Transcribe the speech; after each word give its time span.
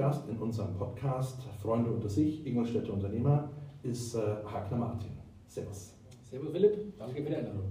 Gast 0.00 0.26
in 0.30 0.38
unserem 0.38 0.72
Podcast 0.76 1.42
Freunde 1.60 1.90
unter 1.90 2.08
sich, 2.08 2.46
Ingolstädter 2.46 2.94
Unternehmer, 2.94 3.50
ist 3.82 4.14
äh, 4.14 4.20
Hagner 4.50 4.78
Martin. 4.78 5.10
Servus. 5.46 5.94
Servus 6.30 6.52
Philipp, 6.52 6.98
danke 6.98 7.22
für 7.22 7.28
die 7.28 7.36
Einladung. 7.36 7.64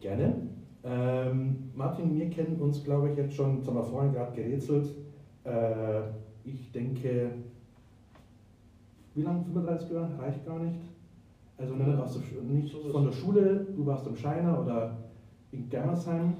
Gerne. 0.00 0.46
Ähm, 0.84 1.72
Martin, 1.74 2.14
wir 2.14 2.30
kennen 2.30 2.60
uns, 2.60 2.84
glaube 2.84 3.10
ich, 3.10 3.16
jetzt 3.16 3.34
schon, 3.34 3.58
das 3.58 3.66
haben 3.66 3.74
wir 3.74 3.82
vorhin 3.82 4.12
gerade 4.12 4.32
gerätselt. 4.32 4.94
Äh, 5.42 6.02
ich 6.44 6.70
denke, 6.70 7.32
wie 9.16 9.22
lange? 9.22 9.42
35 9.42 9.90
Jahre? 9.90 10.08
Reicht 10.20 10.46
gar 10.46 10.60
nicht. 10.60 10.78
Also 11.58 11.74
ne, 11.74 11.98
warst 11.98 12.14
du 12.14 12.20
nicht 12.42 12.72
von 12.92 13.04
der 13.06 13.12
Schule, 13.12 13.66
du 13.76 13.84
warst 13.84 14.06
im 14.06 14.14
Scheiner 14.14 14.62
oder 14.62 14.96
in 15.50 15.68
Germersheim. 15.68 16.32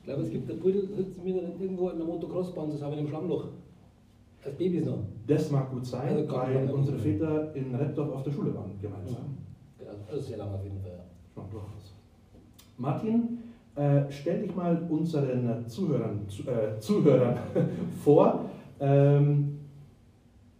Ich 0.00 0.06
glaube, 0.06 0.22
es 0.22 0.30
gibt 0.30 0.50
der 0.50 0.54
Pudel, 0.54 0.88
sitzt 0.88 1.24
wieder 1.24 1.42
irgendwo 1.60 1.90
in 1.90 1.98
der 1.98 2.06
Motocrossbahn 2.06 2.68
zusammen 2.72 2.98
im 2.98 3.06
Schlammloch. 3.06 3.46
Als 4.46 4.56
Babys 4.56 4.86
noch. 4.86 4.98
Das 5.26 5.50
mag 5.50 5.70
gut 5.70 5.84
sein, 5.84 6.08
Also 6.08 6.26
kann 6.26 6.54
weil 6.54 6.70
unsere 6.70 6.96
Väter 6.98 7.54
in 7.54 7.74
Repdorf 7.74 8.12
auf 8.14 8.22
der 8.22 8.30
Schule 8.30 8.54
waren 8.54 8.70
gemeinsam. 8.80 9.24
Genau, 9.78 9.90
das 10.08 10.20
ist 10.20 10.28
sehr 10.28 10.38
lange 10.38 10.54
auf 10.54 10.62
jeden 10.62 10.80
Fall. 10.80 10.92
ja. 10.92 11.04
Macht 11.34 11.52
durchaus. 11.52 11.94
Martin, 12.78 13.38
äh, 13.74 14.02
stell 14.10 14.42
dich 14.42 14.54
mal 14.54 14.86
unseren 14.88 15.66
Zuhörern, 15.66 16.28
zu, 16.28 16.42
äh, 16.48 16.78
Zuhörern 16.78 17.36
vor, 18.04 18.44
ähm, 18.78 19.58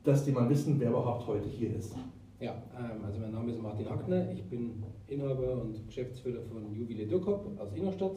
dass 0.02 0.24
die 0.24 0.32
mal 0.32 0.48
wissen, 0.50 0.80
wer 0.80 0.90
überhaupt 0.90 1.26
heute 1.26 1.48
hier 1.48 1.76
ist. 1.76 1.94
Ja, 2.40 2.54
ähm, 2.76 3.04
also 3.04 3.20
mein 3.20 3.32
Name 3.32 3.52
ist 3.52 3.62
Martin 3.62 3.88
Hackner, 3.88 4.30
ich 4.32 4.42
bin 4.44 4.82
Inhaber 5.06 5.62
und 5.62 5.86
Geschäftsführer 5.86 6.42
von 6.42 6.74
Juwelier 6.74 7.06
Dürkop 7.06 7.46
aus 7.58 7.72
Ingolstadt. 7.74 8.16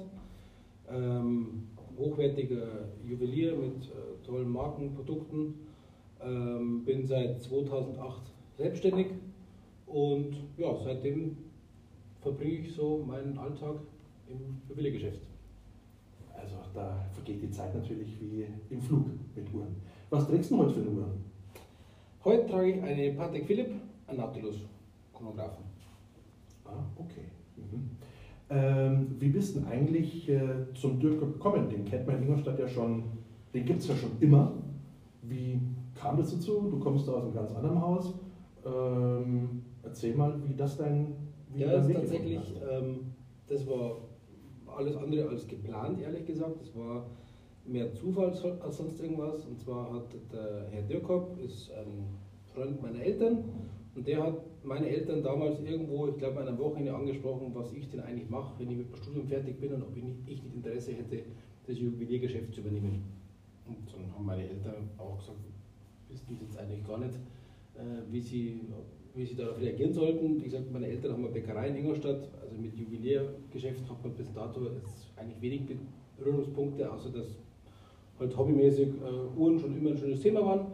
Ähm, 0.91 1.67
hochwertiger 1.97 2.87
Juwelier 3.05 3.55
mit 3.55 3.85
äh, 3.85 4.08
tollen 4.29 4.51
Marken, 4.51 4.93
Produkten. 4.93 5.55
Ähm, 6.21 6.83
bin 6.83 7.07
seit 7.07 7.41
2008 7.41 8.21
selbstständig 8.57 9.07
und 9.85 10.35
ja, 10.57 10.75
seitdem 10.83 11.37
verbringe 12.21 12.59
ich 12.59 12.73
so 12.73 13.03
meinen 13.07 13.37
Alltag 13.37 13.77
im 14.27 14.61
Juweliergeschäft. 14.69 15.21
Also 16.33 16.55
da 16.73 17.05
vergeht 17.13 17.41
die 17.41 17.51
Zeit 17.51 17.73
natürlich 17.73 18.19
wie 18.19 18.45
im 18.69 18.81
Flug 18.81 19.05
mit 19.35 19.53
Uhren. 19.53 19.75
Was 20.09 20.27
trägst 20.27 20.51
du 20.51 20.57
heute 20.57 20.73
für 20.73 20.81
eine 20.81 20.89
Uhr? 20.89 21.07
Heute 22.25 22.47
trage 22.47 22.71
ich 22.71 22.83
eine 22.83 23.13
Patek 23.13 23.45
Philipp, 23.45 23.71
ein 24.07 24.17
Nautilus 24.17 24.57
Chronographen. 25.13 25.63
Ah, 26.65 26.83
okay. 26.97 27.25
Mhm. 27.55 27.89
Ähm, 28.49 29.15
wie 29.19 29.29
bist 29.29 29.55
du 29.55 29.65
eigentlich 29.65 30.27
äh, 30.27 30.73
zum 30.73 30.99
Dürker 30.99 31.27
gekommen? 31.27 31.69
Den 31.69 31.85
kennt 31.85 32.07
man 32.07 32.17
in 32.17 32.23
Ingolstadt 32.23 32.59
ja 32.59 32.67
schon, 32.67 33.03
den 33.53 33.65
gibt 33.65 33.79
es 33.79 33.87
ja 33.87 33.95
schon 33.95 34.11
immer. 34.19 34.53
Wie 35.21 35.59
kam 35.95 36.17
das 36.17 36.31
dazu? 36.31 36.67
Du 36.69 36.79
kommst 36.79 37.07
aus 37.09 37.23
einem 37.23 37.33
ganz 37.33 37.53
anderen 37.53 37.81
Haus. 37.81 38.13
Ähm, 38.65 39.63
erzähl 39.83 40.15
mal, 40.15 40.35
wie 40.47 40.53
das 40.55 40.77
dein 40.77 41.15
wie 41.53 41.61
Ja, 41.61 41.71
das 41.71 41.83
ist 41.83 41.89
Weg 41.89 41.97
tatsächlich, 41.97 42.55
ähm, 42.69 42.99
das 43.47 43.67
war 43.67 43.97
alles 44.67 44.95
andere 44.95 45.29
als 45.29 45.47
geplant, 45.47 45.99
ehrlich 45.99 46.25
gesagt. 46.25 46.61
Das 46.61 46.75
war 46.75 47.05
mehr 47.65 47.91
Zufall 47.93 48.27
als 48.27 48.77
sonst 48.77 49.01
irgendwas. 49.01 49.45
Und 49.45 49.59
zwar 49.59 49.93
hat 49.93 50.13
der 50.31 50.67
Herr 50.71 50.83
Dürkop, 50.83 51.39
ist 51.43 51.71
ein 51.71 52.05
Freund 52.53 52.81
meiner 52.81 53.01
Eltern, 53.01 53.43
und 53.95 54.07
der 54.07 54.23
hat 54.23 54.63
meine 54.63 54.87
Eltern 54.87 55.23
damals 55.23 55.59
irgendwo, 55.61 56.07
ich 56.07 56.17
glaube, 56.17 56.39
an 56.39 56.47
einem 56.47 56.57
Wochenende 56.59 56.93
angesprochen, 56.93 57.51
was 57.53 57.73
ich 57.73 57.89
denn 57.89 57.99
eigentlich 57.99 58.29
mache, 58.29 58.53
wenn 58.59 58.71
ich 58.71 58.77
mit 58.77 58.89
dem 58.89 58.95
Studium 58.95 59.27
fertig 59.27 59.59
bin 59.59 59.73
und 59.73 59.81
ob 59.81 59.95
ich 59.97 60.03
nicht, 60.03 60.19
ich 60.25 60.43
nicht 60.43 60.55
Interesse 60.55 60.93
hätte, 60.93 61.23
das 61.67 61.77
Juweliergeschäft 61.77 62.53
zu 62.53 62.61
übernehmen. 62.61 63.03
Und 63.69 63.93
dann 63.93 64.13
haben 64.13 64.25
meine 64.25 64.47
Eltern 64.47 64.89
auch 64.97 65.17
gesagt, 65.17 65.39
wissen 66.09 66.37
jetzt 66.41 66.57
eigentlich 66.57 66.85
gar 66.85 66.97
nicht, 66.97 67.15
äh, 67.75 68.11
wie 68.11 68.21
sie, 68.21 68.61
wie 69.15 69.25
sie 69.25 69.35
darauf 69.35 69.59
reagieren 69.59 69.93
sollten. 69.93 70.39
Wie 70.39 70.45
gesagt, 70.45 70.71
meine 70.71 70.87
Eltern 70.87 71.13
haben 71.13 71.23
eine 71.23 71.33
Bäckerei 71.33 71.69
in 71.69 71.77
Ingolstadt, 71.77 72.29
also 72.41 72.55
mit 72.59 72.75
Juweliergeschäft 72.75 73.89
hat 73.89 74.03
man 74.03 74.13
bis 74.13 74.31
dato 74.33 74.61
eigentlich 75.15 75.41
wenig 75.41 75.61
Berührungspunkte, 76.17 76.91
außer 76.91 77.09
dass 77.09 77.37
halt 78.19 78.37
hobbymäßig 78.37 78.87
äh, 78.87 79.39
Uhren 79.39 79.59
schon 79.59 79.77
immer 79.77 79.91
ein 79.91 79.97
schönes 79.97 80.21
Thema 80.21 80.45
waren. 80.45 80.67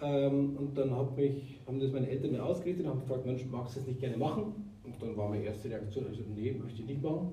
Ähm, 0.00 0.56
und 0.58 0.76
dann 0.76 0.94
hat 0.96 1.16
mich, 1.16 1.60
haben 1.66 1.80
das 1.80 1.92
meine 1.92 2.08
Eltern 2.08 2.32
mir 2.32 2.44
ausgerichtet 2.44 2.84
und 2.84 2.90
haben 2.90 3.00
gefragt, 3.00 3.24
Mensch, 3.24 3.46
magst 3.50 3.76
du 3.76 3.80
das 3.80 3.88
nicht 3.88 4.00
gerne 4.00 4.16
machen? 4.16 4.70
Und 4.84 5.00
dann 5.00 5.16
war 5.16 5.28
meine 5.28 5.44
erste 5.44 5.70
Reaktion, 5.70 6.06
also 6.06 6.22
nee, 6.34 6.52
möchte 6.52 6.82
ich 6.82 6.88
nicht 6.88 7.02
machen. 7.02 7.30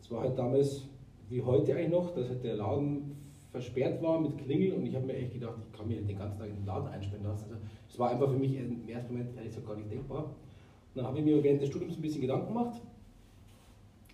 Es 0.00 0.10
war 0.10 0.20
halt 0.22 0.38
damals, 0.38 0.86
wie 1.28 1.40
heute 1.40 1.74
eigentlich 1.74 1.90
noch, 1.90 2.14
dass 2.14 2.28
halt 2.28 2.44
der 2.44 2.56
Laden 2.56 3.16
versperrt 3.52 4.02
war 4.02 4.18
mit 4.18 4.36
Klingel 4.38 4.72
und 4.72 4.86
ich 4.86 4.94
habe 4.94 5.06
mir 5.06 5.14
echt 5.14 5.34
gedacht, 5.34 5.58
ich 5.64 5.78
kann 5.78 5.86
mir 5.86 6.00
den 6.00 6.18
ganzen 6.18 6.38
Tag 6.38 6.48
in 6.48 6.56
den 6.56 6.66
Laden 6.66 6.88
einsperren 6.88 7.24
lassen. 7.24 7.44
Also 7.44 7.56
es 7.88 7.98
war 7.98 8.10
einfach 8.10 8.30
für 8.30 8.38
mich 8.38 8.56
im 8.56 8.88
ersten 8.88 9.12
Moment 9.12 9.36
ehrlich 9.36 9.50
gesagt 9.50 9.68
gar 9.68 9.76
nicht 9.76 9.90
denkbar. 9.90 10.24
Und 10.24 10.96
dann 10.96 11.06
habe 11.06 11.18
ich 11.18 11.24
mir 11.24 11.42
während 11.42 11.60
des 11.60 11.68
Studiums 11.68 11.96
ein 11.96 12.02
bisschen 12.02 12.22
Gedanken 12.22 12.48
gemacht 12.48 12.80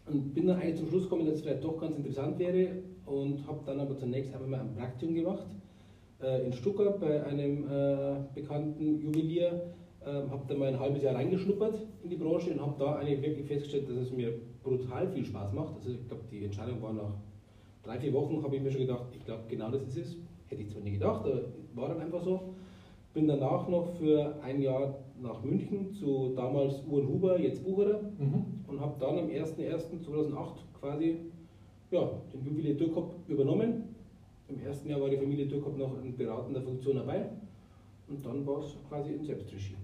und 0.06 0.34
bin 0.34 0.48
dann 0.48 0.60
eigentlich 0.60 0.76
zum 0.76 0.88
Schluss 0.88 1.04
gekommen, 1.04 1.24
dass 1.24 1.36
es 1.36 1.42
vielleicht 1.42 1.62
doch 1.62 1.78
ganz 1.78 1.96
interessant 1.96 2.38
wäre 2.38 2.82
und 3.06 3.46
habe 3.46 3.60
dann 3.64 3.78
aber 3.78 3.96
zunächst 3.96 4.34
einfach 4.34 4.48
mal 4.48 4.60
ein 4.60 4.74
Praktikum 4.74 5.14
gemacht 5.14 5.46
äh, 6.20 6.44
in 6.44 6.52
Stuttgart 6.52 6.98
bei 7.00 7.24
einem 7.24 7.64
äh, 7.70 8.16
bekannten 8.34 9.00
Juwelier. 9.00 9.72
Ähm, 10.04 10.30
habe 10.30 10.42
da 10.48 10.54
mal 10.54 10.68
ein 10.68 10.78
halbes 10.78 11.02
Jahr 11.02 11.14
reingeschnuppert 11.14 11.80
in 12.02 12.10
die 12.10 12.16
Branche 12.16 12.52
und 12.52 12.60
habe 12.60 12.74
da 12.78 12.96
eigentlich 12.96 13.20
wirklich 13.20 13.46
festgestellt, 13.46 13.88
dass 13.88 13.96
es 13.96 14.12
mir 14.12 14.32
brutal 14.62 15.08
viel 15.08 15.24
Spaß 15.24 15.52
macht. 15.52 15.74
Also 15.76 15.90
ich 15.90 16.06
glaube, 16.08 16.22
die 16.30 16.44
Entscheidung 16.44 16.80
war 16.80 16.92
nach 16.92 17.14
drei, 17.82 17.98
vier 17.98 18.12
Wochen, 18.12 18.42
habe 18.42 18.56
ich 18.56 18.62
mir 18.62 18.70
schon 18.70 18.82
gedacht, 18.82 19.06
ich 19.14 19.24
glaube, 19.24 19.42
genau 19.48 19.70
das 19.70 19.82
ist 19.82 19.96
es. 19.96 20.16
Hätte 20.48 20.62
ich 20.62 20.70
zwar 20.70 20.82
nie 20.82 20.92
gedacht, 20.92 21.24
aber 21.24 21.42
war 21.74 21.88
dann 21.88 22.00
einfach 22.00 22.22
so. 22.22 22.54
Bin 23.14 23.26
danach 23.28 23.68
noch 23.68 23.86
für 23.98 24.36
ein 24.42 24.60
Jahr 24.60 24.98
nach 25.20 25.42
München 25.42 25.92
zu 25.92 26.32
damals 26.36 26.82
Uhrenhuber, 26.88 27.38
jetzt 27.40 27.64
Bucherer 27.64 28.00
Mhm. 28.18 28.44
und 28.66 28.80
habe 28.80 28.94
dann 29.00 29.18
am 29.18 29.28
01.01.2008 29.28 30.52
quasi 30.80 31.18
ja, 31.90 32.08
den 32.32 32.44
Juwelier 32.44 32.76
Dürkop 32.76 33.14
übernommen. 33.28 33.94
Im 34.48 34.60
ersten 34.60 34.88
Jahr 34.88 35.00
war 35.00 35.10
die 35.10 35.16
Familie 35.16 35.46
Dürkop 35.46 35.76
noch 35.76 36.02
in 36.02 36.16
beratender 36.16 36.62
Funktion 36.62 36.96
dabei 36.96 37.30
und 38.08 38.24
dann 38.24 38.46
war 38.46 38.60
es 38.60 38.76
quasi 38.88 39.12
in 39.12 39.22
Selbstregie. 39.22 39.76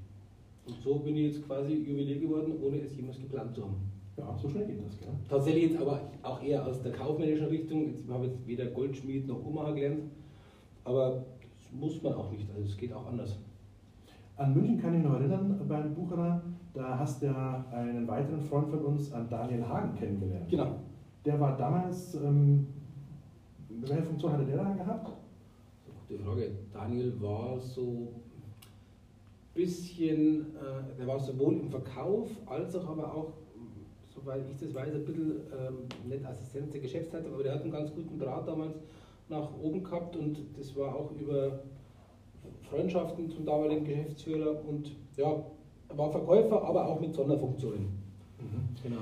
Und 0.66 0.76
so 0.82 0.96
bin 0.96 1.16
ich 1.16 1.34
jetzt 1.34 1.46
quasi 1.46 1.74
Juwelier 1.74 2.18
geworden, 2.18 2.54
ohne 2.62 2.78
es 2.78 2.96
jemals 2.96 3.18
geplant 3.20 3.54
zu 3.54 3.62
haben. 3.62 3.76
Ja, 4.16 4.36
so 4.36 4.48
schnell 4.48 4.66
geht 4.66 4.84
das, 4.84 4.98
gell? 5.00 5.08
Tatsächlich 5.28 5.72
jetzt 5.72 5.80
aber 5.80 6.00
auch 6.22 6.42
eher 6.42 6.64
aus 6.64 6.80
der 6.82 6.92
kaufmännischen 6.92 7.46
Richtung. 7.46 7.86
Jetzt, 7.86 8.04
ich 8.04 8.10
habe 8.10 8.26
jetzt 8.26 8.46
weder 8.46 8.66
Goldschmied 8.66 9.26
noch 9.26 9.44
Uhrmacher 9.44 9.74
gelernt, 9.74 10.04
aber 10.84 11.24
das 11.40 11.72
muss 11.72 12.02
man 12.02 12.14
auch 12.14 12.30
nicht, 12.30 12.48
also 12.50 12.68
es 12.68 12.76
geht 12.76 12.92
auch 12.92 13.06
anders. 13.06 13.38
An 14.36 14.54
München 14.54 14.80
kann 14.80 14.94
ich 14.96 15.02
noch 15.02 15.14
erinnern, 15.14 15.60
beim 15.68 15.94
Bucherer, 15.94 16.42
da 16.72 16.98
hast 16.98 17.22
du 17.22 17.26
ja 17.26 17.64
einen 17.72 18.06
weiteren 18.06 18.40
Freund 18.40 18.68
von 18.68 18.80
uns, 18.80 19.12
an 19.12 19.28
Daniel 19.28 19.66
Hagen, 19.66 19.96
kennengelernt. 19.96 20.48
Genau. 20.48 20.76
Der 21.24 21.38
war 21.40 21.56
damals, 21.56 22.14
ähm, 22.16 22.66
welche 23.68 24.02
Funktion 24.02 24.32
hatte 24.32 24.44
der 24.44 24.56
da 24.56 24.72
gehabt? 24.72 25.10
Gute 26.08 26.20
Frage. 26.22 26.50
Daniel 26.72 27.20
war 27.20 27.58
so 27.58 27.82
ein 27.82 28.08
bisschen, 29.54 30.54
äh, 30.56 30.96
der 30.98 31.06
war 31.06 31.18
sowohl 31.18 31.54
im 31.54 31.70
Verkauf 31.70 32.28
als 32.46 32.74
auch 32.76 32.88
aber 32.88 33.14
auch, 33.14 33.32
soweit 34.14 34.42
ich 34.50 34.56
das 34.56 34.74
weiß, 34.74 34.94
ein 34.94 35.04
bisschen 35.04 35.40
ähm, 35.52 36.08
nicht 36.08 36.24
Assistent 36.24 36.72
der 36.72 36.80
Geschäftsleitung, 36.80 37.34
aber 37.34 37.42
der 37.42 37.54
hat 37.54 37.62
einen 37.62 37.72
ganz 37.72 37.92
guten 37.92 38.18
Draht 38.18 38.46
damals 38.46 38.74
nach 39.28 39.48
oben 39.62 39.82
gehabt 39.82 40.16
und 40.16 40.38
das 40.58 40.76
war 40.76 40.94
auch 40.94 41.10
über 41.20 41.60
Freundschaften 42.70 43.30
zum 43.30 43.44
damaligen 43.44 43.84
Geschäftsführer 43.84 44.56
und 44.68 44.92
ja, 45.16 45.42
er 45.88 45.98
war 45.98 46.10
Verkäufer, 46.10 46.62
aber 46.62 46.86
auch 46.88 47.00
mit 47.00 47.14
Sonderfunktionen. 47.14 47.86
Genau. 48.82 48.96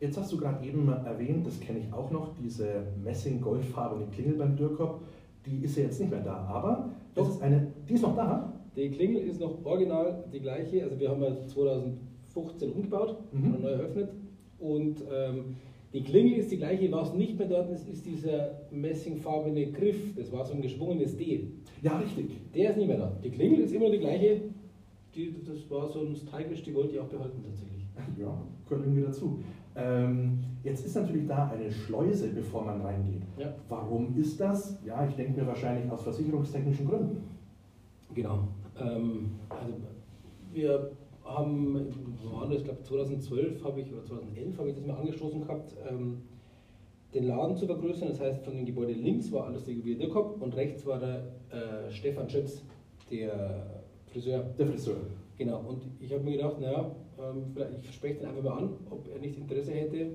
Jetzt 0.00 0.18
hast 0.18 0.32
du 0.32 0.36
gerade 0.36 0.64
eben 0.66 0.88
erwähnt, 0.88 1.46
das 1.46 1.58
kenne 1.60 1.78
ich 1.78 1.92
auch 1.92 2.10
noch, 2.10 2.30
diese 2.42 2.82
Messing-goldfarbene 3.02 4.06
Klingel 4.06 4.34
beim 4.34 4.56
Dürkop, 4.56 5.00
die 5.46 5.64
ist 5.64 5.76
ja 5.76 5.84
jetzt 5.84 6.00
nicht 6.00 6.10
mehr 6.10 6.20
da, 6.22 6.36
aber 6.36 6.90
das 7.14 7.26
Doch. 7.28 7.34
ist 7.34 7.42
eine, 7.42 7.68
die 7.88 7.94
ist 7.94 8.02
noch 8.02 8.16
da. 8.16 8.52
Die 8.76 8.90
Klingel 8.90 9.22
ist 9.22 9.40
noch 9.40 9.64
original 9.64 10.24
die 10.32 10.40
gleiche. 10.40 10.82
Also 10.84 10.98
wir 10.98 11.10
haben 11.10 11.22
ja 11.22 11.46
2015 11.46 12.72
umgebaut 12.72 13.16
Mhm. 13.32 13.54
und 13.54 13.62
neu 13.62 13.68
eröffnet. 13.68 14.08
Und 14.62 15.02
ähm, 15.12 15.56
die 15.92 16.02
Klingel 16.02 16.38
ist 16.38 16.50
die 16.50 16.56
gleiche. 16.56 16.90
Was 16.92 17.12
nicht 17.12 17.38
mehr 17.38 17.48
dort 17.48 17.70
ist, 17.70 17.88
ist 17.88 18.06
dieser 18.06 18.62
messingfarbene 18.70 19.72
Griff. 19.72 20.14
Das 20.16 20.32
war 20.32 20.44
so 20.44 20.54
ein 20.54 20.62
geschwungenes 20.62 21.16
D. 21.16 21.48
Ja, 21.82 21.98
richtig. 21.98 22.30
Der 22.54 22.70
ist 22.70 22.76
nicht 22.78 22.86
mehr 22.88 22.98
da. 22.98 23.18
Die 23.22 23.30
Klingel 23.30 23.60
ist 23.60 23.72
immer 23.72 23.90
die 23.90 23.98
gleiche. 23.98 24.42
Die, 25.14 25.34
das 25.46 25.70
war 25.70 25.88
so 25.88 26.00
ein 26.00 26.16
Stylish, 26.16 26.62
die 26.62 26.74
wollte 26.74 26.94
ich 26.94 27.00
auch 27.00 27.08
behalten 27.08 27.42
tatsächlich. 27.44 27.82
Ja, 28.18 28.42
gehört 28.66 28.86
irgendwie 28.86 29.02
dazu. 29.02 29.40
Ähm, 29.74 30.38
jetzt 30.64 30.86
ist 30.86 30.96
natürlich 30.96 31.26
da 31.26 31.50
eine 31.50 31.70
Schleuse, 31.70 32.28
bevor 32.28 32.64
man 32.64 32.80
reingeht. 32.80 33.22
Ja. 33.38 33.54
Warum 33.68 34.16
ist 34.16 34.40
das? 34.40 34.78
Ja, 34.86 35.06
ich 35.06 35.14
denke 35.14 35.40
mir 35.40 35.46
wahrscheinlich 35.46 35.90
aus 35.90 36.02
versicherungstechnischen 36.02 36.86
Gründen. 36.86 37.22
Genau. 38.14 38.48
Ähm, 38.80 39.32
also 39.50 39.72
wir 40.52 40.92
haben, 41.24 41.86
wo 42.22 42.36
war 42.36 42.48
das? 42.48 42.58
ich 42.58 42.64
glaube 42.64 42.82
2012 42.82 43.64
habe 43.64 43.80
ich 43.80 43.92
oder 43.92 44.04
2011 44.04 44.58
habe 44.58 44.68
ich 44.70 44.74
das 44.76 44.86
mal 44.86 44.96
angestoßen 44.96 45.40
gehabt, 45.40 45.74
ähm, 45.88 46.22
den 47.14 47.24
Laden 47.24 47.56
zu 47.56 47.66
vergrößern. 47.66 48.08
Das 48.08 48.20
heißt, 48.20 48.44
von 48.44 48.56
dem 48.56 48.64
Gebäude 48.64 48.92
links 48.92 49.30
war 49.32 49.46
alles 49.46 49.64
der 49.64 49.74
Juwelier 49.74 49.98
Dirkop 49.98 50.40
und 50.40 50.56
rechts 50.56 50.86
war 50.86 50.98
der 50.98 51.24
äh, 51.50 51.90
Stefan 51.90 52.28
Schötz, 52.28 52.64
Der 53.10 53.82
Friseur. 54.06 54.44
Der 54.58 54.66
Friseur. 54.66 54.96
Genau, 55.38 55.60
und 55.60 55.82
ich 56.00 56.12
habe 56.12 56.22
mir 56.22 56.32
gedacht, 56.32 56.60
naja, 56.60 56.94
ähm, 57.18 57.54
ich 57.78 57.94
spreche 57.94 58.20
den 58.20 58.28
einfach 58.28 58.42
mal 58.42 58.58
an, 58.58 58.70
ob 58.90 59.08
er 59.12 59.18
nicht 59.18 59.36
Interesse 59.38 59.72
hätte, 59.72 60.12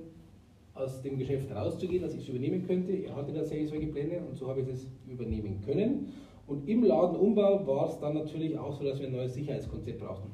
aus 0.74 1.02
dem 1.02 1.18
Geschäft 1.18 1.50
rauszugehen, 1.50 2.02
dass 2.02 2.14
ich 2.14 2.22
es 2.22 2.28
übernehmen 2.28 2.66
könnte. 2.66 2.92
Er 2.92 3.16
hatte 3.16 3.32
tatsächlich 3.32 3.68
solche 3.68 3.88
Pläne 3.88 4.20
und 4.20 4.36
so 4.36 4.48
habe 4.48 4.60
ich 4.60 4.68
es 4.68 4.86
übernehmen 5.08 5.60
können. 5.64 6.12
Und 6.46 6.68
im 6.68 6.84
Ladenumbau 6.84 7.66
war 7.66 7.88
es 7.88 7.98
dann 7.98 8.14
natürlich 8.14 8.56
auch 8.56 8.72
so, 8.72 8.84
dass 8.84 9.00
wir 9.00 9.08
ein 9.08 9.12
neues 9.12 9.34
Sicherheitskonzept 9.34 9.98
brauchten. 9.98 10.30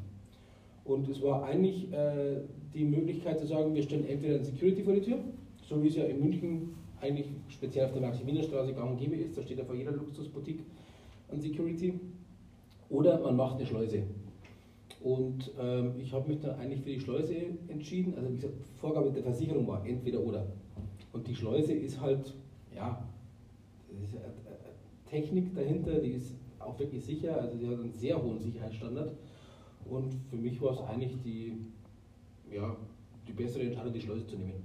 Und 0.84 1.08
es 1.08 1.22
war 1.22 1.44
eigentlich 1.44 1.92
äh, 1.92 2.40
die 2.74 2.84
Möglichkeit 2.84 3.38
zu 3.38 3.46
sagen, 3.46 3.74
wir 3.74 3.82
stellen 3.82 4.06
entweder 4.06 4.36
ein 4.36 4.44
Security 4.44 4.82
vor 4.82 4.94
die 4.94 5.00
Tür, 5.00 5.18
so 5.62 5.82
wie 5.82 5.88
es 5.88 5.96
ja 5.96 6.04
in 6.04 6.20
München 6.20 6.74
eigentlich 7.00 7.26
speziell 7.48 7.86
auf 7.86 7.92
der 7.92 8.02
Maximilianstraße 8.02 8.72
gang 8.74 8.90
und 8.90 8.98
gäbe 8.98 9.16
ist, 9.16 9.36
da 9.36 9.42
steht 9.42 9.58
ja 9.58 9.64
vor 9.64 9.74
jeder 9.74 9.92
Luxusboutique 9.92 10.60
ein 11.30 11.40
Security, 11.40 11.94
oder 12.90 13.18
man 13.20 13.36
macht 13.36 13.56
eine 13.56 13.66
Schleuse. 13.66 14.02
Und 15.02 15.50
ähm, 15.60 15.92
ich 16.00 16.12
habe 16.12 16.28
mich 16.28 16.40
dann 16.40 16.58
eigentlich 16.58 16.80
für 16.80 16.90
die 16.90 17.00
Schleuse 17.00 17.34
entschieden. 17.68 18.14
Also 18.16 18.30
wie 18.30 18.36
gesagt, 18.36 18.54
Vorgabe 18.76 19.10
der 19.10 19.22
Versicherung 19.22 19.66
war 19.66 19.84
entweder 19.86 20.20
oder. 20.20 20.46
Und 21.12 21.26
die 21.26 21.34
Schleuse 21.34 21.72
ist 21.72 22.00
halt, 22.00 22.34
ja, 22.74 23.06
ist 24.02 24.14
Technik 25.10 25.54
dahinter, 25.54 25.98
die 25.98 26.12
ist 26.12 26.34
auch 26.58 26.78
wirklich 26.78 27.04
sicher. 27.04 27.38
Also 27.40 27.58
die 27.58 27.66
hat 27.66 27.74
einen 27.74 27.92
sehr 27.92 28.22
hohen 28.22 28.40
Sicherheitsstandard. 28.40 29.12
Und 29.88 30.14
für 30.30 30.36
mich 30.36 30.60
war 30.60 30.72
es 30.72 30.80
eigentlich 30.80 31.20
die, 31.22 31.56
ja, 32.50 32.76
die 33.26 33.32
bessere 33.32 33.64
Entscheidung, 33.64 33.92
die 33.92 34.00
Schleuse 34.00 34.26
zu 34.26 34.36
nehmen. 34.36 34.64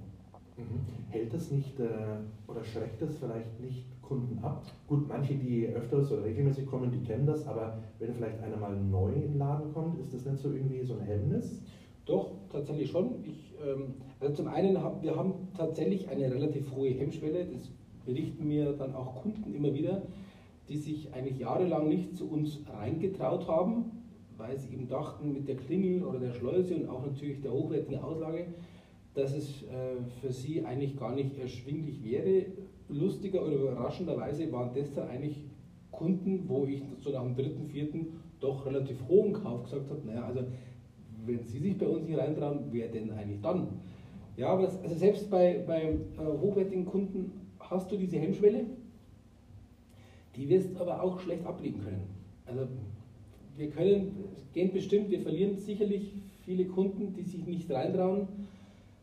Mhm. 0.56 1.10
Hält 1.10 1.32
das 1.32 1.50
nicht 1.50 1.78
äh, 1.80 1.86
oder 2.46 2.64
schreckt 2.64 3.00
das 3.02 3.16
vielleicht 3.16 3.60
nicht 3.60 3.84
Kunden 4.02 4.38
ab? 4.42 4.64
Gut, 4.86 5.08
manche, 5.08 5.34
die 5.34 5.66
öfters 5.66 6.10
oder 6.12 6.24
regelmäßig 6.24 6.66
kommen, 6.66 6.90
die 6.90 7.06
kennen 7.06 7.26
das, 7.26 7.46
aber 7.46 7.78
wenn 7.98 8.14
vielleicht 8.14 8.40
einer 8.40 8.56
mal 8.56 8.76
neu 8.76 9.12
in 9.12 9.20
den 9.22 9.38
Laden 9.38 9.72
kommt, 9.72 10.00
ist 10.00 10.12
das 10.14 10.24
nicht 10.24 10.38
so 10.38 10.52
irgendwie 10.52 10.82
so 10.82 10.94
ein 10.94 11.02
Hemmnis? 11.02 11.60
Doch, 12.06 12.32
tatsächlich 12.50 12.90
schon. 12.90 13.24
Ich, 13.24 13.54
ähm, 13.64 13.94
also 14.18 14.34
zum 14.34 14.48
einen 14.48 14.82
haben 14.82 15.02
wir 15.02 15.16
haben 15.16 15.48
tatsächlich 15.56 16.08
eine 16.08 16.30
relativ 16.32 16.74
hohe 16.74 16.90
Hemmschwelle, 16.90 17.46
das 17.46 17.70
berichten 18.04 18.48
mir 18.48 18.72
dann 18.72 18.94
auch 18.94 19.22
Kunden 19.22 19.54
immer 19.54 19.72
wieder, 19.72 20.02
die 20.68 20.76
sich 20.76 21.12
eigentlich 21.12 21.38
jahrelang 21.38 21.88
nicht 21.88 22.16
zu 22.16 22.28
uns 22.28 22.60
reingetraut 22.72 23.46
haben, 23.48 23.99
weil 24.40 24.58
sie 24.58 24.72
eben 24.72 24.88
dachten, 24.88 25.32
mit 25.32 25.46
der 25.46 25.56
Klingel 25.56 26.02
oder 26.02 26.18
der 26.18 26.32
Schleuse 26.32 26.74
und 26.74 26.88
auch 26.88 27.04
natürlich 27.04 27.42
der 27.42 27.52
hochwertigen 27.52 28.02
Auslage, 28.02 28.46
dass 29.14 29.34
es 29.34 29.62
äh, 29.64 30.02
für 30.20 30.32
sie 30.32 30.64
eigentlich 30.64 30.96
gar 30.96 31.14
nicht 31.14 31.38
erschwinglich 31.38 32.02
wäre. 32.02 32.46
Lustiger 32.88 33.44
oder 33.44 33.56
überraschenderweise 33.56 34.50
waren 34.50 34.70
das 34.74 34.92
dann 34.92 35.08
eigentlich 35.08 35.44
Kunden, 35.90 36.48
wo 36.48 36.64
ich 36.64 36.82
so 36.98 37.10
nach 37.10 37.22
dem 37.22 37.36
dritten, 37.36 37.66
vierten 37.68 38.20
doch 38.40 38.64
relativ 38.64 38.96
hohen 39.08 39.32
Kauf 39.34 39.64
gesagt 39.64 39.90
habe, 39.90 40.00
naja, 40.06 40.24
also 40.24 40.40
wenn 41.26 41.44
sie 41.44 41.58
sich 41.58 41.76
bei 41.76 41.86
uns 41.86 42.06
hier 42.06 42.18
reintrauen, 42.18 42.64
wer 42.70 42.88
denn 42.88 43.10
eigentlich 43.10 43.40
dann? 43.42 43.68
Ja, 44.36 44.48
aber 44.48 44.62
das, 44.62 44.82
also 44.82 44.94
selbst 44.94 45.30
bei, 45.30 45.62
bei 45.66 45.82
äh, 45.82 45.98
hochwertigen 46.40 46.86
Kunden 46.86 47.32
hast 47.58 47.92
du 47.92 47.96
diese 47.96 48.18
Hemmschwelle, 48.18 48.64
die 50.34 50.48
wirst 50.48 50.74
aber 50.80 51.02
auch 51.02 51.20
schlecht 51.20 51.44
ablegen 51.44 51.80
können. 51.80 52.02
Also 52.46 52.66
wir 53.60 53.70
können, 53.70 54.24
es 54.34 54.52
geht 54.52 54.72
bestimmt, 54.72 55.10
wir 55.10 55.20
verlieren 55.20 55.56
sicherlich 55.56 56.14
viele 56.44 56.64
Kunden, 56.64 57.12
die 57.12 57.22
sich 57.22 57.46
nicht 57.46 57.70
reintrauen, 57.70 58.26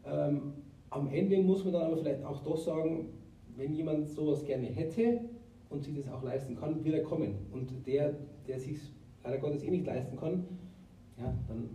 ähm, 0.06 0.54
am 0.90 1.08
Ende 1.10 1.38
muss 1.42 1.64
man 1.64 1.74
dann 1.74 1.84
aber 1.84 1.98
vielleicht 1.98 2.24
auch 2.26 2.42
doch 2.44 2.58
sagen, 2.58 3.10
wenn 3.56 3.74
jemand 3.74 4.10
sowas 4.10 4.44
gerne 4.46 4.68
hätte 4.68 5.22
und 5.70 5.84
sich 5.84 5.96
das 5.96 6.12
auch 6.12 6.24
leisten 6.24 6.56
kann, 6.56 6.84
wird 6.84 6.96
er 6.96 7.04
kommen. 7.04 7.36
Und 7.52 7.70
der, 7.86 8.16
der 8.48 8.60
sich 8.60 8.78
leider 9.24 9.38
Gottes 9.38 9.64
eh 9.64 9.70
nicht 9.70 9.86
leisten 9.86 10.18
kann, 10.18 10.46
ja, 11.18 11.34
dann 11.48 11.70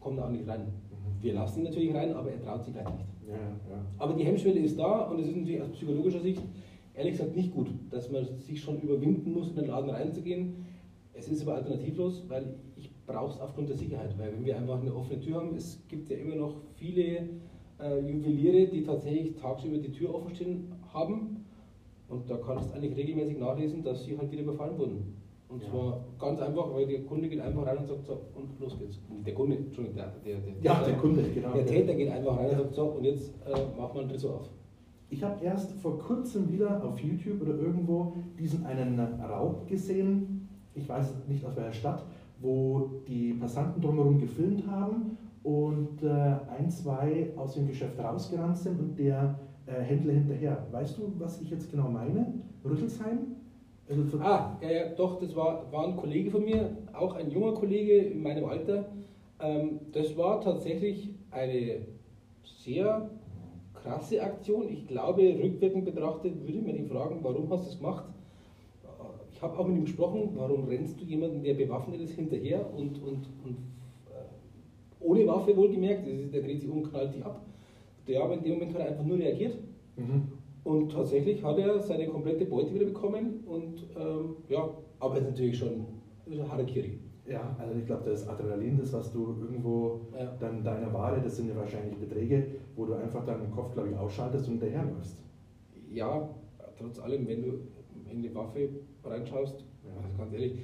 kommt 0.00 0.18
er 0.18 0.26
auch 0.26 0.30
nicht 0.30 0.46
rein. 0.46 0.60
Mhm. 0.60 1.22
Wir 1.22 1.34
lassen 1.34 1.60
ihn 1.60 1.64
natürlich 1.64 1.94
rein, 1.94 2.12
aber 2.12 2.30
er 2.30 2.40
traut 2.40 2.64
sich 2.64 2.74
halt 2.74 2.90
nicht. 2.94 3.08
Ja, 3.28 3.34
ja. 3.34 3.84
Aber 3.98 4.14
die 4.14 4.24
Hemmschwelle 4.24 4.60
ist 4.60 4.78
da 4.78 5.02
und 5.02 5.20
es 5.20 5.28
ist 5.28 5.36
natürlich 5.36 5.60
aus 5.60 5.70
psychologischer 5.70 6.20
Sicht 6.20 6.42
ehrlich 6.94 7.12
gesagt 7.12 7.36
nicht 7.36 7.52
gut, 7.52 7.68
dass 7.90 8.10
man 8.10 8.26
sich 8.38 8.60
schon 8.60 8.80
überwinden 8.80 9.32
muss, 9.32 9.50
in 9.50 9.56
den 9.56 9.66
Laden 9.66 9.90
reinzugehen. 9.90 10.64
Es 11.18 11.28
ist 11.28 11.42
aber 11.42 11.56
alternativlos, 11.56 12.24
weil 12.28 12.54
ich 12.76 12.90
brauche 13.06 13.32
es 13.32 13.40
aufgrund 13.40 13.68
der 13.68 13.76
Sicherheit. 13.76 14.16
Weil 14.18 14.32
wenn 14.32 14.44
wir 14.44 14.56
einfach 14.56 14.80
eine 14.80 14.94
offene 14.94 15.20
Tür 15.20 15.36
haben, 15.36 15.54
es 15.56 15.82
gibt 15.88 16.08
ja 16.08 16.16
immer 16.16 16.36
noch 16.36 16.56
viele 16.76 17.28
äh, 17.80 18.00
Juweliere, 18.00 18.68
die 18.68 18.82
tatsächlich 18.82 19.34
tagsüber 19.34 19.78
die 19.78 19.90
Tür 19.90 20.14
offen 20.14 20.34
stehen 20.34 20.72
haben. 20.92 21.44
Und 22.08 22.30
da 22.30 22.36
kannst 22.36 22.70
du 22.70 22.74
eigentlich 22.74 22.96
regelmäßig 22.96 23.38
nachlesen, 23.38 23.82
dass 23.82 24.04
sie 24.04 24.16
halt 24.16 24.30
wieder 24.30 24.42
überfallen 24.42 24.78
wurden. 24.78 25.14
Und 25.48 25.62
ja. 25.62 25.70
zwar 25.70 26.04
ganz 26.18 26.40
einfach, 26.40 26.72
weil 26.74 26.86
der 26.86 27.02
Kunde 27.04 27.28
geht 27.28 27.40
einfach 27.40 27.66
rein 27.66 27.78
und 27.78 27.86
sagt 27.86 28.04
so, 28.04 28.20
und 28.34 28.60
los 28.60 28.78
geht's. 28.78 29.00
Der 29.26 29.34
Kunde, 29.34 29.56
Entschuldigung, 29.56 29.96
der, 29.96 30.12
der, 30.24 30.40
der, 30.40 30.54
ja, 30.62 30.84
der, 30.84 30.94
Kunde, 30.94 31.22
genau. 31.34 31.52
Der 31.52 31.66
Täter 31.66 31.94
geht 31.94 32.10
einfach 32.10 32.36
rein 32.36 32.50
und 32.50 32.56
sagt 32.56 32.74
so, 32.74 32.84
und 32.84 33.04
jetzt 33.04 33.32
äh, 33.46 33.52
macht 33.78 33.94
man 33.94 34.04
einen 34.04 34.10
Tresor 34.10 34.40
auf. 34.40 34.50
Ich 35.10 35.22
habe 35.22 35.42
erst 35.42 35.72
vor 35.80 35.98
kurzem 35.98 36.52
wieder 36.52 36.84
auf 36.84 36.98
YouTube 37.00 37.40
oder 37.40 37.56
irgendwo 37.56 38.12
diesen 38.38 38.66
einen 38.66 38.98
Raub 38.98 39.66
gesehen, 39.66 40.37
ich 40.78 40.88
weiß 40.88 41.14
nicht 41.28 41.44
aus 41.44 41.56
welcher 41.56 41.72
Stadt, 41.72 42.04
wo 42.40 43.02
die 43.06 43.34
Passanten 43.34 43.80
drumherum 43.80 44.18
gefilmt 44.18 44.66
haben 44.66 45.18
und 45.42 46.02
äh, 46.02 46.08
ein, 46.58 46.70
zwei 46.70 47.30
aus 47.36 47.54
dem 47.54 47.68
Geschäft 47.68 47.98
rausgerannt 47.98 48.58
sind 48.58 48.78
und 48.78 48.98
der 48.98 49.38
äh, 49.66 49.82
Händler 49.82 50.14
hinterher. 50.14 50.66
Weißt 50.70 50.98
du, 50.98 51.12
was 51.18 51.40
ich 51.40 51.50
jetzt 51.50 51.70
genau 51.70 51.88
meine? 51.88 52.34
Rüttelsheim? 52.64 53.36
Also 53.88 54.18
ah, 54.20 54.58
ja, 54.60 54.88
doch, 54.96 55.18
das 55.18 55.34
war, 55.34 55.72
war 55.72 55.88
ein 55.88 55.96
Kollege 55.96 56.30
von 56.30 56.44
mir, 56.44 56.76
auch 56.92 57.14
ein 57.14 57.30
junger 57.30 57.52
Kollege 57.52 57.96
in 57.96 58.22
meinem 58.22 58.44
Alter. 58.44 58.84
Ähm, 59.40 59.80
das 59.92 60.16
war 60.16 60.40
tatsächlich 60.40 61.14
eine 61.30 61.86
sehr 62.42 63.08
krasse 63.72 64.22
Aktion. 64.22 64.68
Ich 64.68 64.86
glaube, 64.86 65.22
rückwirkend 65.42 65.86
betrachtet 65.86 66.46
würde 66.46 66.60
man 66.60 66.76
ihn 66.76 66.88
fragen, 66.88 67.20
warum 67.22 67.50
hast 67.50 67.64
du 67.64 67.68
das 67.68 67.78
gemacht? 67.78 68.04
Ich 69.38 69.42
habe 69.44 69.56
auch 69.56 69.68
mit 69.68 69.76
ihm 69.76 69.84
gesprochen, 69.84 70.30
warum 70.34 70.64
rennst 70.64 71.00
du 71.00 71.04
jemanden, 71.04 71.44
der 71.44 71.54
bewaffnet 71.54 72.00
ist, 72.00 72.14
hinterher 72.14 72.58
und, 72.74 73.00
und, 73.00 73.28
und 73.44 73.56
ohne 74.98 75.24
Waffe 75.28 75.56
wohlgemerkt, 75.56 76.08
ist, 76.08 76.34
der 76.34 76.42
dreht 76.42 76.60
sich 76.60 76.68
um, 76.68 76.82
knallt 76.82 77.14
die 77.14 77.22
ab. 77.22 77.40
Der 78.08 78.20
aber 78.24 78.34
in 78.34 78.42
dem 78.42 78.54
Moment 78.54 78.74
hat 78.74 78.80
er 78.80 78.88
einfach 78.88 79.04
nur 79.04 79.16
reagiert. 79.16 79.54
Mhm. 79.96 80.32
Und 80.64 80.90
tatsächlich 80.90 81.44
hat 81.44 81.56
er 81.56 81.78
seine 81.78 82.08
komplette 82.08 82.46
Beute 82.46 82.74
wieder 82.74 82.86
bekommen. 82.86 83.44
Und 83.46 83.86
ähm, 83.96 84.38
ja, 84.48 84.68
aber 84.98 85.18
ist 85.18 85.28
natürlich 85.28 85.56
schon 85.56 85.86
Harakiri. 86.48 86.98
Ja, 87.24 87.54
also 87.60 87.78
ich 87.78 87.86
glaube, 87.86 88.10
das 88.10 88.26
Adrenalin, 88.26 88.76
das 88.76 88.92
was 88.92 89.12
du 89.12 89.36
irgendwo 89.40 90.00
ja. 90.18 90.34
dann 90.40 90.64
deiner 90.64 90.92
Ware, 90.92 91.20
das 91.22 91.36
sind 91.36 91.48
ja 91.48 91.54
wahrscheinlich 91.54 91.96
Beträge, 91.96 92.44
wo 92.74 92.86
du 92.86 92.94
einfach 92.94 93.24
deinen 93.24 93.52
Kopf, 93.52 93.72
glaube 93.72 93.90
ich, 93.90 93.96
ausschaltest 93.96 94.48
und 94.48 94.60
hinterherläufst. 94.60 95.22
Ja, 95.92 96.28
trotz 96.76 96.98
allem, 96.98 97.28
wenn 97.28 97.42
du 97.42 97.58
in 98.10 98.22
die 98.22 98.34
Waffe 98.34 98.68
reinschaust, 99.04 99.64
also 99.84 100.18
ganz 100.18 100.32
ehrlich, 100.32 100.58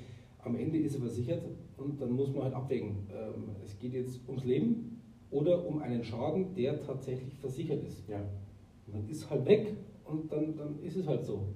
am 0.45 0.57
Ende 0.57 0.79
ist 0.79 0.95
er 0.95 1.01
versichert 1.01 1.43
und 1.77 2.01
dann 2.01 2.13
muss 2.13 2.33
man 2.33 2.45
halt 2.45 2.55
abwägen. 2.55 3.07
Ähm, 3.11 3.57
es 3.65 3.79
geht 3.79 3.95
jetzt 3.95 4.21
ums 4.29 4.45
Leben 4.45 5.01
oder 5.31 5.67
um 5.67 5.79
einen 5.79 6.05
Schaden, 6.05 6.55
der 6.55 6.81
tatsächlich 6.81 7.35
versichert 7.35 7.83
ist. 7.85 8.09
Ja. 8.09 8.23
Man 8.87 9.09
ist 9.09 9.29
halt 9.31 9.47
weg 9.47 9.75
und 10.05 10.31
dann, 10.31 10.57
dann 10.57 10.79
ist 10.83 10.97
es 10.97 11.07
halt 11.07 11.25
so. 11.25 11.49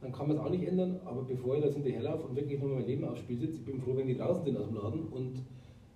Dann 0.00 0.12
kann 0.12 0.28
man 0.28 0.36
es 0.36 0.42
auch 0.42 0.50
nicht 0.50 0.66
ändern, 0.66 1.00
aber 1.04 1.22
bevor 1.22 1.56
ich 1.56 1.62
das 1.62 1.74
hinterherlaufe 1.74 2.28
und 2.28 2.36
wirklich 2.36 2.58
nochmal 2.60 2.76
mein 2.76 2.86
Leben 2.86 3.04
aufs 3.04 3.20
Spiel 3.20 3.38
sitze, 3.38 3.56
ich 3.56 3.64
bin 3.64 3.80
froh, 3.80 3.96
wenn 3.96 4.06
die 4.06 4.16
draußen 4.16 4.44
sind 4.44 4.56
aus 4.56 4.66
dem 4.66 4.76
Laden 4.76 5.00
und 5.08 5.42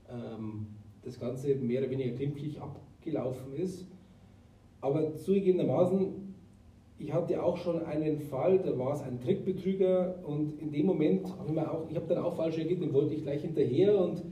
ähm, 0.08 0.66
das 1.02 1.20
Ganze 1.20 1.54
mehr 1.54 1.82
oder 1.82 1.90
weniger 1.90 2.14
glimpflich 2.16 2.60
abgelaufen 2.60 3.54
ist. 3.54 3.86
Aber 4.80 5.14
zugegebenermaßen 5.14 6.27
ich 6.98 7.12
hatte 7.12 7.42
auch 7.42 7.56
schon 7.56 7.84
einen 7.84 8.20
Fall, 8.20 8.58
da 8.58 8.76
war 8.76 8.94
es 8.94 9.02
ein 9.02 9.20
Trickbetrüger 9.20 10.16
und 10.24 10.60
in 10.60 10.72
dem 10.72 10.86
Moment 10.86 11.26
habe 11.38 11.52
ich 11.52 11.58
auch, 11.58 11.88
ich 11.88 11.96
habe 11.96 12.06
dann 12.08 12.18
auch 12.18 12.36
falsch 12.36 12.56
reagiert, 12.56 12.82
den 12.82 12.92
wollte 12.92 13.14
ich 13.14 13.22
gleich 13.22 13.42
hinterher 13.42 13.98
und 13.98 14.24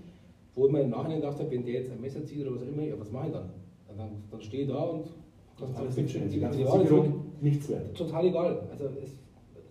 wo 0.54 0.66
ich 0.66 0.72
mir 0.72 0.80
im 0.80 0.90
Nachhinein 0.90 1.20
gedacht 1.20 1.38
habe, 1.38 1.50
wenn 1.50 1.64
der 1.64 1.74
jetzt 1.74 1.92
ein 1.92 2.00
Messer 2.00 2.24
zieht 2.24 2.40
oder 2.40 2.56
was 2.56 2.62
auch 2.62 2.68
immer, 2.68 2.82
ja, 2.82 2.98
was 2.98 3.12
mache 3.12 3.28
ich 3.28 3.32
dann? 3.32 3.50
Dann, 3.96 4.10
dann 4.30 4.40
stehe 4.42 4.64
ich 4.64 4.68
da 4.68 4.82
und 4.82 5.06
das 5.58 5.70
ist 5.70 5.76
alles 5.76 5.94
die, 5.94 6.28
die, 6.28 6.40
ganze 6.40 6.64
Versicherung 6.64 7.24
nichts 7.40 7.68
wert. 7.70 7.96
Total 7.96 8.26
egal. 8.26 8.68
Also 8.70 8.84
es, 9.02 9.16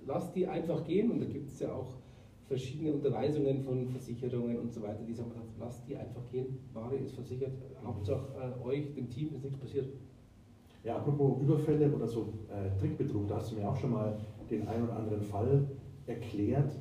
lass 0.07 0.31
die 0.33 0.47
einfach 0.47 0.83
gehen 0.83 1.11
und 1.11 1.19
da 1.19 1.25
gibt 1.25 1.49
es 1.49 1.59
ja 1.59 1.73
auch 1.73 1.93
verschiedene 2.47 2.93
Unterweisungen 2.93 3.59
von 3.61 3.87
Versicherungen 3.89 4.57
und 4.57 4.71
so 4.71 4.81
weiter, 4.81 5.03
die 5.07 5.13
sagen, 5.13 5.31
lass 5.59 5.83
die 5.85 5.95
einfach 5.95 6.21
gehen, 6.31 6.59
Ware 6.73 6.95
ist 6.95 7.13
versichert, 7.13 7.53
Hauptsache 7.83 8.27
äh, 8.39 8.65
euch, 8.65 8.93
dem 8.93 9.09
Team 9.09 9.33
ist 9.33 9.43
nichts 9.43 9.59
passiert. 9.59 9.87
Ja, 10.85 10.97
apropos 10.97 11.41
Überfälle 11.41 11.91
oder 11.91 12.07
so 12.07 12.31
äh, 12.47 12.79
Trickbetrug, 12.79 13.27
da 13.27 13.37
hast 13.37 13.51
du 13.51 13.55
mir 13.55 13.67
auch 13.67 13.75
schon 13.75 13.91
mal 13.91 14.15
den 14.51 14.67
einen 14.67 14.83
oder 14.83 14.97
anderen 14.97 15.21
Fall 15.21 15.67
erklärt, 16.05 16.71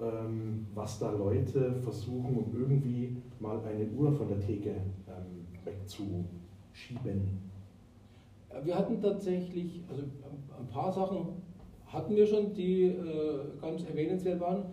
ähm, 0.00 0.66
was 0.74 0.98
da 0.98 1.10
Leute 1.10 1.74
versuchen, 1.74 2.38
um 2.38 2.58
irgendwie 2.58 3.18
mal 3.38 3.60
eine 3.66 3.86
Uhr 3.90 4.10
von 4.12 4.28
der 4.28 4.40
Theke 4.40 4.70
ähm, 4.70 5.46
wegzuschieben. 5.62 7.50
Wir 8.64 8.74
hatten 8.74 8.98
tatsächlich, 8.98 9.82
also 9.90 10.04
ein 10.58 10.66
paar 10.68 10.90
Sachen 10.90 11.42
hatten 11.86 12.16
wir 12.16 12.26
schon, 12.26 12.54
die 12.54 12.84
äh, 12.84 13.40
ganz 13.60 13.84
erwähnenswert 13.84 14.40
waren. 14.40 14.64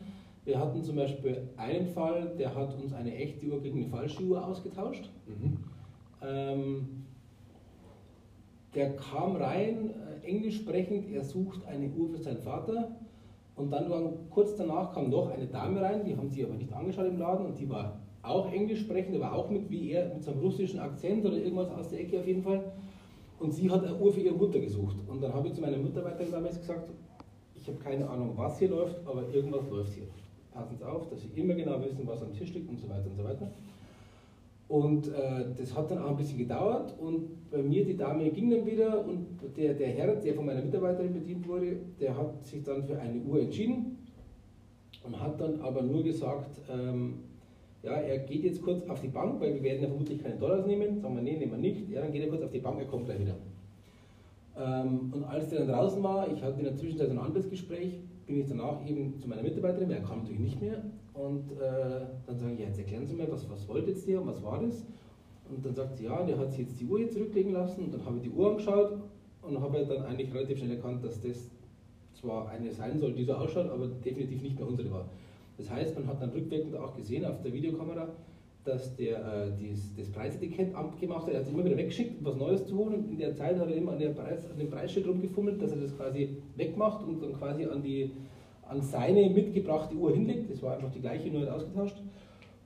Wir 0.45 0.57
hatten 0.57 0.81
zum 0.81 0.95
Beispiel 0.95 1.49
einen 1.57 1.87
Fall, 1.87 2.31
der 2.39 2.55
hat 2.55 2.73
uns 2.81 2.93
eine 2.93 3.13
echte 3.13 3.47
Uhr 3.47 3.59
gegen 3.59 3.79
eine 3.79 3.89
falsche 3.89 4.23
Uhr 4.23 4.45
ausgetauscht. 4.47 5.09
Mhm. 5.27 5.57
Ähm, 6.21 7.06
der 8.77 8.95
kam 8.95 9.35
rein, 9.35 9.89
äh, 9.89 10.27
englisch 10.27 10.57
sprechend, 10.57 11.11
er 11.11 11.23
sucht 11.23 11.65
eine 11.65 11.89
Uhr 11.89 12.09
für 12.09 12.19
seinen 12.19 12.37
Vater. 12.37 12.95
Und 13.55 13.71
dann 13.71 13.89
war, 13.89 14.13
kurz 14.29 14.55
danach 14.55 14.93
kam 14.93 15.09
noch 15.09 15.31
eine 15.31 15.47
Dame 15.47 15.81
rein, 15.81 16.05
die 16.05 16.15
haben 16.15 16.29
sie 16.29 16.45
aber 16.45 16.53
nicht 16.53 16.71
angeschaut 16.71 17.07
im 17.07 17.17
Laden 17.17 17.47
und 17.47 17.59
die 17.59 17.67
war 17.67 17.99
auch 18.21 18.51
englisch 18.53 18.81
sprechend, 18.81 19.15
aber 19.15 19.33
auch 19.33 19.49
mit 19.49 19.67
wie 19.71 19.91
er, 19.91 20.13
mit 20.13 20.23
so 20.23 20.31
einem 20.31 20.41
russischen 20.41 20.79
Akzent 20.79 21.25
oder 21.25 21.37
irgendwas 21.37 21.71
aus 21.71 21.89
der 21.89 22.01
Ecke 22.01 22.19
auf 22.19 22.27
jeden 22.27 22.43
Fall. 22.43 22.71
Und 23.39 23.51
sie 23.51 23.69
hat 23.71 23.83
eine 23.83 23.95
Uhr 23.97 24.13
für 24.13 24.21
ihre 24.21 24.35
Mutter 24.35 24.59
gesucht. 24.59 24.97
Und 25.07 25.23
dann 25.23 25.33
habe 25.33 25.47
ich 25.47 25.53
zu 25.55 25.61
meiner 25.61 25.77
Mitarbeiterin 25.77 26.31
damals 26.31 26.59
gesagt, 26.59 26.91
ich 27.55 27.67
habe 27.67 27.79
keine 27.79 28.07
Ahnung, 28.07 28.33
was 28.35 28.59
hier 28.59 28.69
läuft, 28.69 28.99
aber 29.07 29.23
irgendwas 29.33 29.67
läuft 29.71 29.93
hier. 29.93 30.07
Passen 30.51 30.77
Sie 30.77 30.83
auf, 30.83 31.09
dass 31.09 31.21
Sie 31.21 31.29
immer 31.35 31.55
genau 31.55 31.81
wissen, 31.83 32.05
was 32.05 32.21
am 32.21 32.33
Tisch 32.33 32.53
liegt 32.53 32.69
und 32.69 32.79
so 32.79 32.87
weiter 32.87 33.07
und 33.09 33.15
so 33.15 33.23
weiter. 33.23 33.51
Und 34.67 35.07
äh, 35.07 35.45
das 35.57 35.75
hat 35.75 35.91
dann 35.91 35.99
auch 35.99 36.09
ein 36.09 36.17
bisschen 36.17 36.37
gedauert 36.37 36.93
und 36.99 37.49
bei 37.49 37.61
mir, 37.61 37.85
die 37.85 37.95
Dame 37.95 38.29
ging 38.31 38.49
dann 38.49 38.65
wieder 38.65 39.05
und 39.05 39.25
der, 39.55 39.73
der 39.73 39.87
Herr, 39.87 40.15
der 40.15 40.33
von 40.33 40.45
meiner 40.45 40.61
Mitarbeiterin 40.61 41.13
bedient 41.13 41.47
wurde, 41.47 41.77
der 42.01 42.17
hat 42.17 42.45
sich 42.45 42.63
dann 42.63 42.83
für 42.83 42.99
eine 42.99 43.21
Uhr 43.21 43.39
entschieden 43.39 43.97
und 45.05 45.21
hat 45.21 45.39
dann 45.39 45.61
aber 45.61 45.81
nur 45.83 46.03
gesagt, 46.03 46.59
ähm, 46.69 47.19
ja, 47.81 47.93
er 47.93 48.19
geht 48.19 48.43
jetzt 48.43 48.61
kurz 48.61 48.85
auf 48.89 48.99
die 48.99 49.07
Bank, 49.07 49.39
weil 49.39 49.55
wir 49.55 49.63
werden 49.63 49.81
ja 49.83 49.87
vermutlich 49.87 50.21
keine 50.21 50.35
Dollars 50.35 50.65
nehmen. 50.65 50.99
Sagen 50.99 51.15
wir, 51.15 51.21
nee, 51.21 51.37
nehmen 51.37 51.51
wir 51.51 51.57
nicht. 51.57 51.89
Ja, 51.89 52.01
dann 52.01 52.11
geht 52.11 52.23
er 52.23 52.29
kurz 52.29 52.41
auf 52.41 52.51
die 52.51 52.59
Bank, 52.59 52.79
er 52.79 52.87
kommt 52.87 53.05
gleich 53.05 53.19
wieder. 53.19 53.35
Ähm, 54.57 55.13
und 55.13 55.23
als 55.23 55.47
der 55.49 55.59
dann 55.59 55.69
draußen 55.69 56.03
war, 56.03 56.29
ich 56.29 56.41
hatte 56.43 56.57
in 56.57 56.65
der 56.65 56.75
Zwischenzeit 56.75 57.09
ein 57.09 57.19
anderes 57.19 57.49
Gespräch, 57.49 57.99
bin 58.25 58.41
ich 58.41 58.47
danach 58.47 58.85
eben 58.85 59.17
zu 59.21 59.29
meiner 59.29 59.43
Mitarbeiterin, 59.43 59.87
weil 59.87 59.97
er 59.97 60.03
kam 60.03 60.19
natürlich 60.19 60.41
nicht 60.41 60.61
mehr. 60.61 60.83
Und 61.17 61.51
äh, 61.53 62.05
dann 62.27 62.37
sage 62.37 62.53
ich, 62.53 62.59
jetzt 62.59 62.77
erklären 62.77 63.05
Sie 63.05 63.15
mir, 63.15 63.31
was, 63.31 63.49
was 63.49 63.67
wollt 63.67 63.87
jetzt 63.87 64.07
der 64.07 64.21
und 64.21 64.27
was 64.27 64.43
war 64.43 64.61
das? 64.61 64.85
Und 65.49 65.65
dann 65.65 65.73
sagt 65.73 65.97
sie, 65.97 66.05
ja, 66.05 66.23
der 66.23 66.37
hat 66.37 66.51
sich 66.51 66.61
jetzt 66.61 66.79
die 66.79 66.85
Uhr 66.85 66.99
hier 66.99 67.09
zurücklegen 67.09 67.53
lassen. 67.53 67.85
Und 67.85 67.93
dann 67.93 68.05
habe 68.05 68.17
ich 68.17 68.23
die 68.23 68.29
Uhr 68.29 68.49
angeschaut 68.49 68.99
und 69.41 69.61
habe 69.61 69.85
dann 69.85 70.03
eigentlich 70.03 70.33
relativ 70.33 70.59
schnell 70.59 70.71
erkannt, 70.71 71.03
dass 71.03 71.21
das 71.21 71.49
zwar 72.13 72.49
eine 72.49 72.71
sein 72.71 72.99
soll, 72.99 73.13
die 73.13 73.23
so 73.23 73.33
ausschaut, 73.33 73.69
aber 73.69 73.87
definitiv 73.87 74.41
nicht 74.41 74.59
mehr 74.59 74.67
unsere 74.67 74.91
war. 74.91 75.05
Das 75.57 75.69
heißt, 75.69 75.95
man 75.95 76.07
hat 76.07 76.21
dann 76.21 76.31
rückwirkend 76.31 76.75
auch 76.75 76.95
gesehen 76.95 77.25
auf 77.25 77.41
der 77.41 77.53
Videokamera, 77.53 78.09
dass 78.63 78.95
der 78.95 79.19
äh, 79.19 79.51
dies, 79.57 79.95
das 79.95 80.09
Preisetikett 80.09 80.75
abgemacht 80.75 81.27
hat. 81.27 81.33
Er 81.33 81.39
hat 81.39 81.47
es 81.47 81.53
immer 81.53 81.63
wieder 81.63 81.77
weggeschickt, 81.77 82.23
was 82.23 82.35
Neues 82.35 82.65
zu 82.65 82.77
holen. 82.77 82.95
Und 82.95 83.11
in 83.11 83.17
der 83.17 83.33
Zeit 83.33 83.57
hat 83.57 83.69
er 83.69 83.75
immer 83.75 83.93
an, 83.93 84.15
Preis, 84.15 84.49
an 84.49 84.59
dem 84.59 84.69
Preisschild 84.69 85.07
rumgefummelt, 85.07 85.61
dass 85.61 85.71
er 85.71 85.77
das 85.77 85.95
quasi 85.95 86.37
wegmacht 86.57 87.05
und 87.07 87.21
dann 87.23 87.33
quasi 87.33 87.65
an, 87.65 87.81
die, 87.81 88.11
an 88.69 88.81
seine 88.81 89.29
mitgebrachte 89.29 89.95
Uhr 89.95 90.11
hinlegt. 90.13 90.51
Das 90.51 90.61
war 90.61 90.75
einfach 90.75 90.91
die 90.91 91.01
gleiche, 91.01 91.29
nur 91.29 91.41
halt 91.41 91.51
ausgetauscht. 91.51 92.01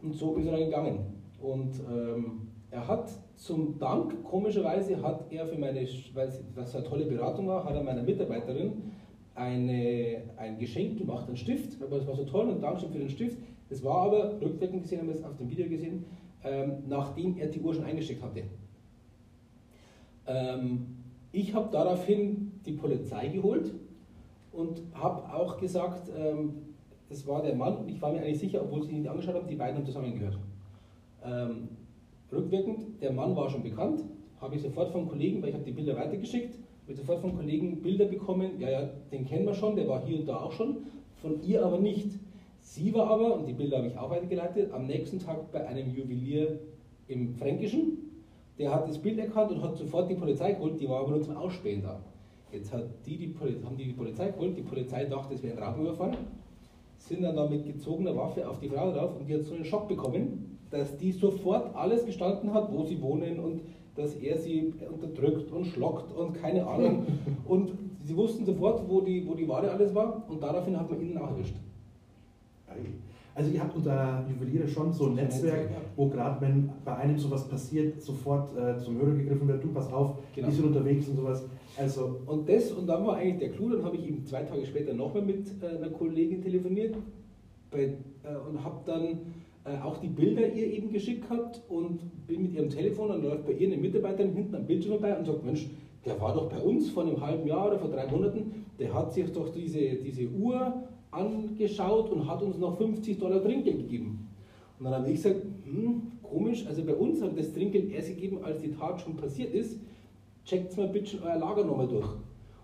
Und 0.02 0.14
so 0.14 0.36
ist 0.36 0.46
er 0.46 0.54
dann 0.54 0.66
gegangen. 0.66 1.00
Und 1.42 1.74
ähm, 1.90 2.48
er 2.70 2.88
hat 2.88 3.10
zum 3.36 3.78
Dank, 3.80 4.24
komischerweise, 4.24 5.02
hat 5.02 5.32
er 5.32 5.46
für 5.46 5.58
meine, 5.58 5.86
weil 6.14 6.28
es 6.28 6.76
eine 6.76 6.84
tolle 6.86 7.06
Beratung 7.06 7.48
war, 7.48 7.66
hat 7.66 7.76
er 7.76 7.84
meiner 7.84 8.04
Mitarbeiterin 8.04 8.84
eine, 9.36 10.24
ein 10.38 10.58
Geschenk 10.60 10.98
gemacht, 10.98 11.28
ein 11.30 11.38
Stift, 11.38 11.82
aber 11.82 11.98
es 11.98 12.08
war 12.08 12.16
so 12.16 12.26
toll 12.26 12.50
und 12.50 12.62
Dankeschön 12.62 12.92
für 12.92 13.00
den 13.00 13.10
Stift. 13.10 13.38
Das 13.70 13.84
war 13.84 14.08
aber, 14.08 14.42
rückwirkend 14.42 14.84
gesehen, 14.84 15.00
haben 15.00 15.08
wir 15.08 15.16
es 15.16 15.24
auf 15.24 15.38
dem 15.38 15.50
Video 15.50 15.68
gesehen, 15.68 16.06
ähm, 16.44 16.84
nachdem 16.88 17.38
er 17.38 17.48
die 17.48 17.60
Uhr 17.60 17.74
schon 17.74 17.86
eingesteckt 17.86 18.22
hatte. 18.22 18.44
Ähm, 20.28 20.98
ich 21.32 21.54
habe 21.54 21.70
daraufhin 21.72 22.52
die 22.66 22.74
Polizei 22.74 23.28
geholt 23.30 23.72
und 24.52 24.82
habe 24.94 25.34
auch 25.34 25.58
gesagt, 25.58 26.10
ähm, 26.16 26.54
das 27.10 27.28
war 27.28 27.42
der 27.42 27.56
Mann 27.56 27.88
ich 27.88 28.02
war 28.02 28.12
mir 28.12 28.22
eigentlich 28.22 28.40
sicher, 28.40 28.62
obwohl 28.62 28.84
sie 28.84 28.92
ihn 28.92 29.00
nicht 29.00 29.10
angeschaut 29.10 29.36
haben, 29.36 29.48
die 29.48 29.56
beiden 29.56 29.78
haben 29.78 29.86
zusammengehört. 29.86 30.38
Ähm, 31.24 31.70
rückwirkend, 32.32 33.02
der 33.02 33.12
Mann 33.12 33.36
war 33.36 33.50
schon 33.50 33.64
bekannt, 33.64 34.04
habe 34.40 34.56
ich 34.56 34.62
sofort 34.62 34.92
vom 34.92 35.08
Kollegen, 35.08 35.42
weil 35.42 35.50
ich 35.50 35.56
habe 35.56 35.66
die 35.66 35.72
Bilder 35.72 35.96
weitergeschickt, 35.96 36.58
habe 36.84 36.96
sofort 36.96 37.22
vom 37.22 37.36
Kollegen 37.36 37.82
Bilder 37.82 38.06
bekommen, 38.06 38.60
ja, 38.60 38.70
ja, 38.70 38.90
den 39.12 39.26
kennen 39.26 39.46
wir 39.46 39.54
schon, 39.54 39.76
der 39.76 39.88
war 39.88 40.06
hier 40.06 40.20
und 40.20 40.28
da 40.28 40.38
auch 40.42 40.52
schon, 40.52 40.78
von 41.22 41.42
ihr 41.44 41.64
aber 41.64 41.78
nicht. 41.78 42.12
Sie 42.62 42.94
war 42.94 43.10
aber, 43.10 43.36
und 43.36 43.48
die 43.48 43.54
Bilder 43.54 43.78
habe 43.78 43.88
ich 43.88 43.98
auch 43.98 44.10
weitergeleitet, 44.10 44.72
am 44.72 44.88
nächsten 44.88 45.20
Tag 45.20 45.52
bei 45.52 45.68
einem 45.68 45.94
Juwelier 45.94 46.60
im 47.08 47.34
Fränkischen. 47.36 47.98
Der 48.58 48.74
hat 48.74 48.88
das 48.88 49.00
Bild 49.00 49.18
erkannt 49.20 49.52
und 49.52 49.62
hat 49.62 49.78
sofort 49.78 50.10
die 50.10 50.16
Polizei 50.16 50.54
geholt, 50.54 50.80
die 50.80 50.88
war 50.88 51.02
aber 51.02 51.12
nur 51.12 51.22
zum 51.22 51.36
Ausspähen 51.38 51.82
da. 51.82 52.00
Jetzt 52.52 52.74
hat 52.74 52.86
die 53.06 53.18
die 53.18 53.36
haben 53.40 53.78
die 53.78 53.86
die 53.86 53.94
Polizei 53.94 54.30
geholt, 54.30 54.58
die 54.58 54.62
Polizei 54.62 55.06
dachte, 55.06 55.36
es 55.36 55.44
wäre 55.44 55.58
ein 55.58 55.64
Raubüberfall, 55.64 56.18
sind 56.98 57.24
dann 57.24 57.36
da 57.36 57.48
mit 57.48 57.66
gezogener 57.66 58.16
Waffe 58.16 58.48
auf 58.48 58.60
die 58.60 58.70
Frau 58.70 58.92
drauf 58.92 59.16
und 59.18 59.28
die 59.28 59.36
hat 59.36 59.44
so 59.44 59.56
einen 59.56 59.66
Schock 59.66 59.88
bekommen, 59.88 60.58
dass 60.70 60.98
die 60.98 61.12
sofort 61.12 61.76
alles 61.76 62.06
gestanden 62.06 62.54
hat, 62.54 62.72
wo 62.72 62.84
sie 62.84 63.02
wohnen 63.02 63.40
und 63.40 63.62
dass 63.96 64.16
er 64.16 64.38
sie 64.38 64.74
unterdrückt 64.90 65.52
und 65.52 65.66
schlockt 65.66 66.14
und 66.14 66.34
keine 66.34 66.66
Ahnung. 66.66 67.06
und 67.46 67.72
sie 68.04 68.16
wussten 68.16 68.46
sofort, 68.46 68.88
wo 68.88 69.02
die, 69.02 69.26
wo 69.28 69.34
die 69.34 69.48
Ware 69.48 69.72
alles 69.72 69.94
war 69.94 70.24
und 70.30 70.42
daraufhin 70.42 70.80
hat 70.80 70.90
man 70.90 71.02
ihnen 71.02 71.18
auch 71.18 71.30
erwischt. 71.30 71.56
Also 73.34 73.50
ihr 73.52 73.62
habt 73.62 73.76
unter 73.76 74.26
Juweliere 74.30 74.68
schon 74.68 74.92
so 74.92 75.08
ein 75.08 75.16
Netzwerk, 75.16 75.70
wo 75.96 76.08
gerade 76.08 76.42
wenn 76.42 76.70
bei 76.84 76.96
einem 76.96 77.18
sowas 77.18 77.48
passiert, 77.48 78.02
sofort 78.02 78.56
äh, 78.58 78.78
zum 78.78 78.98
Hörer 78.98 79.16
gegriffen 79.16 79.48
wird, 79.48 79.64
du 79.64 79.70
pass 79.70 79.92
auf, 79.92 80.18
genau. 80.36 80.50
die 80.50 80.54
sind 80.54 80.66
unterwegs 80.66 81.08
und 81.08 81.16
sowas. 81.16 81.46
Also 81.78 82.20
und 82.26 82.50
das, 82.50 82.72
und 82.72 82.88
dann 82.88 83.06
war 83.06 83.16
eigentlich 83.16 83.40
der 83.40 83.52
Clou, 83.52 83.70
dann 83.70 83.84
habe 83.84 83.96
ich 83.96 84.08
eben 84.08 84.26
zwei 84.26 84.44
Tage 84.44 84.66
später 84.66 84.94
nochmal 84.94 85.24
mit 85.24 85.48
äh, 85.62 85.78
einer 85.78 85.90
Kollegin 85.90 86.42
telefoniert 86.42 86.96
bei, 87.70 87.84
äh, 87.84 88.50
und 88.50 88.64
habe 88.64 88.82
dann 88.86 89.04
äh, 89.64 89.82
auch 89.82 89.98
die 89.98 90.08
Bilder 90.10 90.52
ihr 90.52 90.68
eben 90.68 90.92
geschickt 90.92 91.30
gehabt 91.30 91.62
und 91.70 92.02
bin 92.28 92.44
mit 92.44 92.54
ihrem 92.54 92.70
Telefon 92.70 93.12
und 93.12 93.24
läuft 93.24 93.46
bei 93.46 93.54
ihr 93.54 93.68
eine 93.68 93.78
Mitarbeiterin 93.78 94.34
hinten 94.34 94.56
am 94.56 94.66
Bildschirm 94.66 95.00
vorbei 95.00 95.18
und 95.18 95.26
sagt, 95.26 95.46
Mensch, 95.46 95.68
der 96.06 96.20
war 96.20 96.34
doch 96.34 96.50
bei 96.50 96.60
uns 96.60 96.90
vor 96.90 97.04
einem 97.04 97.22
halben 97.22 97.48
Jahr 97.48 97.68
oder 97.68 97.80
vor 97.80 97.90
drei 97.90 98.08
Monaten, 98.08 98.66
der 98.80 98.94
hat 98.94 99.14
sich 99.14 99.32
doch 99.32 99.50
diese, 99.50 99.80
diese 99.96 100.28
Uhr 100.30 100.84
angeschaut 101.12 102.10
und 102.10 102.28
hat 102.28 102.42
uns 102.42 102.58
noch 102.58 102.78
50 102.78 103.20
Dollar 103.20 103.42
Trinkgeld 103.44 103.78
gegeben. 103.78 104.28
Und 104.80 104.86
dann 104.86 104.96
habe 104.96 105.10
ich 105.10 105.22
gesagt, 105.22 105.44
hm, 105.66 106.02
komisch, 106.24 106.66
also 106.68 106.84
bei 106.84 106.96
uns 106.96 107.22
hat 107.22 107.38
das 107.38 107.54
Trinkgeld 107.54 107.92
erst 107.92 108.10
gegeben, 108.10 108.40
als 108.44 108.62
die 108.62 108.72
Tat 108.72 109.00
schon 109.02 109.16
passiert 109.16 109.54
ist. 109.54 109.80
Checkt 110.52 110.76
mal 110.76 110.90
bitte 110.90 111.18
euer 111.24 111.38
Lager 111.38 111.64
nochmal 111.64 111.88
durch. 111.88 112.10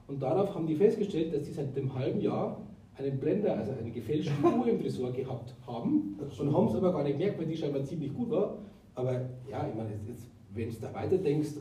Und 0.08 0.22
darauf 0.22 0.54
haben 0.54 0.68
die 0.68 0.76
festgestellt, 0.76 1.34
dass 1.34 1.46
sie 1.46 1.54
seit 1.54 1.74
dem 1.74 1.96
halben 1.96 2.20
Jahr 2.20 2.62
einen 2.98 3.18
Blender, 3.18 3.56
also 3.56 3.72
eine 3.72 3.92
gefälschte 3.92 4.34
Uhr 4.44 4.68
im 4.68 4.82
Tresor 4.82 5.14
gehabt 5.14 5.56
haben 5.66 6.20
und 6.20 6.54
haben 6.54 6.68
es 6.68 6.76
aber 6.76 6.92
gar 6.92 7.04
nicht 7.04 7.18
gemerkt, 7.18 7.40
weil 7.40 7.46
die 7.46 7.56
scheinbar 7.56 7.86
ziemlich 7.86 8.14
gut 8.14 8.30
war. 8.30 8.58
Aber 8.94 9.14
ja, 9.50 9.66
ich 9.70 9.74
meine, 9.74 9.92
jetzt, 9.92 10.06
jetzt, 10.06 10.28
wenn 10.54 10.70
du 10.70 10.76
da 10.82 10.94
weiter 10.94 11.18
denkst, 11.18 11.52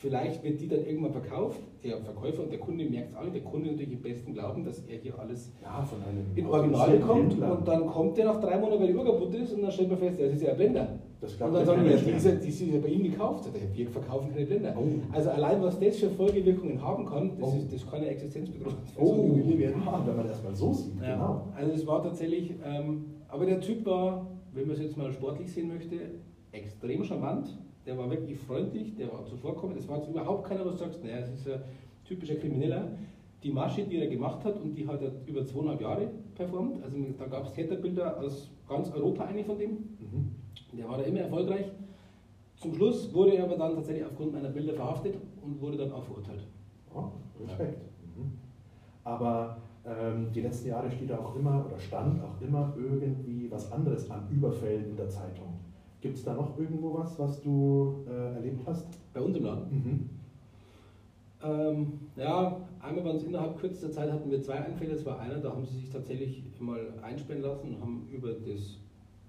Vielleicht 0.00 0.42
wird 0.42 0.58
die 0.58 0.66
dann 0.66 0.86
irgendwann 0.86 1.12
verkauft, 1.12 1.60
der 1.84 1.98
Verkäufer 1.98 2.44
und 2.44 2.50
der 2.50 2.58
Kunde 2.58 2.86
merkt 2.86 3.10
es 3.10 3.16
alle, 3.16 3.30
der 3.30 3.42
Kunde 3.42 3.70
natürlich 3.70 3.92
im 3.92 4.00
besten 4.00 4.32
Glauben, 4.32 4.64
dass 4.64 4.82
er 4.88 4.96
hier 4.96 5.18
alles 5.18 5.52
ja, 5.62 5.86
in 6.36 6.46
Originale 6.46 6.98
kommt 7.00 7.32
Händler. 7.32 7.58
und 7.58 7.68
dann 7.68 7.86
kommt 7.86 8.16
der 8.16 8.24
nach 8.24 8.40
drei 8.40 8.58
Monaten, 8.58 8.80
weil 8.80 8.88
die 8.88 8.94
Uhr 8.94 9.04
kaputt 9.04 9.34
ist 9.34 9.52
und 9.52 9.60
dann 9.60 9.70
stellt 9.70 9.90
man 9.90 9.98
fest, 9.98 10.18
das 10.18 10.32
ist 10.32 10.42
ja 10.42 10.52
ein 10.52 10.56
Blender. 10.56 11.00
und 11.20 11.40
dann 11.54 11.66
sagen 11.66 11.84
wir, 11.84 11.90
ja, 11.90 11.96
die 11.98 12.10
ist, 12.12 12.24
ja, 12.24 12.32
die 12.32 12.72
ja 12.72 12.80
bei 12.80 12.88
ihm 12.88 13.02
gekauft, 13.02 13.50
wir 13.74 13.88
verkaufen 13.90 14.32
keine 14.32 14.46
Blender. 14.46 14.74
Oh. 14.74 14.86
Also 15.12 15.28
allein 15.28 15.60
was 15.62 15.78
das 15.78 15.96
für 15.98 16.08
Folgewirkungen 16.08 16.80
haben 16.80 17.04
kann, 17.04 17.38
das, 17.38 17.52
oh. 17.52 17.56
ist, 17.58 17.70
das 17.70 17.90
kann 17.90 18.00
eine 18.00 18.08
Existenzbedrohung 18.08 18.72
oh. 18.96 19.58
werden. 19.58 19.82
Ja, 19.84 20.02
wenn 20.06 20.16
man 20.16 20.26
das 20.26 20.42
mal 20.42 20.54
so 20.54 20.72
sieht, 20.72 20.98
ja. 21.02 21.12
genau. 21.12 21.48
Also 21.54 21.72
es 21.72 21.86
war 21.86 22.02
tatsächlich, 22.02 22.54
ähm, 22.64 23.04
aber 23.28 23.44
der 23.44 23.60
Typ 23.60 23.84
war, 23.84 24.26
wenn 24.54 24.66
man 24.66 24.76
es 24.76 24.80
jetzt 24.80 24.96
mal 24.96 25.12
sportlich 25.12 25.52
sehen 25.52 25.68
möchte, 25.68 25.96
extrem 26.52 27.04
charmant 27.04 27.54
der 27.90 27.98
war 27.98 28.08
wirklich 28.08 28.38
freundlich, 28.38 28.94
der 28.94 29.12
war 29.12 29.24
zuvorkommend. 29.24 29.76
Es 29.76 29.88
war 29.88 29.98
jetzt 29.98 30.08
überhaupt 30.08 30.48
keiner, 30.48 30.64
was 30.64 30.74
du 30.74 30.84
sagst, 30.84 31.02
naja, 31.02 31.18
es 31.18 31.30
ist 31.32 31.48
ein 31.48 31.60
typischer 32.04 32.36
Krimineller. 32.36 32.92
Die 33.42 33.50
Masche, 33.50 33.82
die 33.82 33.96
er 33.96 34.06
gemacht 34.06 34.44
hat, 34.44 34.60
und 34.60 34.76
die 34.76 34.86
hat 34.86 35.02
er 35.02 35.10
über 35.26 35.44
zweieinhalb 35.44 35.80
Jahre 35.80 36.08
performt. 36.36 36.84
Also 36.84 36.96
da 37.18 37.26
gab 37.26 37.46
es 37.46 37.52
Täterbilder 37.52 38.20
aus 38.20 38.48
ganz 38.68 38.92
Europa 38.92 39.24
eigentlich 39.24 39.46
von 39.46 39.58
dem. 39.58 39.70
Mhm. 39.70 40.30
Der 40.78 40.88
war 40.88 40.98
da 40.98 41.02
immer 41.02 41.18
erfolgreich. 41.20 41.66
Zum 42.54 42.74
Schluss 42.74 43.12
wurde 43.12 43.34
er 43.34 43.44
aber 43.44 43.56
dann 43.56 43.74
tatsächlich 43.74 44.04
aufgrund 44.04 44.34
meiner 44.34 44.50
Bilder 44.50 44.74
verhaftet 44.74 45.16
und 45.42 45.60
wurde 45.60 45.78
dann 45.78 45.90
auch 45.90 46.04
verurteilt. 46.04 46.46
Oh, 46.94 47.10
Respekt. 47.42 47.82
Ja. 47.82 48.22
Mhm. 48.22 48.32
Aber 49.02 49.56
ähm, 49.84 50.28
die 50.32 50.42
letzten 50.42 50.68
Jahre 50.68 50.88
steht 50.92 51.10
auch 51.10 51.34
immer 51.34 51.66
oder 51.66 51.78
stand 51.78 52.22
auch 52.22 52.40
immer 52.40 52.72
irgendwie 52.76 53.50
was 53.50 53.72
anderes 53.72 54.08
an 54.08 54.28
Überfällen 54.30 54.90
in 54.90 54.96
der 54.96 55.08
Zeitung. 55.08 55.49
Gibt 56.00 56.16
es 56.16 56.24
da 56.24 56.34
noch 56.34 56.58
irgendwo 56.58 56.94
was, 56.94 57.18
was 57.18 57.40
du 57.42 58.04
äh, 58.08 58.34
erlebt 58.34 58.62
hast? 58.66 58.86
Bei 59.12 59.20
uns 59.20 59.36
im 59.36 59.44
Laden? 59.44 59.70
Mhm. 59.70 60.10
Ähm, 61.42 61.92
ja, 62.16 62.60
einmal 62.80 63.04
waren 63.04 63.16
es 63.16 63.24
innerhalb 63.24 63.58
kürzester 63.58 63.90
Zeit 63.90 64.10
hatten 64.12 64.30
wir 64.30 64.40
zwei 64.42 64.54
Einfälle. 64.54 64.92
Das 64.94 65.04
war 65.06 65.18
einer, 65.20 65.38
da 65.38 65.50
haben 65.50 65.64
sie 65.64 65.78
sich 65.80 65.90
tatsächlich 65.90 66.42
mal 66.58 66.80
einsperren 67.02 67.42
lassen 67.42 67.74
und 67.74 67.80
haben 67.80 68.08
über 68.12 68.32
das 68.32 68.78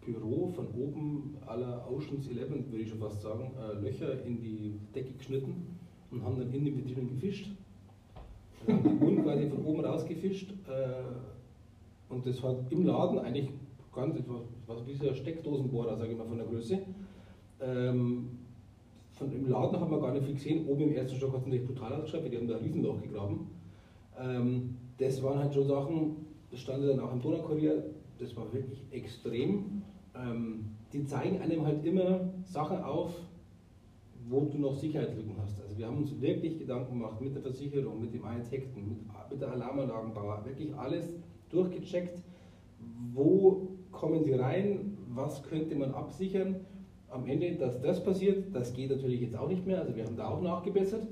Büro 0.06 0.48
von 0.48 0.68
oben 0.68 1.38
aller 1.46 1.90
Oceans 1.90 2.28
11, 2.28 2.50
würde 2.50 2.84
ich 2.84 2.90
schon 2.90 3.00
fast 3.00 3.22
sagen, 3.22 3.51
äh, 3.58 3.80
Löcher 3.82 4.24
in 4.25 4.42
die 4.42 4.80
Decke 4.96 5.13
geschnitten 5.13 5.78
und 6.12 6.24
haben 6.24 6.38
dann 6.40 6.51
in 6.54 6.66
den 6.66 6.75
Betrieben 6.78 7.08
gefischt. 7.10 7.50
Dann 8.66 8.78
haben 8.84 9.00
die 9.00 9.06
Uhren 9.06 9.24
quasi 9.24 9.48
von 9.50 9.66
oben 9.66 9.86
rausgefischt. 9.86 10.51
Äh, 10.68 12.13
Und 12.13 12.25
das 12.25 12.44
hat 12.44 12.58
im 12.72 12.86
Laden 12.86 13.20
eigentlich 13.20 13.50
ganz, 13.94 14.18
was 14.68 14.86
wie 14.86 15.08
ein 15.08 15.16
Steckdosenbohrer, 15.16 15.98
sage 15.98 16.12
ich 16.12 16.18
mal, 16.18 16.28
von 16.28 16.38
der 16.38 16.48
Größe. 16.48 16.80
Ähm, 17.62 18.30
von 19.12 19.32
im 19.32 19.50
Laden 19.50 19.80
haben 19.80 19.92
wir 19.92 20.00
gar 20.00 20.14
nicht 20.14 20.26
viel 20.26 20.36
gesehen. 20.36 20.68
Oben 20.68 20.82
im 20.82 20.94
ersten 20.94 21.16
Stock 21.16 21.34
hat 21.34 21.42
es 21.42 21.46
natürlich 21.46 21.68
brutal 21.68 21.94
ausgeschaut, 21.94 22.24
weil 22.24 22.30
die 22.32 22.38
haben 22.38 22.48
da 22.48 22.58
Riesenloch 22.58 23.02
gegraben. 23.02 23.48
Ähm, 24.20 24.78
das 24.98 25.22
waren 25.22 25.40
halt 25.40 25.54
schon 25.54 25.68
Sachen, 25.68 26.16
das 26.50 26.60
stand 26.60 26.88
dann 26.88 27.00
auch 27.00 27.14
im 27.14 27.22
Donaukurier, 27.22 27.84
das 28.20 28.36
war 28.36 28.52
wirklich 28.54 28.80
extrem. 28.92 29.84
Ähm, 30.16 30.66
die 30.94 31.06
zeigen 31.06 31.40
einem 31.42 31.66
halt 31.66 31.86
immer 31.86 32.32
Sachen 32.44 32.84
auf, 32.84 33.14
wo 34.28 34.42
du 34.46 34.58
noch 34.58 34.76
Sicherheitslücken 34.76 35.36
hast. 35.42 35.62
Also 35.62 35.78
wir 35.78 35.88
haben 35.88 35.98
uns 35.98 36.20
wirklich 36.22 36.60
Gedanken 36.60 37.00
gemacht 37.00 37.20
mit 37.22 37.34
der 37.34 37.42
Versicherung, 37.42 38.02
mit 38.02 38.14
dem 38.14 38.24
Architekten, 38.24 38.88
mit, 38.88 38.98
mit 39.30 39.42
der 39.42 39.52
Alarmanlagenbauer, 39.52 40.44
wirklich 40.46 40.76
alles 40.76 41.10
durchgecheckt, 41.50 42.22
wo 43.14 43.68
kommen 43.92 44.24
sie 44.24 44.34
rein, 44.34 44.98
was 45.14 45.44
könnte 45.44 45.76
man 45.76 45.94
absichern. 45.94 46.56
Am 47.10 47.28
Ende, 47.28 47.56
dass 47.56 47.82
das 47.82 48.04
passiert, 48.04 48.56
das 48.56 48.74
geht 48.74 48.90
natürlich 48.90 49.22
jetzt 49.22 49.38
auch 49.38 49.50
nicht 49.50 49.66
mehr, 49.66 49.82
also 49.82 49.96
wir 49.96 50.06
haben 50.06 50.16
da 50.16 50.30
auch 50.30 50.42
nachgebessert, 50.42 51.06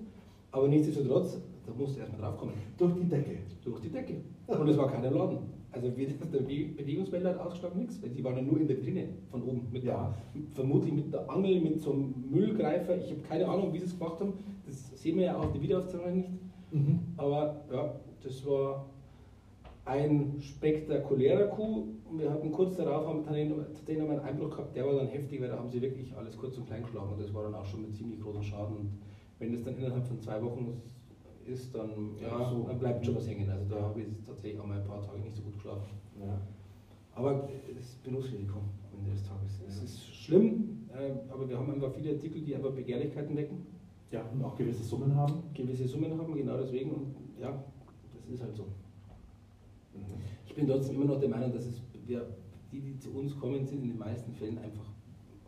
aber 0.51 0.67
nichtsdestotrotz, 0.67 1.41
da 1.65 1.73
musst 1.73 1.95
du 1.95 1.99
erstmal 1.99 2.21
drauf 2.21 2.37
kommen. 2.37 2.53
Durch 2.77 2.93
die 2.93 3.07
Decke. 3.07 3.37
Durch 3.63 3.81
die 3.81 3.89
Decke. 3.89 4.15
Und 4.47 4.67
es 4.67 4.77
war 4.77 4.89
keiner 4.89 5.11
Laden. 5.11 5.39
Also 5.71 5.89
der 6.33 6.39
Bewegungsmelder 6.39 7.29
hat 7.29 7.39
ausgeschlagen 7.39 7.79
nichts, 7.79 8.01
weil 8.01 8.09
die 8.09 8.23
waren 8.23 8.37
ja 8.37 8.41
nur 8.41 8.59
in 8.59 8.67
der 8.67 8.77
Drinne 8.77 9.09
von 9.29 9.43
oben. 9.43 9.67
Mit 9.71 9.83
ja. 9.83 10.15
der, 10.33 10.41
vermutlich 10.55 10.93
mit 10.93 11.13
der 11.13 11.29
Angel, 11.29 11.59
mit 11.61 11.79
so 11.79 11.91
einem 11.91 12.13
Müllgreifer. 12.31 12.97
Ich 12.97 13.11
habe 13.11 13.21
keine 13.27 13.47
Ahnung, 13.47 13.71
wie 13.73 13.79
sie 13.79 13.85
es 13.85 13.97
gemacht 13.97 14.19
haben. 14.19 14.33
Das 14.65 14.99
sehen 14.99 15.17
wir 15.17 15.25
ja 15.25 15.37
auch 15.37 15.45
auf 15.45 15.51
der 15.51 15.61
Wiederaufzeichnung 15.61 16.15
nicht. 16.15 16.29
Mhm. 16.71 16.99
Aber 17.17 17.61
ja, 17.71 17.93
das 18.23 18.45
war 18.45 18.85
ein 19.85 20.35
spektakulärer 20.39 21.47
Coup. 21.47 21.87
Wir 22.11 22.31
hatten 22.31 22.51
kurz 22.51 22.75
darauf 22.75 23.07
haben 23.07 23.23
tatsächlich 23.23 24.01
einen 24.01 24.19
Einbruch 24.19 24.49
gehabt, 24.49 24.75
der 24.75 24.85
war 24.85 24.95
dann 24.95 25.07
heftig, 25.07 25.41
weil 25.41 25.49
da 25.49 25.57
haben 25.57 25.69
sie 25.69 25.81
wirklich 25.81 26.15
alles 26.15 26.37
kurz 26.37 26.57
und 26.57 26.65
klein 26.65 26.83
geschlagen 26.83 27.13
und 27.13 27.21
das 27.21 27.33
war 27.33 27.43
dann 27.43 27.55
auch 27.55 27.65
schon 27.65 27.81
mit 27.81 27.93
ziemlich 27.93 28.19
großem 28.19 28.43
Schaden. 28.43 28.75
Und 28.77 28.89
wenn 29.37 29.51
das 29.51 29.63
dann 29.63 29.77
innerhalb 29.77 30.05
von 30.05 30.19
zwei 30.19 30.41
Wochen 30.41 30.81
ist, 31.45 31.73
dann, 31.73 32.15
ja, 32.21 32.49
so. 32.49 32.65
dann 32.67 32.79
bleibt 32.79 33.05
schon 33.05 33.15
was 33.15 33.27
hängen. 33.27 33.49
Also 33.49 33.65
da 33.75 33.81
habe 33.81 34.01
ich 34.01 34.07
tatsächlich 34.25 34.59
auch 34.59 34.65
mal 34.65 34.79
ein 34.79 34.87
paar 34.87 35.01
Tage 35.01 35.19
nicht 35.19 35.35
so 35.35 35.43
gut 35.43 35.53
geschlafen. 35.53 35.87
Ja. 36.19 36.39
Aber 37.13 37.49
das 37.75 37.95
Berufsrisiko 38.03 38.59
am 38.93 38.99
Ende 38.99 39.11
des 39.11 39.23
Tages. 39.23 39.61
Es 39.67 39.83
ist 39.83 40.15
schlimm, 40.15 40.87
äh, 40.93 41.11
aber 41.31 41.47
wir 41.47 41.57
haben 41.57 41.71
einfach 41.71 41.91
viele 41.93 42.11
Artikel, 42.11 42.41
die 42.41 42.55
einfach 42.55 42.71
Begehrlichkeiten 42.71 43.35
wecken. 43.35 43.65
Ja, 44.11 44.23
und 44.33 44.43
auch 44.43 44.55
gewisse 44.55 44.83
Summen 44.83 45.15
haben. 45.15 45.43
Gewisse 45.53 45.87
Summen 45.87 46.17
haben, 46.17 46.33
genau 46.33 46.57
deswegen. 46.57 46.91
Und 46.91 47.15
ja, 47.39 47.63
das 48.13 48.33
ist 48.33 48.41
halt 48.41 48.55
so. 48.55 48.65
Ich 50.45 50.55
bin 50.55 50.67
trotzdem 50.67 50.95
immer 50.95 51.05
noch 51.05 51.19
der 51.19 51.29
Meinung, 51.29 51.53
dass 51.53 51.65
es, 51.65 51.81
wir, 52.09 52.25
die, 52.71 52.81
die 52.81 52.97
zu 52.97 53.11
uns 53.11 53.39
kommen, 53.39 53.65
sind 53.65 53.83
in 53.83 53.89
den 53.89 53.97
meisten 53.97 54.33
Fällen 54.33 54.57
einfach 54.57 54.85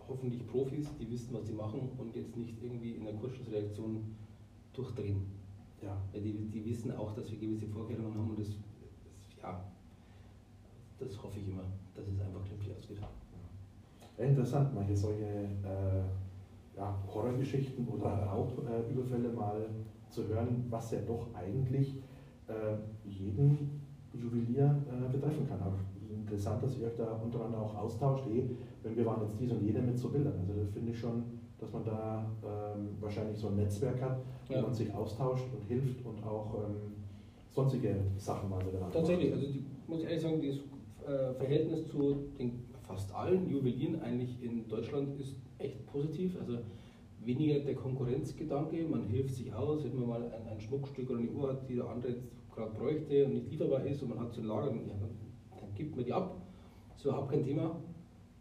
hoffentlich 0.08 0.46
Profis, 0.48 0.88
die 1.00 1.10
wissen, 1.10 1.34
was 1.34 1.48
sie 1.48 1.54
machen 1.54 1.90
und 1.98 2.16
jetzt 2.16 2.36
nicht 2.38 2.62
irgendwie 2.62 2.92
in 2.92 3.06
der 3.06 3.14
Kurzschlussreaktion 3.16 4.16
durchdrehen. 4.74 5.22
Ja. 5.82 5.98
Weil 6.12 6.22
die, 6.22 6.34
die 6.34 6.66
wissen 6.66 6.92
auch, 6.96 7.14
dass 7.14 7.32
wir 7.32 7.40
gewisse 7.40 7.68
Vorkehrungen 7.68 8.14
haben 8.14 8.30
und 8.30 8.40
das, 8.40 8.48
das 8.48 9.42
ja, 9.42 9.66
das 11.00 11.24
hoffe 11.24 11.40
ich 11.40 11.48
immer, 11.48 11.64
dass 11.96 12.08
es 12.08 12.20
einfach 12.20 12.46
glimpflich 12.46 12.76
ausgeht. 12.76 13.00
Ja, 14.18 14.26
interessant, 14.26 14.76
manche 14.76 14.96
solche 14.96 15.24
äh, 15.24 16.78
ja, 16.78 16.96
Horrorgeschichten 17.08 17.88
oder 17.88 18.24
Raubüberfälle 18.26 19.30
äh, 19.30 19.34
mal 19.34 19.70
zu 20.10 20.28
hören, 20.28 20.66
was 20.70 20.92
ja 20.92 21.00
doch 21.02 21.34
eigentlich 21.34 21.96
äh, 22.48 22.76
jeden 23.10 23.82
Juwelier 24.14 24.76
äh, 24.88 25.12
betreffen 25.12 25.48
kann. 25.48 25.62
Aber 25.62 25.80
interessant, 26.14 26.64
dass 26.64 26.78
ihr 26.78 26.88
euch 26.88 26.96
da 26.96 27.20
untereinander 27.24 27.60
auch 27.60 27.76
austauscht, 27.76 28.26
eh, 28.28 28.44
wenn 28.84 28.96
wir 28.96 29.06
waren 29.06 29.22
jetzt 29.24 29.40
dies 29.40 29.52
und 29.52 29.62
jeder 29.62 29.82
mit 29.82 29.98
so 29.98 30.10
Bildern. 30.10 30.34
Also 30.40 30.54
das 30.60 30.70
finde 30.70 30.92
ich 30.92 31.00
schon, 31.00 31.24
dass 31.60 31.72
man 31.72 31.84
da 31.84 32.26
ähm, 32.44 32.90
wahrscheinlich 33.00 33.38
so 33.38 33.48
ein 33.48 33.56
Netzwerk 33.56 34.02
hat, 34.02 34.20
wo 34.48 34.54
ja. 34.54 34.62
man 34.62 34.74
sich 34.74 34.94
austauscht 34.94 35.46
und 35.54 35.68
hilft 35.68 36.06
und 36.06 36.24
auch 36.24 36.56
ähm, 36.56 36.94
sonstige 37.50 37.96
Sachen 38.18 38.50
mal 38.50 38.64
miteinander 38.64 38.92
Tatsächlich, 38.92 39.32
also 39.34 39.46
die, 39.46 39.64
muss 39.88 40.00
ich 40.00 40.06
ehrlich 40.06 40.22
sagen, 40.22 40.42
das 40.42 41.08
äh, 41.08 41.34
Verhältnis 41.34 41.88
zu 41.88 42.16
den 42.40 42.64
fast 42.84 43.14
allen 43.14 43.50
Juwelieren 43.50 44.02
eigentlich 44.02 44.42
in 44.44 44.68
Deutschland 44.68 45.20
ist 45.20 45.36
echt 45.60 45.86
positiv. 45.88 46.38
Also 46.40 46.58
weniger 47.24 47.60
der 47.60 47.76
Konkurrenzgedanke, 47.76 48.84
man 48.90 49.04
hilft 49.04 49.36
sich 49.36 49.54
aus, 49.54 49.84
wenn 49.84 50.00
man 50.00 50.10
mal 50.10 50.24
ein, 50.24 50.48
ein 50.48 50.60
Schmuckstück 50.60 51.10
oder 51.10 51.20
eine 51.20 51.30
Uhr 51.30 51.50
hat, 51.50 51.70
die 51.70 51.76
der 51.76 51.88
andere 51.88 52.14
jetzt 52.14 52.24
gerade 52.54 52.72
bräuchte 52.72 53.26
und 53.26 53.34
nicht 53.34 53.52
lieferbar 53.52 53.86
ist 53.86 54.02
und 54.02 54.10
man 54.10 54.20
hat 54.20 54.34
zu 54.34 54.42
lagern, 54.42 54.82
ja, 54.88 54.94
dann, 54.94 55.00
dann, 55.00 55.31
gibt 55.82 55.96
man 55.96 56.06
die 56.06 56.14
ab. 56.14 56.36
Ist 56.96 57.06
überhaupt 57.06 57.32
kein 57.32 57.44
Thema. 57.44 57.76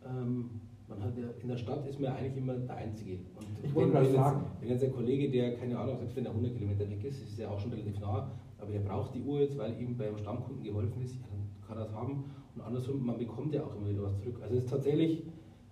Ähm, 0.04 0.50
man 0.88 1.02
hat 1.02 1.16
ja, 1.16 1.24
in 1.40 1.48
der 1.48 1.56
Stadt 1.56 1.86
ist 1.86 2.00
man 2.00 2.12
eigentlich 2.12 2.36
immer 2.36 2.54
der 2.54 2.76
Einzige. 2.76 3.18
Und 3.36 3.46
ich 3.62 3.74
wollte 3.74 3.92
fragen. 3.92 4.40
Jetzt, 4.40 4.60
wenn 4.60 4.68
jetzt 4.68 4.84
ein 4.84 4.92
Kollege, 4.92 5.30
der, 5.30 5.56
keine 5.56 5.78
Ahnung, 5.78 5.98
selbst 5.98 6.16
wenn 6.16 6.26
er 6.26 6.32
100 6.32 6.54
Kilometer 6.54 6.90
weg 6.90 7.04
ist, 7.04 7.22
ist 7.22 7.38
er 7.38 7.50
auch 7.50 7.60
schon 7.60 7.70
relativ 7.70 8.00
nah, 8.00 8.30
aber 8.58 8.72
er 8.72 8.80
braucht 8.80 9.14
die 9.14 9.22
Uhr 9.22 9.40
jetzt, 9.40 9.56
weil 9.56 9.80
ihm 9.80 9.96
beim 9.96 10.16
Stammkunden 10.18 10.62
geholfen 10.62 11.02
ist, 11.02 11.16
dann 11.22 11.66
kann 11.66 11.78
er 11.78 11.84
es 11.84 11.94
haben. 11.94 12.24
Und 12.54 12.62
andersrum, 12.62 13.06
man 13.06 13.18
bekommt 13.18 13.54
ja 13.54 13.62
auch 13.64 13.76
immer 13.76 13.88
wieder 13.88 14.02
was 14.02 14.18
zurück. 14.18 14.40
Also 14.42 14.56
es 14.56 14.64
ist 14.64 14.70
tatsächlich, 14.70 15.24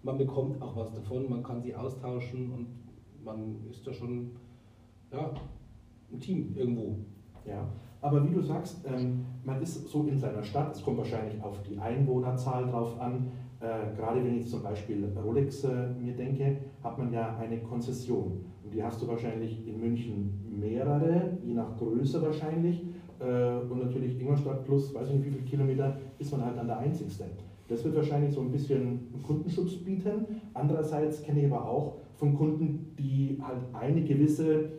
man 0.03 0.17
bekommt 0.17 0.63
auch 0.63 0.77
was 0.77 0.93
davon, 0.93 1.29
man 1.29 1.43
kann 1.43 1.61
sie 1.61 1.75
austauschen 1.75 2.53
und 2.53 2.67
man 3.25 3.57
ist 3.69 3.87
da 3.87 3.93
schon 3.93 4.31
ja, 5.13 5.35
ein 6.13 6.21
Team 6.21 6.55
irgendwo. 6.57 6.97
Ja. 7.45 7.69
Aber 8.01 8.25
wie 8.29 8.33
du 8.33 8.41
sagst, 8.41 8.85
ähm, 8.87 9.25
man 9.45 9.61
ist 9.61 9.89
so 9.89 10.05
in 10.05 10.19
seiner 10.19 10.43
Stadt, 10.43 10.75
es 10.75 10.83
kommt 10.83 10.99
wahrscheinlich 10.99 11.43
auf 11.43 11.63
die 11.63 11.79
Einwohnerzahl 11.79 12.67
drauf 12.67 13.01
an. 13.01 13.27
Äh, 13.61 13.97
gerade 13.97 14.25
wenn 14.25 14.39
ich 14.39 14.49
zum 14.49 14.63
Beispiel 14.63 15.05
Rolex 15.25 15.65
äh, 15.65 15.89
mir 16.01 16.15
denke, 16.15 16.59
hat 16.83 16.97
man 16.97 17.13
ja 17.13 17.37
eine 17.37 17.59
Konzession. 17.59 18.45
Und 18.63 18.73
die 18.73 18.83
hast 18.83 19.03
du 19.03 19.09
wahrscheinlich 19.09 19.67
in 19.67 19.81
München 19.81 20.33
mehrere, 20.61 21.39
je 21.45 21.55
nach 21.55 21.77
Größe 21.77 22.23
wahrscheinlich. 22.23 22.85
Äh, 23.19 23.59
und 23.69 23.83
natürlich 23.83 24.21
Ingolstadt 24.21 24.65
plus, 24.65 24.95
weiß 24.95 25.09
ich 25.09 25.15
nicht 25.17 25.27
wie 25.27 25.31
viele 25.31 25.45
Kilometer, 25.45 25.97
ist 26.19 26.31
man 26.31 26.45
halt 26.45 26.57
dann 26.57 26.69
der 26.69 26.79
Einzigste. 26.79 27.25
Das 27.67 27.85
wird 27.85 27.97
wahrscheinlich 27.97 28.33
so 28.33 28.41
ein 28.41 28.53
bisschen 28.53 29.13
Kundenschutz 29.27 29.75
bieten. 29.77 30.25
Andererseits 30.55 31.23
kenne 31.23 31.41
ich 31.41 31.53
aber 31.53 31.69
auch 31.69 31.97
von 32.17 32.35
Kunden, 32.35 32.95
die 32.99 33.39
halt 33.43 33.63
eine 33.73 34.03
gewisse 34.03 34.71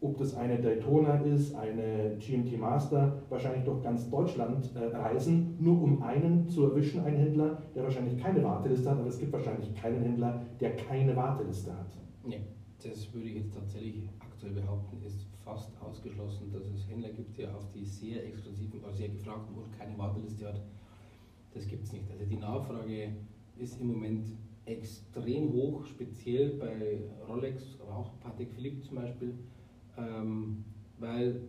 ob 0.00 0.16
das 0.18 0.34
eine 0.36 0.58
Daytona 0.58 1.16
ist, 1.22 1.54
eine 1.54 2.16
GMT 2.18 2.58
Master, 2.58 3.20
wahrscheinlich 3.28 3.64
durch 3.64 3.82
ganz 3.82 4.08
Deutschland 4.08 4.70
äh, 4.76 4.96
reisen, 4.96 5.56
nur 5.58 5.82
um 5.82 6.02
einen 6.02 6.48
zu 6.48 6.64
erwischen, 6.64 7.00
einen 7.00 7.16
Händler, 7.16 7.62
der 7.74 7.82
wahrscheinlich 7.82 8.16
keine 8.22 8.42
Warteliste 8.44 8.90
hat, 8.90 8.98
aber 8.98 9.08
es 9.08 9.18
gibt 9.18 9.32
wahrscheinlich 9.32 9.74
keinen 9.74 10.02
Händler, 10.02 10.40
der 10.60 10.76
keine 10.76 11.16
Warteliste 11.16 11.72
hat. 11.76 11.96
Nee, 12.24 12.42
das 12.82 13.12
würde 13.12 13.28
ich 13.28 13.36
jetzt 13.36 13.54
tatsächlich 13.54 14.08
aktuell 14.20 14.52
behaupten, 14.52 15.02
ist 15.04 15.26
fast 15.44 15.72
ausgeschlossen, 15.80 16.52
dass 16.52 16.66
es 16.66 16.88
Händler 16.88 17.10
gibt, 17.10 17.36
die 17.36 17.46
auf 17.46 17.68
die 17.72 17.84
sehr 17.84 18.24
exklusiven, 18.24 18.84
also 18.84 18.98
sehr 18.98 19.08
gefragten 19.08 19.56
und 19.56 19.76
keine 19.76 19.98
Warteliste 19.98 20.46
hat. 20.46 20.60
Das 21.54 21.66
gibt 21.66 21.84
es 21.84 21.92
nicht. 21.92 22.08
Also 22.10 22.24
die 22.24 22.36
Nachfrage 22.36 23.14
ist 23.56 23.80
im 23.80 23.88
Moment 23.88 24.26
extrem 24.64 25.52
hoch, 25.52 25.84
speziell 25.86 26.50
bei 26.50 27.00
Rolex, 27.26 27.78
aber 27.80 27.96
auch 27.96 28.20
Patek 28.20 28.52
Philippe 28.52 28.82
zum 28.82 28.96
Beispiel 28.96 29.34
ähm, 29.98 30.64
weil 30.98 31.40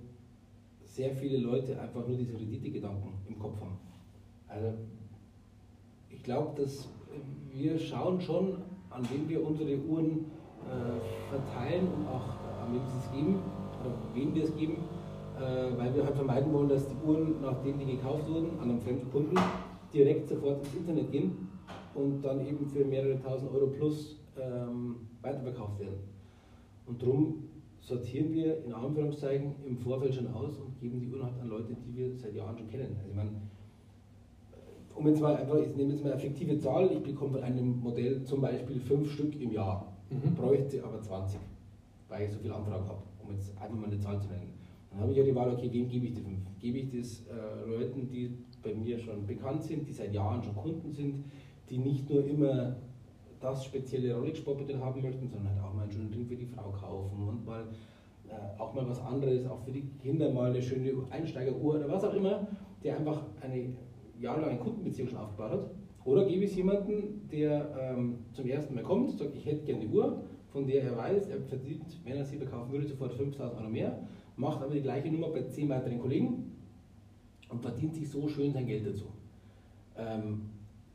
sehr 0.84 1.16
viele 1.16 1.38
Leute 1.38 1.80
einfach 1.80 2.08
nur 2.08 2.18
diese 2.18 2.34
Rendite-Gedanken 2.34 3.14
im 3.28 3.40
Kopf 3.40 3.60
haben. 3.62 3.78
Also 4.48 4.74
ich 6.10 6.24
glaube, 6.24 6.60
dass 6.62 6.90
wir 7.54 7.78
schauen 7.80 8.20
schon, 8.20 8.58
an 8.90 9.08
wen 9.12 9.30
wir 9.30 9.46
unsere 9.46 9.78
Uhren 9.78 10.26
äh, 10.66 11.30
verteilen 11.30 11.88
und 11.88 12.08
auch 12.08 12.36
äh, 12.44 12.66
an 12.66 12.74
wen 12.74 12.82
sie 12.88 12.98
es 12.98 13.12
geben 13.12 13.40
oder 13.80 13.94
wen 14.14 14.36
wir 14.36 14.44
es 14.44 14.56
geben, 14.56 14.78
äh, 15.38 15.78
weil 15.78 15.96
wir 15.96 16.06
halt 16.06 16.16
vermeiden 16.16 16.52
wollen, 16.52 16.70
dass 16.70 16.88
die 16.88 16.96
Uhren, 17.06 17.42
nachdem 17.42 17.80
die 17.80 17.86
gekauft 17.86 18.28
wurden, 18.28 18.60
an 18.60 18.70
einem 18.70 18.82
fremden 18.82 19.12
Kunden 19.12 19.36
direkt 19.94 20.28
sofort 20.28 20.64
ins 20.66 20.76
Internet 20.76 21.12
gehen 21.12 21.50
und 21.94 22.22
dann 22.22 22.46
eben 22.46 22.66
für 22.66 22.86
mehrere 22.86 23.20
tausend 23.22 23.52
Euro 23.52 23.68
plus 23.68 24.18
ähm, 24.40 24.96
weiterverkauft 25.22 25.80
werden. 25.80 26.00
Und 26.86 27.02
darum 27.02 27.49
sortieren 27.90 28.32
wir 28.32 28.64
in 28.64 28.72
Anführungszeichen 28.72 29.56
im 29.66 29.78
Vorfeld 29.78 30.14
schon 30.14 30.28
aus 30.28 30.58
und 30.58 30.80
geben 30.80 31.00
die 31.00 31.08
Uhren 31.08 31.24
halt 31.24 31.42
an 31.42 31.50
Leute, 31.50 31.76
die 31.76 31.98
wir 31.98 32.16
seit 32.16 32.36
Jahren 32.36 32.56
schon 32.58 32.70
kennen. 32.70 32.96
Also 32.98 33.10
ich 33.10 33.16
meine, 33.16 33.32
um 34.96 35.08
jetzt 35.08 35.22
mal 35.22 35.36
einfach, 35.36 35.58
ich 35.58 35.76
nehme 35.76 35.94
jetzt 35.94 36.04
mal 36.04 36.12
eine 36.12 36.22
fiktive 36.22 36.60
Zahl, 36.60 36.92
ich 36.92 37.02
bekomme 37.02 37.34
von 37.34 37.44
einem 37.44 37.80
Modell 37.80 38.24
zum 38.24 38.42
Beispiel 38.42 38.80
fünf 38.80 39.12
Stück 39.12 39.42
im 39.42 39.52
Jahr, 39.52 39.92
mhm. 40.10 40.36
bräuchte 40.36 40.84
aber 40.84 41.02
20, 41.02 41.40
weil 42.08 42.26
ich 42.26 42.32
so 42.32 42.40
viel 42.40 42.52
Anfragen 42.52 42.88
habe, 42.88 43.02
um 43.24 43.34
jetzt 43.34 43.58
einfach 43.60 43.78
mal 43.78 43.88
eine 43.88 44.00
Zahl 44.00 44.20
zu 44.20 44.28
nennen. 44.28 44.54
Dann 44.92 45.02
habe 45.02 45.12
ich 45.12 45.18
ja 45.18 45.24
die 45.24 45.36
Wahl, 45.36 45.50
okay, 45.52 45.70
wem 45.72 45.90
gebe 45.90 46.06
ich 46.06 46.14
die 46.14 46.22
fünf? 46.22 46.40
Gebe 46.60 46.78
ich 46.80 46.90
das 46.92 47.24
äh, 47.28 47.70
Leuten, 47.70 48.08
die 48.08 48.38
bei 48.62 48.74
mir 48.74 49.00
schon 49.00 49.26
bekannt 49.26 49.64
sind, 49.64 49.88
die 49.88 49.94
seit 49.94 50.14
Jahren 50.14 50.44
schon 50.44 50.56
Kunden 50.56 50.92
sind, 50.92 51.24
die 51.70 51.78
nicht 51.78 52.10
nur 52.10 52.26
immer 52.26 52.76
das 53.40 53.66
spezielle 53.66 54.16
Rolex-Sportmodell 54.16 54.80
haben 54.80 55.02
möchten, 55.02 55.28
sondern 55.28 55.54
halt 55.54 55.64
auch 55.64 55.74
mal 55.74 55.84
einen 55.84 55.92
schönen 55.92 56.14
Ring 56.14 56.26
für 56.26 56.36
die 56.36 56.46
Frau 56.46 56.72
kaufen 56.72 57.28
und 57.28 57.46
mal 57.46 57.64
äh, 58.28 58.60
auch 58.60 58.74
mal 58.74 58.88
was 58.88 59.00
anderes, 59.02 59.48
auch 59.48 59.62
für 59.64 59.72
die 59.72 59.90
Kinder 60.02 60.32
mal 60.32 60.52
eine 60.52 60.62
schöne 60.62 60.92
Einsteigeruhr 61.10 61.76
oder 61.76 61.90
was 61.90 62.04
auch 62.04 62.14
immer, 62.14 62.48
die 62.84 62.92
einfach 62.92 63.24
eine 63.42 63.74
jahrelang 64.20 64.52
eine 64.52 64.60
Kundenbeziehung 64.60 65.10
schon 65.10 65.20
aufgebaut 65.20 65.52
hat. 65.52 65.72
Oder 66.06 66.26
gebe 66.26 66.44
ich 66.44 66.52
es 66.52 66.58
jemandem, 66.58 67.28
der 67.32 67.76
ähm, 67.80 68.20
zum 68.34 68.48
ersten 68.48 68.74
Mal 68.76 68.84
kommt, 68.84 69.12
sagt, 69.18 69.36
ich 69.36 69.46
hätte 69.46 69.64
gerne 69.66 69.82
eine 69.82 69.90
Uhr, 69.90 70.24
von 70.52 70.66
der 70.66 70.84
er 70.84 70.98
weiß, 70.98 71.28
er 71.28 71.42
verdient, 71.42 71.86
wenn 72.04 72.18
er 72.18 72.26
sie 72.26 72.38
verkaufen 72.38 72.72
würde, 72.72 72.88
sofort 72.88 73.14
5000 73.14 73.60
Euro 73.60 73.70
mehr, 73.70 74.00
macht 74.36 74.62
aber 74.62 74.74
die 74.74 74.82
gleiche 74.82 75.10
Nummer 75.10 75.30
bei 75.30 75.44
10 75.44 75.70
weiteren 75.70 76.00
Kollegen 76.00 76.52
und 77.50 77.62
verdient 77.62 77.96
sich 77.96 78.10
so 78.10 78.28
schön 78.28 78.52
sein 78.52 78.66
Geld 78.66 78.88
dazu. 78.88 79.06
Ähm, 79.98 80.50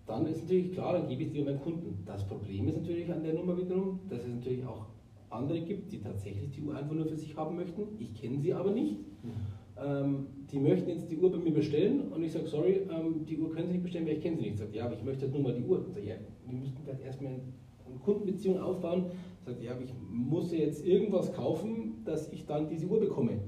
dann 0.06 0.26
ist 0.26 0.42
natürlich 0.42 0.72
klar, 0.72 0.92
dann 0.94 1.08
gebe 1.08 1.22
ich 1.22 1.32
die 1.32 1.42
meinem 1.42 1.60
Kunden. 1.60 2.02
Das 2.04 2.26
Problem 2.26 2.68
ist 2.68 2.76
natürlich 2.76 3.10
an 3.10 3.22
der 3.22 3.34
Nummer 3.34 3.56
wiederum, 3.56 4.00
dass 4.08 4.22
es 4.22 4.28
natürlich 4.28 4.64
auch 4.66 4.86
andere 5.30 5.60
gibt, 5.60 5.92
die 5.92 6.00
tatsächlich 6.00 6.50
die 6.50 6.62
Uhr 6.62 6.76
einfach 6.76 6.94
nur 6.94 7.06
für 7.06 7.16
sich 7.16 7.36
haben 7.36 7.56
möchten. 7.56 7.82
Ich 7.98 8.14
kenne 8.14 8.38
sie 8.38 8.52
aber 8.52 8.70
nicht. 8.70 8.98
Mhm. 9.22 9.30
Ähm, 9.76 10.26
die 10.52 10.58
möchten 10.58 10.88
jetzt 10.88 11.10
die 11.10 11.16
Uhr 11.16 11.32
bei 11.32 11.38
mir 11.38 11.52
bestellen 11.52 12.12
und 12.12 12.22
ich 12.22 12.32
sage, 12.32 12.46
sorry, 12.46 12.82
ähm, 12.88 13.24
die 13.26 13.38
Uhr 13.38 13.50
können 13.50 13.66
Sie 13.66 13.72
nicht 13.72 13.82
bestellen, 13.82 14.06
weil 14.06 14.14
ich 14.14 14.22
kenne 14.22 14.36
sie 14.36 14.42
nicht. 14.42 14.58
Sagt, 14.58 14.74
ja, 14.74 14.84
aber 14.84 14.94
ich 14.94 15.02
möchte 15.02 15.22
halt 15.22 15.32
nur 15.32 15.42
mal 15.42 15.54
die 15.54 15.64
Uhr. 15.64 15.84
Sag, 15.90 16.04
ja, 16.04 16.14
wir 16.46 16.58
müssten 16.58 16.78
vielleicht 16.84 17.02
erstmal 17.02 17.32
eine 17.32 17.98
Kundenbeziehung 18.04 18.60
aufbauen. 18.60 19.06
Sagt, 19.44 19.60
ja, 19.62 19.72
aber 19.72 19.82
ich 19.82 19.92
muss 20.10 20.52
jetzt 20.52 20.86
irgendwas 20.86 21.32
kaufen, 21.32 22.02
dass 22.04 22.32
ich 22.32 22.46
dann 22.46 22.68
diese 22.68 22.86
Uhr 22.86 23.00
bekomme. 23.00 23.40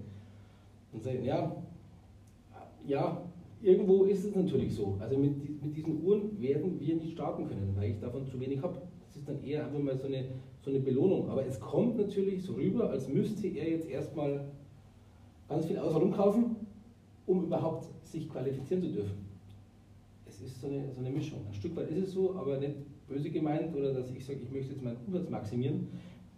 Und 0.92 1.04
sagen, 1.04 1.22
ja, 1.22 1.54
ja, 2.86 3.22
irgendwo 3.66 4.04
ist 4.04 4.24
es 4.24 4.34
natürlich 4.34 4.74
so. 4.74 4.96
Also 5.00 5.18
mit, 5.18 5.62
mit 5.62 5.76
diesen 5.76 6.02
Uhren 6.04 6.40
werden 6.40 6.78
wir 6.78 6.94
nicht 6.94 7.12
starten 7.12 7.48
können, 7.48 7.74
weil 7.76 7.90
ich 7.90 7.98
davon 7.98 8.26
zu 8.26 8.38
wenig 8.38 8.62
habe. 8.62 8.76
Das 9.08 9.16
ist 9.16 9.28
dann 9.28 9.42
eher 9.42 9.66
einfach 9.66 9.80
mal 9.80 9.96
so 9.96 10.06
eine, 10.06 10.24
so 10.62 10.70
eine 10.70 10.78
Belohnung. 10.78 11.28
Aber 11.28 11.44
es 11.44 11.58
kommt 11.58 11.96
natürlich 11.96 12.44
so 12.44 12.54
rüber, 12.54 12.90
als 12.90 13.08
müsste 13.08 13.48
er 13.48 13.68
jetzt 13.68 13.88
erstmal 13.88 14.44
ganz 15.48 15.66
viel 15.66 15.78
außenrum 15.78 16.12
kaufen, 16.12 16.56
um 17.26 17.44
überhaupt 17.44 17.88
sich 18.04 18.28
qualifizieren 18.30 18.82
zu 18.82 18.92
dürfen. 18.92 19.26
Es 20.26 20.40
ist 20.40 20.60
so 20.60 20.68
eine, 20.68 20.92
so 20.92 21.00
eine 21.00 21.10
Mischung. 21.10 21.40
Ein 21.48 21.54
Stück 21.54 21.74
weit 21.76 21.90
ist 21.90 22.08
es 22.08 22.12
so, 22.12 22.36
aber 22.36 22.58
nicht 22.58 22.74
böse 23.08 23.30
gemeint 23.30 23.74
oder 23.74 23.92
dass 23.92 24.10
ich 24.10 24.24
sage, 24.24 24.40
ich 24.42 24.50
möchte 24.50 24.72
jetzt 24.72 24.82
meinen 24.82 24.98
Umsatz 25.06 25.28
maximieren. 25.28 25.88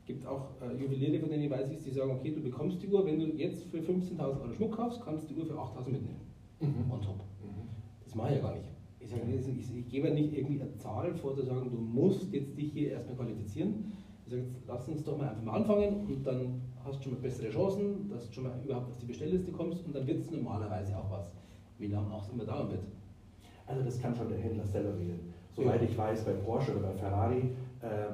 Es 0.00 0.06
gibt 0.06 0.26
auch 0.26 0.48
äh, 0.62 0.80
Juweliere, 0.80 1.20
von 1.20 1.28
denen 1.28 1.44
ich 1.44 1.50
weiß, 1.50 1.68
die 1.84 1.90
sagen, 1.90 2.12
okay, 2.12 2.30
du 2.30 2.40
bekommst 2.40 2.82
die 2.82 2.88
Uhr, 2.88 3.04
wenn 3.04 3.18
du 3.18 3.26
jetzt 3.36 3.64
für 3.64 3.78
15.000 3.78 4.18
Euro 4.20 4.54
Schmuck 4.54 4.76
kaufst, 4.76 5.02
kannst 5.02 5.28
du 5.28 5.34
die 5.34 5.40
Uhr 5.40 5.46
für 5.46 5.54
8.000 5.54 5.90
mitnehmen. 5.90 6.27
Mhm. 6.60 6.90
On 6.90 7.00
top. 7.00 7.16
Mhm. 7.42 7.68
Das 8.04 8.14
mache 8.14 8.30
ich 8.30 8.36
ja 8.36 8.42
gar 8.42 8.54
nicht. 8.54 8.68
Ich, 9.00 9.10
sage, 9.10 9.22
ich, 9.32 9.76
ich, 9.76 9.88
gebe 9.88 10.10
nicht 10.10 10.32
irgendwie 10.32 10.60
eine 10.60 10.74
Zahl 10.76 11.14
vor, 11.14 11.34
zu 11.34 11.42
sagen, 11.42 11.70
du 11.70 11.78
musst 11.78 12.32
jetzt 12.32 12.56
dich 12.58 12.72
hier 12.72 12.90
erstmal 12.92 13.16
qualifizieren. 13.16 13.92
Ich 14.24 14.32
sage, 14.32 14.42
jetzt 14.42 14.66
lass 14.66 14.88
uns 14.88 15.04
doch 15.04 15.16
mal 15.16 15.28
einfach 15.28 15.42
mal 15.42 15.54
anfangen 15.54 16.06
und 16.06 16.26
dann 16.26 16.60
hast 16.84 16.98
du 16.98 17.04
schon 17.04 17.12
mal 17.14 17.20
bessere 17.20 17.48
Chancen, 17.48 18.08
dass 18.08 18.26
du 18.26 18.34
schon 18.34 18.44
mal 18.44 18.60
überhaupt 18.64 18.90
auf 18.90 18.98
die 18.98 19.06
Bestellliste 19.06 19.52
kommst 19.52 19.84
und 19.86 19.94
dann 19.94 20.06
wird 20.06 20.20
es 20.20 20.30
normalerweise 20.30 20.96
auch 20.98 21.10
was. 21.10 21.32
Wie 21.78 21.86
lange 21.86 22.12
auch 22.12 22.30
immer 22.32 22.44
dauern 22.44 22.70
wird. 22.70 22.82
Also 23.66 23.82
das 23.82 24.00
kann 24.00 24.14
schon 24.14 24.28
der 24.28 24.38
Händler 24.38 24.66
selber 24.66 24.98
wählen. 24.98 25.20
Soweit 25.54 25.82
ja. 25.82 25.88
ich 25.88 25.96
weiß, 25.96 26.24
bei 26.24 26.32
Porsche 26.32 26.72
oder 26.76 26.88
bei 26.88 26.94
Ferrari, 26.94 27.50
äh, 27.82 28.12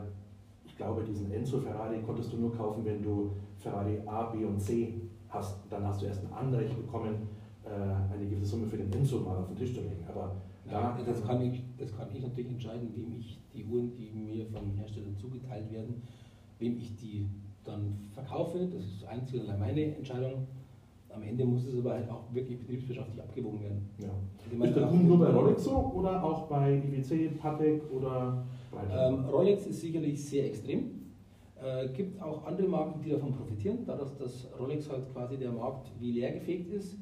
ich 0.64 0.76
glaube, 0.76 1.04
diesen 1.04 1.30
Enzo 1.32 1.58
Ferrari 1.58 2.00
konntest 2.02 2.32
du 2.32 2.36
nur 2.36 2.54
kaufen, 2.54 2.84
wenn 2.84 3.02
du 3.02 3.32
Ferrari 3.58 4.00
A, 4.06 4.24
B 4.24 4.44
und 4.44 4.60
C 4.60 4.94
hast. 5.28 5.60
Dann 5.70 5.86
hast 5.86 6.02
du 6.02 6.06
erst 6.06 6.24
ein 6.24 6.32
Anrecht 6.32 6.76
bekommen, 6.76 7.28
eine 7.66 8.26
gewisse 8.28 8.50
Summe 8.50 8.66
für 8.66 8.76
den 8.76 8.92
Enzo 8.92 9.20
mal 9.20 9.38
auf 9.38 9.48
den 9.48 9.56
Tisch 9.56 9.74
zu 9.74 9.80
legen. 9.80 10.04
Aber 10.08 10.36
da, 10.70 10.98
das, 11.04 11.24
kann 11.24 11.42
ich, 11.42 11.62
das 11.78 11.96
kann 11.96 12.08
ich 12.14 12.22
natürlich 12.22 12.50
entscheiden, 12.50 12.90
wem 12.94 13.18
ich 13.18 13.38
die 13.54 13.64
Uhren, 13.64 13.92
die 13.96 14.10
mir 14.10 14.46
von 14.46 14.70
Herstellern 14.76 15.16
zugeteilt 15.16 15.70
werden, 15.72 16.02
wem 16.58 16.78
ich 16.78 16.96
die 16.96 17.26
dann 17.64 17.98
verkaufe. 18.12 18.66
Das 18.72 18.84
ist 18.84 19.04
einzig 19.04 19.40
und 19.40 19.48
allein 19.48 19.60
meine 19.60 19.96
Entscheidung. 19.96 20.46
Am 21.14 21.22
Ende 21.22 21.44
muss 21.44 21.64
es 21.64 21.78
aber 21.78 21.92
halt 21.92 22.10
auch 22.10 22.24
wirklich 22.32 22.58
betriebswirtschaftlich 22.58 23.22
abgewogen 23.22 23.62
werden. 23.62 23.88
Ja. 24.00 24.08
Also 24.50 24.64
ist 24.64 24.76
der 24.76 24.86
Punkt 24.86 25.06
nur 25.06 25.18
bei 25.18 25.30
Rolex 25.30 25.62
so 25.62 25.92
oder 25.94 26.22
auch 26.24 26.48
bei 26.48 26.82
IWC, 26.82 27.38
Patek 27.38 27.82
oder 27.92 28.44
ähm, 28.92 29.24
Rolex 29.26 29.66
ist 29.66 29.80
sicherlich 29.80 30.24
sehr 30.24 30.46
extrem. 30.46 31.04
Äh, 31.62 31.88
gibt 31.90 32.20
auch 32.20 32.44
andere 32.46 32.66
Marken, 32.66 33.00
die 33.00 33.10
davon 33.10 33.32
profitieren, 33.32 33.78
dadurch, 33.86 34.10
dass 34.18 34.48
Rolex 34.58 34.90
halt 34.90 35.12
quasi 35.12 35.36
der 35.36 35.52
Markt 35.52 35.92
wie 36.00 36.12
leer 36.12 36.32
gefegt 36.32 36.72
ist. 36.72 36.98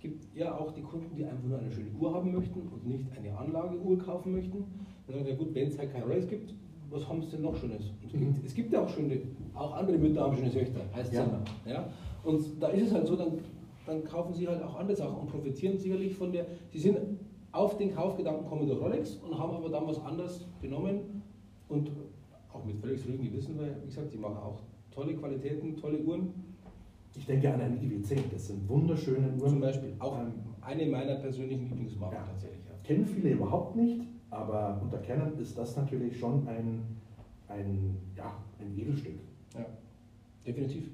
Es 0.00 0.04
gibt 0.04 0.34
ja 0.34 0.56
auch 0.56 0.72
die 0.72 0.80
Kunden, 0.80 1.14
die 1.14 1.26
einfach 1.26 1.44
nur 1.44 1.58
eine 1.58 1.70
schöne 1.70 1.90
Uhr 1.90 2.14
haben 2.14 2.32
möchten 2.32 2.60
und 2.60 2.86
nicht 2.86 3.04
eine 3.14 3.36
Anlageuhr 3.36 3.98
kaufen 3.98 4.32
möchten. 4.32 4.64
Dann 5.06 5.16
sagen 5.16 5.28
ja 5.28 5.34
gut, 5.34 5.54
wenn 5.54 5.68
es 5.68 5.78
halt 5.78 5.92
kein 5.92 6.04
Rolex 6.04 6.26
gibt, 6.26 6.54
was 6.88 7.06
haben 7.06 7.20
sie 7.20 7.28
denn 7.32 7.42
noch 7.42 7.54
Schönes? 7.54 7.92
Es 8.02 8.10
gibt, 8.10 8.24
mhm. 8.24 8.36
es, 8.42 8.54
gibt, 8.54 8.72
ja 8.72 8.82
auch 8.82 8.88
schöne, 8.88 9.20
auch 9.52 9.74
andere 9.74 9.98
Mütter 9.98 10.22
haben 10.22 10.34
schöne 10.34 10.50
Töchter, 10.50 10.80
heißt 10.94 11.10
es 11.10 11.18
ja. 11.18 11.24
immer. 11.24 11.42
Ja? 11.66 11.90
Und 12.24 12.42
da 12.62 12.68
ist 12.68 12.86
es 12.86 12.94
halt 12.94 13.08
so, 13.08 13.14
dann, 13.14 13.40
dann 13.84 14.02
kaufen 14.02 14.32
sie 14.32 14.48
halt 14.48 14.62
auch 14.62 14.76
andere 14.76 14.96
Sachen 14.96 15.16
und 15.16 15.26
profitieren 15.26 15.76
sicherlich 15.76 16.14
von 16.14 16.32
der, 16.32 16.46
sie 16.72 16.78
sind 16.78 16.96
auf 17.52 17.76
den 17.76 17.94
Kaufgedanken 17.94 18.46
kommen 18.46 18.66
durch 18.66 18.80
Rolex 18.80 19.16
und 19.16 19.38
haben 19.38 19.54
aber 19.54 19.68
dann 19.68 19.86
was 19.86 20.02
anderes 20.02 20.46
genommen 20.62 21.22
und 21.68 21.90
auch 22.54 22.64
mit 22.64 22.78
völlig 22.78 23.06
ruhigem 23.06 23.26
Gewissen, 23.26 23.58
weil, 23.58 23.76
wie 23.82 23.86
gesagt, 23.86 24.14
die 24.14 24.18
machen 24.18 24.38
auch 24.38 24.60
tolle 24.92 25.14
Qualitäten, 25.14 25.76
tolle 25.76 25.98
Uhren 25.98 26.32
ich 27.16 27.26
denke 27.26 27.52
an 27.52 27.60
einen 27.60 27.82
IWC, 27.82 28.16
das 28.32 28.48
sind 28.48 28.68
wunderschöne 28.68 29.28
Uhren. 29.28 29.50
Zum 29.50 29.60
Beispiel, 29.60 29.94
auch 29.98 30.18
ähm, 30.20 30.32
eine 30.60 30.86
meiner 30.86 31.16
persönlichen 31.16 31.68
Lieblingsmarken 31.68 32.18
ja. 32.18 32.24
tatsächlich. 32.24 32.64
Ja. 32.64 32.74
Kennen 32.84 33.06
viele 33.06 33.30
überhaupt 33.30 33.76
nicht, 33.76 34.00
aber 34.30 34.80
unter 34.82 34.98
Kennern 34.98 35.36
ist 35.38 35.58
das 35.58 35.76
natürlich 35.76 36.18
schon 36.18 36.46
ein, 36.46 36.82
ein, 37.48 37.96
ja, 38.16 38.32
ein 38.60 38.78
Edelstück. 38.78 39.18
Ja, 39.54 39.66
definitiv. 40.46 40.90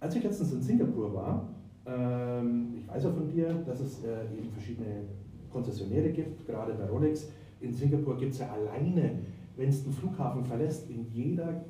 Als 0.00 0.16
ich 0.16 0.22
letztens 0.24 0.52
in 0.52 0.62
Singapur 0.62 1.14
war, 1.14 1.48
ähm, 1.86 2.74
ich 2.78 2.88
weiß 2.88 3.04
ja 3.04 3.10
von 3.10 3.28
dir, 3.28 3.52
dass 3.66 3.80
es 3.80 4.04
äh, 4.04 4.24
eben 4.36 4.50
verschiedene 4.50 5.04
Konzessionäre 5.50 6.10
gibt, 6.10 6.46
gerade 6.46 6.74
bei 6.74 6.86
Rolex. 6.86 7.28
In 7.60 7.72
Singapur 7.74 8.16
gibt 8.16 8.32
es 8.32 8.38
ja 8.38 8.50
alleine, 8.50 9.18
wenn 9.56 9.68
es 9.68 9.84
den 9.84 9.92
Flughafen 9.92 10.44
verlässt, 10.44 10.88
in 10.90 11.06
jeder 11.12 11.64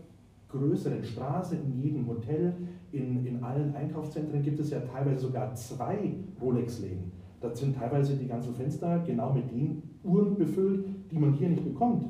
größeren 0.51 1.05
Straße, 1.05 1.57
in 1.57 1.81
jedem 1.81 2.07
Hotel, 2.07 2.55
in, 2.93 3.25
in 3.25 3.43
allen 3.43 3.75
Einkaufszentren 3.75 4.43
gibt 4.43 4.59
es 4.61 4.71
ja 4.71 4.81
teilweise 4.81 5.27
sogar 5.27 5.55
zwei 5.55 6.15
Rolex-Läden. 6.41 7.13
Da 7.41 7.55
sind 7.55 7.77
teilweise 7.77 8.17
die 8.17 8.27
ganzen 8.27 8.55
Fenster 8.55 8.99
genau 9.07 9.33
mit 9.33 9.51
den 9.51 9.83
Uhren 10.05 10.37
befüllt, 10.37 10.85
die 11.11 11.19
man 11.19 11.33
hier 11.35 11.49
nicht 11.49 11.65
bekommt. 11.65 12.05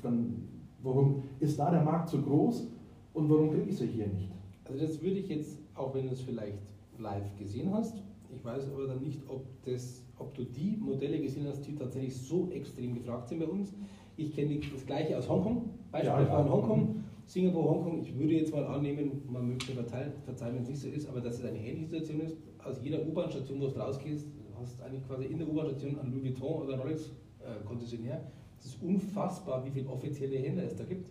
Dann, 0.00 0.48
warum 0.82 1.24
ist 1.40 1.58
da 1.58 1.70
der 1.70 1.82
Markt 1.82 2.08
so 2.08 2.22
groß 2.22 2.68
und 3.14 3.28
warum 3.28 3.50
kriege 3.50 3.68
ich 3.68 3.76
sie 3.76 3.86
hier 3.86 4.06
nicht? 4.06 4.30
Also 4.64 4.86
das 4.86 5.02
würde 5.02 5.18
ich 5.18 5.28
jetzt, 5.28 5.58
auch 5.74 5.94
wenn 5.94 6.06
du 6.06 6.12
es 6.12 6.22
vielleicht 6.22 6.58
live 6.98 7.36
gesehen 7.36 7.72
hast, 7.74 8.02
ich 8.34 8.42
weiß 8.44 8.68
aber 8.72 8.86
dann 8.86 9.02
nicht, 9.02 9.20
ob, 9.28 9.44
das, 9.64 10.02
ob 10.18 10.34
du 10.34 10.44
die 10.44 10.78
Modelle 10.80 11.20
gesehen 11.20 11.46
hast, 11.46 11.66
die 11.66 11.74
tatsächlich 11.74 12.16
so 12.16 12.48
extrem 12.50 12.94
gefragt 12.94 13.28
sind 13.28 13.40
bei 13.40 13.46
uns. 13.46 13.74
Ich 14.16 14.34
kenne 14.34 14.58
das 14.72 14.86
gleiche 14.86 15.18
aus 15.18 15.28
Hongkong, 15.28 15.68
beispielsweise 15.90 16.28
ja, 16.28 16.38
ja. 16.38 16.44
in 16.44 16.52
Hongkong. 16.52 17.04
Singapur, 17.32 17.64
Hongkong, 17.64 18.02
ich 18.02 18.14
würde 18.14 18.34
jetzt 18.34 18.52
mal 18.52 18.66
annehmen, 18.66 19.22
man 19.26 19.48
möchte 19.48 19.72
verzeihen, 19.72 20.12
wenn 20.26 20.62
es 20.64 20.68
nicht 20.68 20.82
so 20.82 20.88
ist, 20.88 21.08
aber 21.08 21.22
dass 21.22 21.38
es 21.38 21.44
eine 21.46 21.56
ähnliche 21.56 21.86
Situation 21.86 22.20
ist. 22.20 22.36
Aus 22.62 22.78
jeder 22.82 23.00
U-Bahn-Station, 23.06 23.58
wo 23.58 23.68
du 23.68 23.80
rausgehst, 23.80 24.26
hast 24.60 24.78
du 24.78 24.84
eigentlich 24.84 25.06
quasi 25.06 25.24
in 25.24 25.38
der 25.38 25.48
U-Bahn-Station 25.48 25.98
einen 25.98 26.12
Louis 26.12 26.24
Vuitton 26.24 26.62
oder 26.62 26.78
Rolex-Konzessionär. 26.78 28.20
Es 28.58 28.66
ist 28.66 28.82
unfassbar, 28.82 29.64
wie 29.64 29.70
viele 29.70 29.88
offizielle 29.88 30.36
Händler 30.36 30.64
es 30.64 30.76
da 30.76 30.84
gibt. 30.84 31.08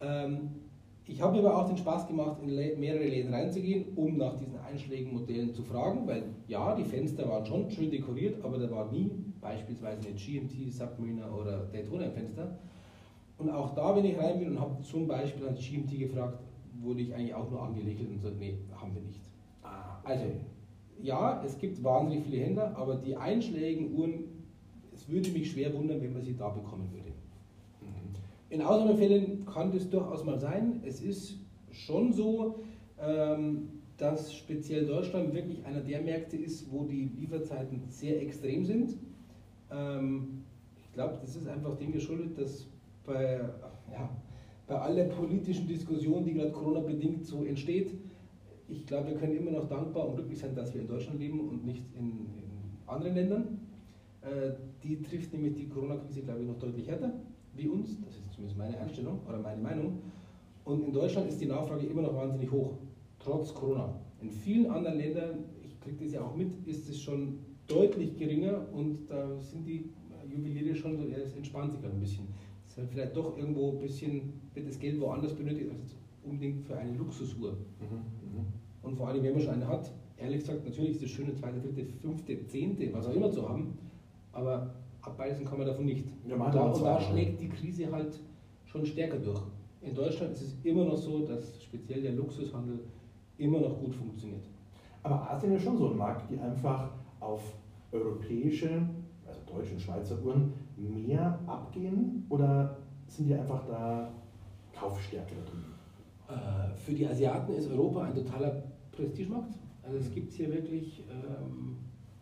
Ähm, 0.00 0.50
ich 1.06 1.22
habe 1.22 1.40
mir 1.40 1.46
aber 1.46 1.58
auch 1.58 1.68
den 1.68 1.76
Spaß 1.76 2.08
gemacht, 2.08 2.38
in 2.42 2.80
mehrere 2.80 3.06
Läden 3.06 3.32
reinzugehen, 3.32 3.84
um 3.94 4.16
nach 4.16 4.36
diesen 4.36 4.58
einschlägigen 4.58 5.12
Modellen 5.12 5.54
zu 5.54 5.62
fragen, 5.62 6.08
weil 6.08 6.24
ja, 6.48 6.74
die 6.74 6.82
Fenster 6.84 7.28
waren 7.28 7.46
schon 7.46 7.70
schön 7.70 7.92
dekoriert, 7.92 8.44
aber 8.44 8.58
da 8.58 8.68
war 8.68 8.90
nie 8.90 9.12
beispielsweise 9.40 10.08
eine 10.08 10.16
GMT, 10.16 10.72
Submariner 10.72 11.32
oder 11.32 11.68
Daytona 11.72 12.10
Fenster. 12.10 12.58
Und 13.40 13.48
auch 13.50 13.74
da, 13.74 13.96
wenn 13.96 14.04
ich 14.04 14.18
rein 14.18 14.38
bin 14.38 14.48
und 14.48 14.60
habe 14.60 14.82
zum 14.82 15.06
Beispiel 15.08 15.48
an 15.48 15.54
GMT 15.54 15.98
gefragt, 15.98 16.38
wurde 16.82 17.00
ich 17.00 17.14
eigentlich 17.14 17.34
auch 17.34 17.50
nur 17.50 17.62
angelächelt 17.62 18.10
und 18.10 18.16
gesagt, 18.16 18.38
nee, 18.38 18.58
haben 18.74 18.94
wir 18.94 19.00
nicht. 19.00 19.20
Ah, 19.62 19.98
also, 20.04 20.24
ja, 21.02 21.42
es 21.44 21.56
gibt 21.58 21.82
wahnsinnig 21.82 22.24
viele 22.24 22.44
Händler, 22.44 22.76
aber 22.76 22.96
die 22.96 23.16
einschlägigen 23.16 23.94
Uhren, 23.94 24.24
es 24.92 25.08
würde 25.08 25.30
mich 25.30 25.50
schwer 25.50 25.72
wundern, 25.74 26.02
wenn 26.02 26.12
man 26.12 26.22
sie 26.22 26.36
da 26.36 26.50
bekommen 26.50 26.90
würde. 26.92 27.10
Mhm. 27.80 28.14
In 28.50 28.60
Ausnahmefällen 28.60 29.46
kann 29.46 29.72
das 29.72 29.88
durchaus 29.88 30.22
mal 30.24 30.38
sein. 30.38 30.82
Es 30.84 31.00
ist 31.00 31.38
schon 31.70 32.12
so, 32.12 32.60
ähm, 33.00 33.68
dass 33.96 34.34
speziell 34.34 34.86
Deutschland 34.86 35.32
wirklich 35.32 35.64
einer 35.64 35.80
der 35.80 36.02
Märkte 36.02 36.36
ist, 36.36 36.70
wo 36.70 36.84
die 36.84 37.10
Lieferzeiten 37.18 37.82
sehr 37.88 38.20
extrem 38.20 38.66
sind. 38.66 38.96
Ähm, 39.70 40.42
ich 40.76 40.92
glaube, 40.92 41.18
das 41.22 41.36
ist 41.36 41.48
einfach 41.48 41.76
dem 41.76 41.92
geschuldet, 41.92 42.38
dass 42.38 42.66
bei, 43.06 43.40
ja, 43.92 44.08
bei 44.66 44.78
aller 44.78 45.04
politischen 45.04 45.66
Diskussion, 45.66 46.24
die 46.24 46.34
gerade 46.34 46.52
Corona-bedingt 46.52 47.26
so 47.26 47.44
entsteht, 47.44 47.92
ich 48.68 48.86
glaube, 48.86 49.08
wir 49.08 49.16
können 49.16 49.36
immer 49.36 49.50
noch 49.50 49.68
dankbar 49.68 50.08
und 50.08 50.16
glücklich 50.16 50.38
sein, 50.38 50.54
dass 50.54 50.72
wir 50.72 50.82
in 50.82 50.86
Deutschland 50.86 51.18
leben 51.18 51.40
und 51.40 51.64
nicht 51.64 51.82
in, 51.98 52.06
in 52.10 52.86
anderen 52.86 53.14
Ländern. 53.16 53.58
Äh, 54.22 54.52
die 54.82 55.02
trifft 55.02 55.32
nämlich 55.32 55.54
die 55.54 55.68
Corona-Krise, 55.68 56.22
glaube 56.22 56.42
ich, 56.42 56.46
noch 56.46 56.58
deutlich 56.58 56.86
härter 56.88 57.12
wie 57.54 57.68
uns. 57.68 57.96
Das 58.04 58.14
ist 58.14 58.32
zumindest 58.32 58.58
meine 58.58 58.78
Einstellung 58.78 59.20
oder 59.28 59.38
meine 59.38 59.60
Meinung. 59.60 59.98
Und 60.64 60.84
in 60.84 60.92
Deutschland 60.92 61.28
ist 61.28 61.40
die 61.40 61.46
Nachfrage 61.46 61.86
immer 61.86 62.02
noch 62.02 62.14
wahnsinnig 62.14 62.50
hoch, 62.50 62.74
trotz 63.18 63.52
Corona. 63.54 63.94
In 64.20 64.30
vielen 64.30 64.70
anderen 64.70 64.98
Ländern, 64.98 65.44
ich 65.64 65.80
kriege 65.80 66.04
das 66.04 66.12
ja 66.12 66.22
auch 66.22 66.36
mit, 66.36 66.52
ist 66.66 66.88
es 66.88 67.00
schon 67.00 67.38
deutlich 67.66 68.16
geringer 68.16 68.66
und 68.72 69.06
da 69.08 69.36
sind 69.40 69.66
die 69.66 69.90
Juweliere 70.28 70.76
schon 70.76 71.12
es 71.12 71.34
entspannt 71.34 71.72
sich 71.72 71.84
ein 71.84 71.98
bisschen. 71.98 72.28
Ist 72.70 72.78
halt 72.78 72.88
vielleicht 72.88 73.16
doch 73.16 73.36
irgendwo 73.36 73.72
ein 73.72 73.80
bisschen, 73.80 74.32
wird 74.54 74.68
das 74.68 74.78
Geld 74.78 75.00
woanders 75.00 75.34
benötigt, 75.34 75.72
als 75.72 75.96
unbedingt 76.22 76.64
für 76.64 76.76
eine 76.76 76.96
Luxusuhr. 76.96 77.50
Mhm. 77.80 77.96
Mhm. 77.96 78.46
Und 78.82 78.94
vor 78.94 79.08
allem, 79.08 79.24
wenn 79.24 79.32
man 79.32 79.42
schon 79.42 79.54
eine 79.54 79.66
hat, 79.66 79.90
ehrlich 80.16 80.38
gesagt, 80.38 80.64
natürlich 80.64 80.92
ist 80.92 81.02
es 81.02 81.10
schön, 81.10 81.24
eine 81.24 81.34
zweite, 81.34 81.58
dritte, 81.58 81.84
fünfte, 82.00 82.46
zehnte, 82.46 82.88
was 82.92 83.08
auch 83.08 83.12
immer 83.12 83.28
zu 83.32 83.48
haben, 83.48 83.76
aber 84.30 84.72
abbeißen 85.02 85.44
kann 85.44 85.58
man 85.58 85.66
davon 85.66 85.84
nicht. 85.84 86.06
Ja, 86.28 86.36
und 86.36 86.54
da, 86.54 86.70
und 86.70 86.84
da 86.84 87.00
schlägt 87.00 87.40
die 87.40 87.48
Krise 87.48 87.90
halt 87.90 88.20
schon 88.66 88.86
stärker 88.86 89.18
durch. 89.18 89.42
In 89.80 89.92
Deutschland 89.92 90.32
ist 90.32 90.42
es 90.42 90.56
immer 90.62 90.84
noch 90.84 90.96
so, 90.96 91.26
dass 91.26 91.60
speziell 91.64 92.02
der 92.02 92.12
Luxushandel 92.12 92.84
immer 93.36 93.58
noch 93.58 93.80
gut 93.80 93.96
funktioniert. 93.96 94.44
Aber 95.02 95.28
Asien 95.28 95.56
ist 95.56 95.64
schon 95.64 95.76
so 95.76 95.90
ein 95.90 95.96
Markt, 95.96 96.30
die 96.30 96.38
einfach 96.38 96.88
auf 97.18 97.42
europäische, 97.90 98.88
also 99.26 99.40
deutsche 99.52 99.72
und 99.72 99.80
Schweizer 99.80 100.22
Uhren 100.24 100.52
mehr 100.80 101.38
abgehen 101.46 102.24
oder 102.28 102.76
sind 103.06 103.28
die 103.28 103.34
einfach 103.34 103.66
da 103.66 104.10
kaufstärker 104.72 105.34
drin? 105.46 105.64
Äh, 106.28 106.74
für 106.76 106.92
die 106.92 107.06
Asiaten 107.06 107.52
ist 107.54 107.70
Europa 107.70 108.02
ein 108.02 108.14
totaler 108.14 108.62
Prestigemarkt. 108.92 109.54
Also 109.82 109.98
es 109.98 110.10
gibt 110.12 110.32
hier 110.32 110.52
wirklich, 110.52 111.02
ähm, 111.10 111.76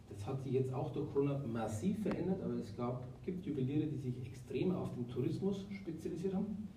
das 0.09 0.27
hat 0.27 0.43
sich 0.43 0.53
jetzt 0.53 0.73
auch 0.73 0.93
durch 0.93 1.13
Corona 1.13 1.39
massiv 1.47 2.03
verändert, 2.03 2.43
aber 2.43 2.55
es 2.55 2.75
gab, 2.77 3.03
gibt 3.25 3.45
Juweliere, 3.45 3.87
die 3.87 3.99
sich 3.99 4.27
extrem 4.27 4.75
auf 4.75 4.95
den 4.95 5.09
Tourismus 5.09 5.67
spezialisiert 5.75 6.35
haben. 6.35 6.69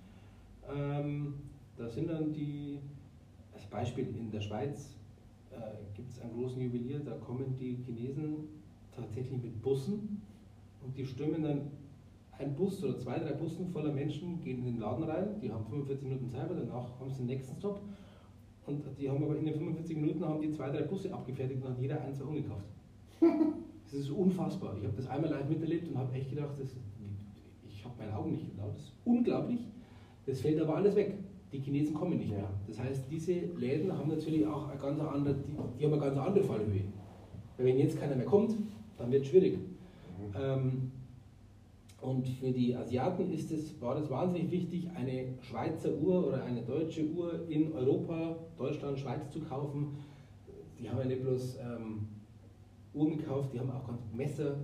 Ähm, 0.73 1.33
da 1.77 1.87
sind 1.87 2.09
dann 2.09 2.33
die, 2.33 2.79
als 3.53 3.65
Beispiel 3.65 4.07
in 4.07 4.29
der 4.31 4.41
Schweiz 4.41 4.95
äh, 5.51 5.55
gibt 5.95 6.11
es 6.11 6.19
einen 6.21 6.33
großen 6.33 6.61
Juwelier, 6.61 6.99
da 6.99 7.13
kommen 7.15 7.55
die 7.59 7.75
Chinesen 7.75 8.47
tatsächlich 8.95 9.41
mit 9.41 9.61
Bussen 9.61 10.20
und 10.83 10.97
die 10.97 11.05
stürmen 11.05 11.43
dann 11.43 11.61
ein 12.39 12.55
Bus 12.55 12.83
oder 12.83 12.97
zwei, 12.97 13.19
drei 13.19 13.33
Bussen 13.33 13.67
voller 13.67 13.91
Menschen 13.91 14.41
gehen 14.41 14.59
in 14.59 14.65
den 14.65 14.79
Laden 14.79 15.03
rein, 15.03 15.39
die 15.41 15.51
haben 15.51 15.65
45 15.65 16.07
Minuten 16.07 16.29
Zeit, 16.29 16.49
danach 16.49 16.99
haben 16.99 17.09
sie 17.09 17.17
den 17.17 17.27
nächsten 17.27 17.55
Stop 17.55 17.81
und 18.65 18.83
die 18.99 19.09
haben 19.09 19.23
aber 19.23 19.37
in 19.37 19.45
den 19.45 19.53
45 19.55 19.97
Minuten 19.97 20.25
haben 20.25 20.41
die 20.41 20.51
zwei, 20.51 20.69
drei 20.69 20.81
Busse 20.83 21.13
abgefertigt 21.13 21.63
und 21.63 21.69
hat 21.69 21.79
jeder 21.79 22.01
eins 22.01 22.21
umgekauft. 22.21 22.65
das 23.83 23.93
ist 23.93 24.09
unfassbar. 24.09 24.75
Ich 24.77 24.83
habe 24.85 24.95
das 24.95 25.07
einmal 25.07 25.31
live 25.31 25.49
miterlebt 25.49 25.87
und 25.89 25.97
habe 25.97 26.13
echt 26.13 26.29
gedacht, 26.29 26.51
das, 26.59 26.75
ich 27.67 27.85
habe 27.85 27.95
meine 27.97 28.15
Augen 28.15 28.31
nicht 28.31 28.45
geglaubt. 28.45 28.75
Das 28.75 28.83
ist 28.83 28.93
unglaublich. 29.05 29.59
Das 30.25 30.41
fällt 30.41 30.61
aber 30.61 30.75
alles 30.75 30.95
weg. 30.95 31.17
Die 31.51 31.59
Chinesen 31.59 31.93
kommen 31.93 32.17
nicht 32.17 32.29
mehr. 32.29 32.49
Das 32.67 32.79
heißt, 32.79 33.05
diese 33.11 33.33
Läden 33.57 33.91
haben 33.97 34.07
natürlich 34.07 34.47
auch 34.47 34.69
eine 34.69 34.79
ganz 34.79 34.99
andere, 35.01 35.35
die, 35.35 35.51
die 35.79 35.85
haben 35.85 35.93
eine 35.93 36.01
ganz 36.01 36.17
andere 36.17 36.43
Fallhöhe. 36.43 36.83
Weil 37.57 37.65
wenn 37.65 37.77
jetzt 37.77 37.99
keiner 37.99 38.15
mehr 38.15 38.25
kommt, 38.25 38.55
dann 38.97 39.11
wird 39.11 39.23
es 39.23 39.29
schwierig. 39.29 39.59
Ähm, 40.39 40.91
und 42.01 42.27
für 42.27 42.51
die 42.51 42.75
Asiaten 42.75 43.31
ist 43.31 43.51
es, 43.51 43.79
war 43.79 43.93
das 43.95 44.09
wahnsinnig 44.09 44.49
wichtig, 44.49 44.89
eine 44.95 45.35
Schweizer 45.41 45.93
Uhr 45.93 46.27
oder 46.27 46.43
eine 46.43 46.63
deutsche 46.63 47.05
Uhr 47.07 47.47
in 47.47 47.71
Europa, 47.73 48.37
Deutschland, 48.57 48.97
Schweiz 48.97 49.29
zu 49.29 49.39
kaufen. 49.41 49.97
Die 50.79 50.89
haben 50.89 50.97
ja 50.97 51.05
nicht 51.05 51.21
bloß 51.21 51.57
ähm, 51.57 52.07
Uhren 52.93 53.17
gekauft, 53.17 53.53
die 53.53 53.59
haben 53.59 53.69
auch 53.69 53.85
ganz 53.85 54.01
Messer, 54.13 54.55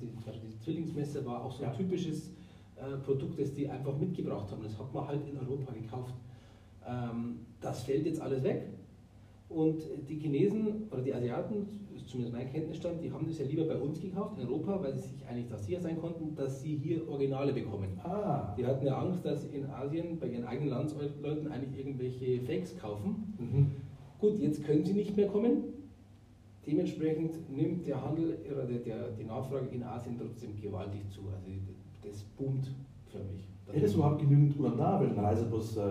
die, 0.00 0.06
dieses 0.40 0.60
Zwillingsmesser 0.60 1.26
war 1.26 1.44
auch 1.44 1.50
so 1.50 1.64
ein 1.64 1.70
ja. 1.70 1.76
typisches 1.76 2.30
äh, 2.76 2.96
Produkt, 3.04 3.40
das 3.40 3.52
die 3.52 3.68
einfach 3.68 3.98
mitgebracht 3.98 4.50
haben. 4.50 4.62
Das 4.62 4.78
hat 4.78 4.94
man 4.94 5.08
halt 5.08 5.28
in 5.28 5.36
Europa 5.38 5.72
gekauft. 5.72 6.14
Ähm, 6.86 7.40
das 7.60 7.82
fällt 7.82 8.06
jetzt 8.06 8.20
alles 8.20 8.44
weg. 8.44 8.68
Und 9.48 9.82
die 10.08 10.18
Chinesen 10.18 10.88
oder 10.90 11.02
die 11.02 11.14
Asiaten, 11.14 11.85
zumindest 12.06 12.36
mein 12.36 12.50
Kenntnisstand, 12.50 13.02
die 13.02 13.12
haben 13.12 13.26
das 13.26 13.38
ja 13.38 13.46
lieber 13.46 13.64
bei 13.64 13.76
uns 13.76 14.00
gekauft, 14.00 14.38
in 14.38 14.46
Europa, 14.46 14.82
weil 14.82 14.94
sie 14.94 15.08
sich 15.08 15.26
eigentlich 15.26 15.48
da 15.48 15.58
sicher 15.58 15.80
sein 15.80 15.98
konnten, 16.00 16.34
dass 16.34 16.62
sie 16.62 16.76
hier 16.76 17.08
Originale 17.08 17.52
bekommen. 17.52 17.98
Ah. 18.02 18.54
Die 18.56 18.64
hatten 18.64 18.86
ja 18.86 18.98
Angst, 18.98 19.24
dass 19.24 19.42
sie 19.42 19.56
in 19.56 19.66
Asien 19.66 20.18
bei 20.18 20.28
ihren 20.28 20.44
eigenen 20.44 20.70
Landsleuten 20.70 21.50
eigentlich 21.50 21.78
irgendwelche 21.78 22.40
Fakes 22.42 22.78
kaufen. 22.78 23.34
Mhm. 23.38 23.72
Gut, 24.18 24.38
jetzt 24.38 24.64
können 24.64 24.84
sie 24.84 24.94
nicht 24.94 25.16
mehr 25.16 25.28
kommen. 25.28 25.64
Dementsprechend 26.66 27.48
nimmt 27.54 27.86
der 27.86 28.02
Handel 28.02 28.38
oder 28.50 28.64
der, 28.64 28.78
der, 28.78 29.10
die 29.10 29.24
Nachfrage 29.24 29.68
in 29.68 29.82
Asien 29.82 30.16
trotzdem 30.18 30.60
gewaltig 30.60 31.08
zu. 31.10 31.20
Also 31.20 31.50
das 32.02 32.22
boomt 32.36 32.72
förmlich. 33.06 33.44
Hättest 33.72 33.94
du 33.94 33.98
überhaupt 33.98 34.20
genügend 34.20 34.58
Uhren 34.58 34.76
da, 34.76 35.00
wenn 35.00 35.10
ein 35.10 35.24
Reisebus 35.24 35.76
äh, 35.76 35.82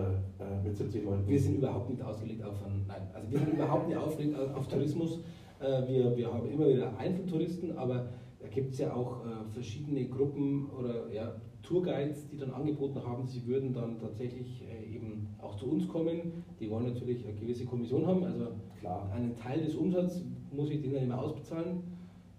mit 0.64 0.76
70 0.76 1.04
Leuten? 1.04 1.28
Wir 1.28 1.38
sind 1.38 1.56
überhaupt 1.56 1.90
nicht 1.90 2.02
ausgelegt 2.02 2.42
auf, 2.42 2.54
nein, 2.88 3.02
also 3.12 3.30
wir 3.30 3.38
sind 3.38 3.52
überhaupt 3.52 3.88
nicht 3.88 3.96
ausgelegt 3.98 4.34
auf 4.54 4.66
Tourismus. 4.66 5.20
Äh, 5.60 5.88
wir, 5.88 6.16
wir 6.16 6.32
haben 6.32 6.50
immer 6.50 6.68
wieder 6.68 6.96
Einzeltouristen, 6.98 7.76
aber 7.76 8.08
da 8.40 8.48
gibt 8.48 8.72
es 8.72 8.78
ja 8.78 8.94
auch 8.94 9.24
äh, 9.24 9.50
verschiedene 9.52 10.06
Gruppen 10.06 10.70
oder 10.70 11.10
ja, 11.12 11.34
Tourguides, 11.62 12.28
die 12.28 12.36
dann 12.36 12.50
angeboten 12.50 13.02
haben, 13.04 13.26
sie 13.26 13.44
würden 13.46 13.72
dann 13.72 13.98
tatsächlich 13.98 14.62
äh, 14.62 14.94
eben 14.94 15.28
auch 15.40 15.56
zu 15.56 15.66
uns 15.66 15.88
kommen. 15.88 16.44
Die 16.60 16.70
wollen 16.70 16.86
natürlich 16.92 17.26
eine 17.26 17.34
gewisse 17.34 17.64
Kommission 17.64 18.06
haben, 18.06 18.24
also 18.24 18.48
Klar. 18.78 19.10
einen 19.12 19.34
Teil 19.34 19.62
des 19.62 19.74
Umsatzes 19.74 20.24
muss 20.52 20.70
ich 20.70 20.80
denen 20.80 20.94
dann 20.94 21.02
immer 21.04 21.22
ausbezahlen. 21.22 21.82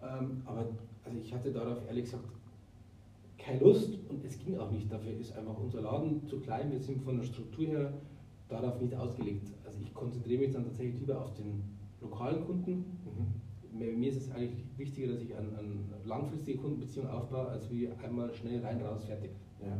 Ähm, 0.02 0.42
aber 0.46 0.70
also 1.04 1.18
ich 1.20 1.34
hatte 1.34 1.52
darauf 1.52 1.86
ehrlich 1.88 2.06
gesagt 2.06 2.24
keine 3.38 3.60
Lust 3.60 3.98
und 4.10 4.24
es 4.24 4.38
ging 4.40 4.58
auch 4.58 4.72
nicht. 4.72 4.92
Dafür 4.92 5.14
ist 5.14 5.36
einfach 5.38 5.58
unser 5.58 5.82
Laden 5.82 6.26
zu 6.26 6.40
klein. 6.40 6.72
Wir 6.72 6.80
sind 6.80 7.02
von 7.02 7.18
der 7.18 7.24
Struktur 7.24 7.66
her 7.66 7.94
darauf 8.50 8.80
nicht 8.80 8.96
ausgelegt. 8.96 9.52
Also 9.66 9.80
ich 9.82 9.94
konzentriere 9.94 10.42
mich 10.42 10.52
dann 10.54 10.64
tatsächlich 10.64 11.00
lieber 11.00 11.22
auf 11.22 11.34
den 11.34 11.64
lokalen 12.10 12.46
Kunden. 12.46 12.86
Mhm. 13.06 14.00
Mir 14.00 14.10
ist 14.10 14.18
es 14.18 14.32
eigentlich 14.32 14.66
wichtiger, 14.78 15.14
dass 15.14 15.22
ich 15.22 15.36
eine 15.36 15.58
an 15.58 15.86
langfristige 16.04 16.58
Kundenbeziehung 16.58 17.08
aufbaue, 17.10 17.48
als 17.48 17.70
wie 17.70 17.90
einmal 17.90 18.34
schnell 18.34 18.64
rein, 18.64 18.82
raus, 18.82 19.06
fertig. 19.06 19.32
Ja. 19.62 19.78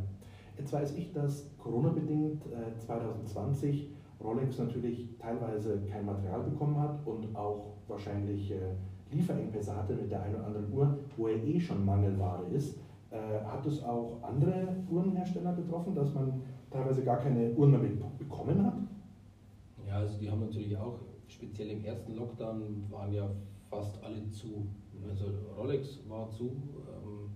Jetzt 0.56 0.72
weiß 0.72 0.96
ich, 0.96 1.12
dass 1.12 1.50
Corona-bedingt 1.58 2.46
äh, 2.46 2.78
2020 2.78 3.90
Rolex 4.22 4.58
natürlich 4.58 5.16
teilweise 5.18 5.80
kein 5.90 6.04
Material 6.04 6.42
bekommen 6.42 6.78
hat 6.78 7.06
und 7.06 7.34
auch 7.36 7.74
wahrscheinlich 7.86 8.50
äh, 8.50 8.56
Lieferengpässe 9.10 9.74
hatte 9.76 9.94
mit 9.94 10.10
der 10.10 10.22
einen 10.22 10.34
oder 10.34 10.46
anderen 10.46 10.72
Uhr, 10.72 10.98
wo 11.16 11.28
er 11.28 11.42
eh 11.42 11.58
schon 11.58 11.84
Mangelware 11.84 12.44
ist. 12.52 12.78
Äh, 13.10 13.44
hat 13.44 13.64
es 13.64 13.82
auch 13.82 14.18
andere 14.22 14.76
Uhrenhersteller 14.90 15.52
betroffen, 15.52 15.94
dass 15.94 16.12
man 16.12 16.42
teilweise 16.70 17.02
gar 17.02 17.18
keine 17.18 17.52
Uhren 17.54 17.70
mehr 17.70 17.80
bekommen 18.18 18.66
hat? 18.66 18.76
Ja, 19.86 19.96
also 19.98 20.18
die 20.18 20.30
haben 20.30 20.40
natürlich 20.40 20.76
auch, 20.76 20.98
speziell 21.28 21.70
im 21.70 21.84
ersten 21.84 22.16
Lockdown 22.16 22.86
waren 22.90 23.12
ja 23.12 23.30
fast 23.70 24.02
alle 24.02 24.28
zu. 24.30 24.66
Also 25.08 25.26
Rolex 25.56 26.00
war 26.08 26.28
zu, 26.30 26.44
ähm, 26.46 27.30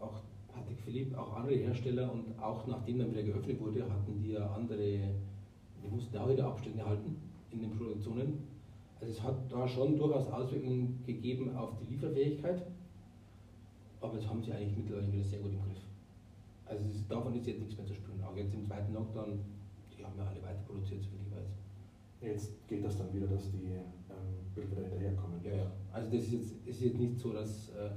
auch 0.00 0.22
Patek 0.48 0.80
Philippe, 0.80 1.18
auch 1.18 1.36
andere 1.36 1.56
Hersteller 1.56 2.10
und 2.12 2.38
auch 2.40 2.66
nachdem 2.66 2.98
dann 2.98 3.10
wieder 3.10 3.22
geöffnet 3.22 3.60
wurde, 3.60 3.82
hatten 3.82 4.22
die 4.22 4.32
ja 4.32 4.50
andere, 4.54 4.78
die 4.78 5.88
mussten 5.90 6.16
auch 6.16 6.28
wieder 6.28 6.46
Abstände 6.46 6.84
halten 6.84 7.16
in 7.50 7.60
den 7.60 7.70
Produktionen. 7.70 8.38
Also 9.00 9.12
es 9.12 9.22
hat 9.22 9.36
da 9.50 9.66
schon 9.66 9.96
durchaus 9.96 10.26
Auswirkungen 10.28 11.02
gegeben 11.06 11.56
auf 11.56 11.70
die 11.80 11.92
Lieferfähigkeit. 11.92 12.62
Aber 14.00 14.16
das 14.16 14.26
haben 14.26 14.42
sie 14.42 14.52
eigentlich 14.52 14.76
mittlerweile 14.76 15.12
wieder 15.12 15.24
sehr 15.24 15.40
gut 15.40 15.52
im 15.52 15.62
Griff. 15.62 15.82
Also 16.66 16.84
ist, 16.88 17.10
davon 17.10 17.34
ist 17.34 17.46
jetzt 17.46 17.60
nichts 17.60 17.76
mehr 17.76 17.86
zu 17.86 17.94
spüren. 17.94 18.22
Auch 18.22 18.36
jetzt 18.36 18.54
im 18.54 18.66
zweiten 18.66 18.94
Lockdown, 18.94 19.40
die 19.96 20.04
haben 20.04 20.16
ja 20.16 20.24
alle 20.24 20.42
weiter 20.42 20.62
produziert, 20.66 21.02
weiß. 21.02 21.19
Jetzt 22.20 22.68
geht 22.68 22.84
das 22.84 22.98
dann 22.98 23.12
wieder, 23.14 23.26
dass 23.26 23.50
die 23.50 23.66
ähm, 23.66 24.54
Bilder 24.54 24.82
hinterherkommen. 24.82 25.40
Ja, 25.42 25.54
ja. 25.54 25.72
Also 25.92 26.10
das 26.10 26.24
ist 26.24 26.32
jetzt, 26.32 26.66
ist 26.66 26.80
jetzt 26.80 26.98
nicht 26.98 27.18
so, 27.18 27.32
dass 27.32 27.70
äh, 27.70 27.90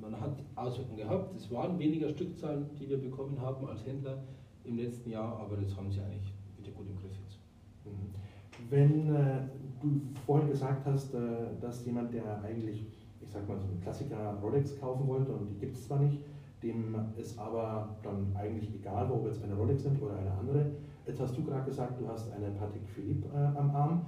man 0.00 0.18
hat 0.18 0.42
Auswirkungen 0.54 0.96
gehabt. 0.96 1.36
Es 1.36 1.50
waren 1.50 1.78
weniger 1.78 2.08
Stückzahlen, 2.08 2.66
die 2.80 2.88
wir 2.88 2.98
bekommen 2.98 3.40
haben 3.40 3.66
als 3.66 3.84
Händler 3.86 4.22
im 4.64 4.76
letzten 4.76 5.10
Jahr, 5.10 5.38
aber 5.38 5.56
das 5.56 5.76
haben 5.76 5.90
sie 5.90 6.00
eigentlich 6.00 6.32
wieder 6.56 6.70
gut 6.72 6.86
im 6.88 6.96
Griff 6.96 7.12
jetzt. 7.24 7.38
Mhm. 7.84 8.70
Wenn 8.70 9.14
äh, 9.14 9.40
du 9.80 10.00
vorhin 10.24 10.48
gesagt 10.48 10.86
hast, 10.86 11.14
äh, 11.14 11.18
dass 11.60 11.84
jemand, 11.84 12.12
der 12.14 12.42
eigentlich 12.42 12.86
ich 13.28 13.34
sag 13.34 13.46
mal, 13.46 13.58
so 13.58 13.66
einen 13.66 13.80
Klassiker 13.82 14.38
Rolex 14.42 14.78
kaufen 14.80 15.06
wollte 15.06 15.32
und 15.32 15.50
die 15.50 15.58
gibt 15.58 15.76
es 15.76 15.86
zwar 15.86 15.98
nicht, 15.98 16.18
dem 16.62 16.96
ist 17.16 17.38
aber 17.38 17.96
dann 18.02 18.34
eigentlich 18.34 18.74
egal, 18.74 19.10
ob 19.10 19.26
jetzt 19.26 19.42
eine 19.44 19.54
Rolex 19.54 19.84
nimmt 19.84 20.02
oder 20.02 20.16
eine 20.16 20.32
andere. 20.32 20.70
Jetzt 21.08 21.20
hast 21.20 21.38
du 21.38 21.42
gerade 21.42 21.64
gesagt, 21.64 21.98
du 21.98 22.06
hast 22.06 22.30
eine 22.32 22.50
Patek 22.50 22.86
Philippe 22.86 23.28
äh, 23.34 23.58
am 23.58 23.74
Arm. 23.74 24.04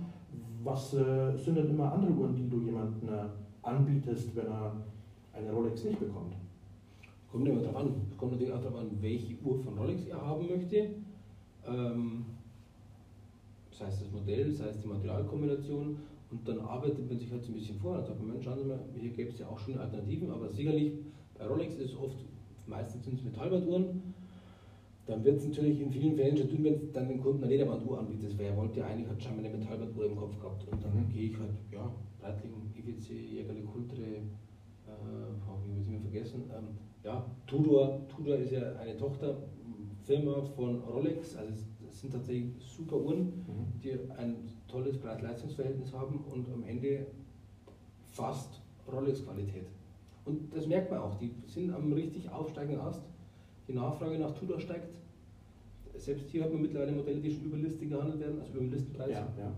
Was 0.63 0.93
äh, 0.93 1.35
sind 1.35 1.57
denn 1.57 1.71
immer 1.71 1.91
andere 1.95 2.13
Uhren, 2.13 2.37
die 2.37 2.47
du 2.47 2.61
jemandem 2.61 3.09
äh, 3.09 3.23
anbietest, 3.63 4.37
wenn 4.37 4.47
er 4.47 4.77
eine 5.33 5.51
Rolex 5.51 5.83
nicht 5.83 5.99
bekommt? 5.99 6.35
Kommt 7.33 7.49
immer 7.49 7.63
darauf 7.63 7.77
an. 7.77 7.95
Es 8.11 8.19
kommt 8.19 8.33
natürlich 8.33 8.53
auch 8.53 8.61
darauf 8.61 8.81
an, 8.81 8.91
welche 9.01 9.35
Uhr 9.43 9.59
von 9.61 9.79
Rolex 9.79 10.05
er 10.09 10.21
haben 10.21 10.47
möchte. 10.47 10.91
Ähm, 11.67 12.27
das 13.71 13.81
heißt 13.81 14.03
das 14.03 14.13
Modell, 14.13 14.51
das 14.51 14.61
heißt 14.61 14.85
die 14.85 14.89
Materialkombination 14.89 15.97
und 16.31 16.47
dann 16.49 16.59
arbeitet 16.61 17.09
man 17.09 17.19
sich 17.19 17.33
halt 17.33 17.43
so 17.43 17.53
ein 17.53 17.55
bisschen 17.55 17.79
vor. 17.79 17.97
Dann 17.97 18.05
sagt 18.05 18.23
man, 18.23 18.43
schauen 18.43 18.59
Sie 18.59 18.65
mal, 18.65 18.79
hier 18.95 19.11
gäbe 19.13 19.31
es 19.31 19.39
ja 19.39 19.49
auch 19.49 19.59
schon 19.59 19.79
Alternativen, 19.79 20.31
aber 20.31 20.51
sicherlich 20.51 20.99
bei 21.39 21.47
Rolex 21.47 21.77
ist 21.77 21.93
es 21.93 21.97
oft, 21.97 22.19
meistens 22.67 23.07
sind 23.07 23.15
es 23.15 23.25
Metallbanduhren. 23.25 24.03
Dann 25.11 25.25
wird 25.25 25.39
es 25.39 25.47
natürlich 25.47 25.81
in 25.81 25.91
vielen 25.91 26.15
Fällen 26.15 26.37
schon 26.37 26.49
tun, 26.49 26.63
wenn 26.63 26.75
es 26.75 26.93
dann 26.93 27.09
den 27.09 27.21
Kunden 27.21 27.43
eine 27.43 27.53
Lederbanduhr 27.53 27.99
anbietet. 27.99 28.39
Weil 28.39 28.47
er 28.47 28.57
wollte 28.57 28.79
ja 28.79 28.87
eigentlich, 28.87 29.09
hat 29.09 29.21
schon 29.21 29.39
eine 29.39 29.51
Metallbanduhr 29.51 30.07
im 30.07 30.17
Kopf 30.17 30.39
gehabt. 30.39 30.69
Und 30.71 30.85
dann 30.85 30.95
mhm. 30.95 31.09
gehe 31.13 31.31
ich 31.31 31.39
halt, 31.39 31.51
ja, 31.73 31.93
Breitling, 32.21 32.53
IWC, 32.77 33.13
Jägerle, 33.13 33.63
Kultre, 33.63 34.03
äh, 34.03 34.21
ich 35.67 35.77
muss 35.77 35.89
ich 35.89 36.01
vergessen, 36.01 36.45
ähm, 36.57 36.69
ja, 37.03 37.25
Tudor, 37.47 38.07
Tudor 38.09 38.37
ist 38.37 38.53
ja 38.53 38.77
eine 38.77 38.97
Tochterfirma 38.97 40.43
von 40.55 40.81
Rolex, 40.83 41.37
also 41.37 41.53
es 41.89 42.01
sind 42.01 42.13
tatsächlich 42.13 42.53
super 42.61 42.97
Uhren, 42.97 43.21
mhm. 43.47 43.81
die 43.83 43.93
ein 44.17 44.37
tolles 44.69 44.97
Preis-Leistungs-Verhältnis 44.99 45.93
haben 45.93 46.25
und 46.31 46.49
am 46.53 46.63
Ende 46.63 47.07
fast 48.13 48.61
Rolex-Qualität. 48.91 49.67
Und 50.25 50.55
das 50.55 50.67
merkt 50.67 50.91
man 50.91 51.01
auch, 51.01 51.15
die 51.17 51.35
sind 51.47 51.73
am 51.73 51.93
richtig 51.93 52.31
aufsteigenden 52.31 52.81
Ast. 52.81 53.03
Die 53.71 53.77
Nachfrage 53.77 54.19
nach 54.19 54.33
Tudor 54.33 54.59
steigt. 54.59 54.89
Selbst 55.95 56.29
hier 56.31 56.43
hat 56.43 56.53
man 56.53 56.63
mittlerweile 56.63 56.91
Modelle, 56.91 57.21
die 57.21 57.31
schon 57.31 57.45
über 57.45 57.57
Liste 57.57 57.87
gehandelt 57.87 58.19
werden, 58.19 58.41
also 58.41 58.53
über 58.55 58.63
den 58.63 58.73
Listenpreis. 58.73 59.11
Ja, 59.11 59.29
ja. 59.39 59.53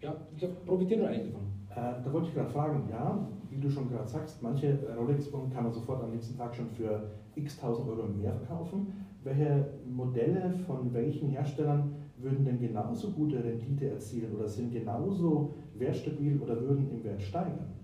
ja 0.00 0.16
ich 0.32 0.38
glaube, 0.38 0.54
profitieren 0.64 1.02
wir 1.02 1.08
eigentlich 1.08 1.32
davon. 1.32 1.42
Äh, 1.70 2.02
da 2.02 2.12
wollte 2.12 2.28
ich 2.28 2.34
gerade 2.34 2.50
fragen, 2.50 2.88
ja, 2.90 3.28
wie 3.50 3.60
du 3.60 3.68
schon 3.68 3.90
gerade 3.90 4.08
sagst, 4.08 4.42
manche 4.42 4.78
Rolex-Uhren 4.96 5.50
kann 5.50 5.64
man 5.64 5.72
sofort 5.72 6.02
am 6.02 6.12
nächsten 6.12 6.38
Tag 6.38 6.54
schon 6.54 6.70
für 6.70 7.10
x 7.34 7.58
tausend 7.58 7.88
Euro 7.88 8.06
mehr 8.06 8.32
verkaufen. 8.32 8.86
Welche 9.22 9.66
Modelle 9.86 10.54
von 10.66 10.94
welchen 10.94 11.28
Herstellern 11.28 11.94
würden 12.16 12.46
denn 12.46 12.58
genauso 12.58 13.10
gute 13.10 13.44
Rendite 13.44 13.90
erzielen 13.90 14.34
oder 14.34 14.48
sind 14.48 14.72
genauso 14.72 15.52
wertstabil 15.74 16.40
oder 16.40 16.58
würden 16.58 16.90
im 16.90 17.04
Wert 17.04 17.20
steigern? 17.20 17.74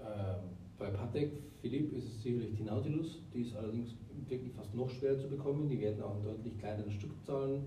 Ähm, 0.00 0.36
bei 0.78 0.86
Patek 0.86 1.47
Philipp 1.60 1.92
ist 1.92 2.04
es 2.04 2.22
sicherlich 2.22 2.54
die 2.56 2.62
Nautilus, 2.62 3.20
die 3.34 3.42
ist 3.42 3.56
allerdings 3.56 3.94
wirklich 4.28 4.52
fast 4.52 4.74
noch 4.74 4.88
schwerer 4.88 5.18
zu 5.18 5.28
bekommen. 5.28 5.68
Die 5.68 5.80
werden 5.80 6.02
auch 6.02 6.16
in 6.16 6.24
deutlich 6.24 6.58
kleineren 6.58 6.90
Stückzahlen 6.90 7.62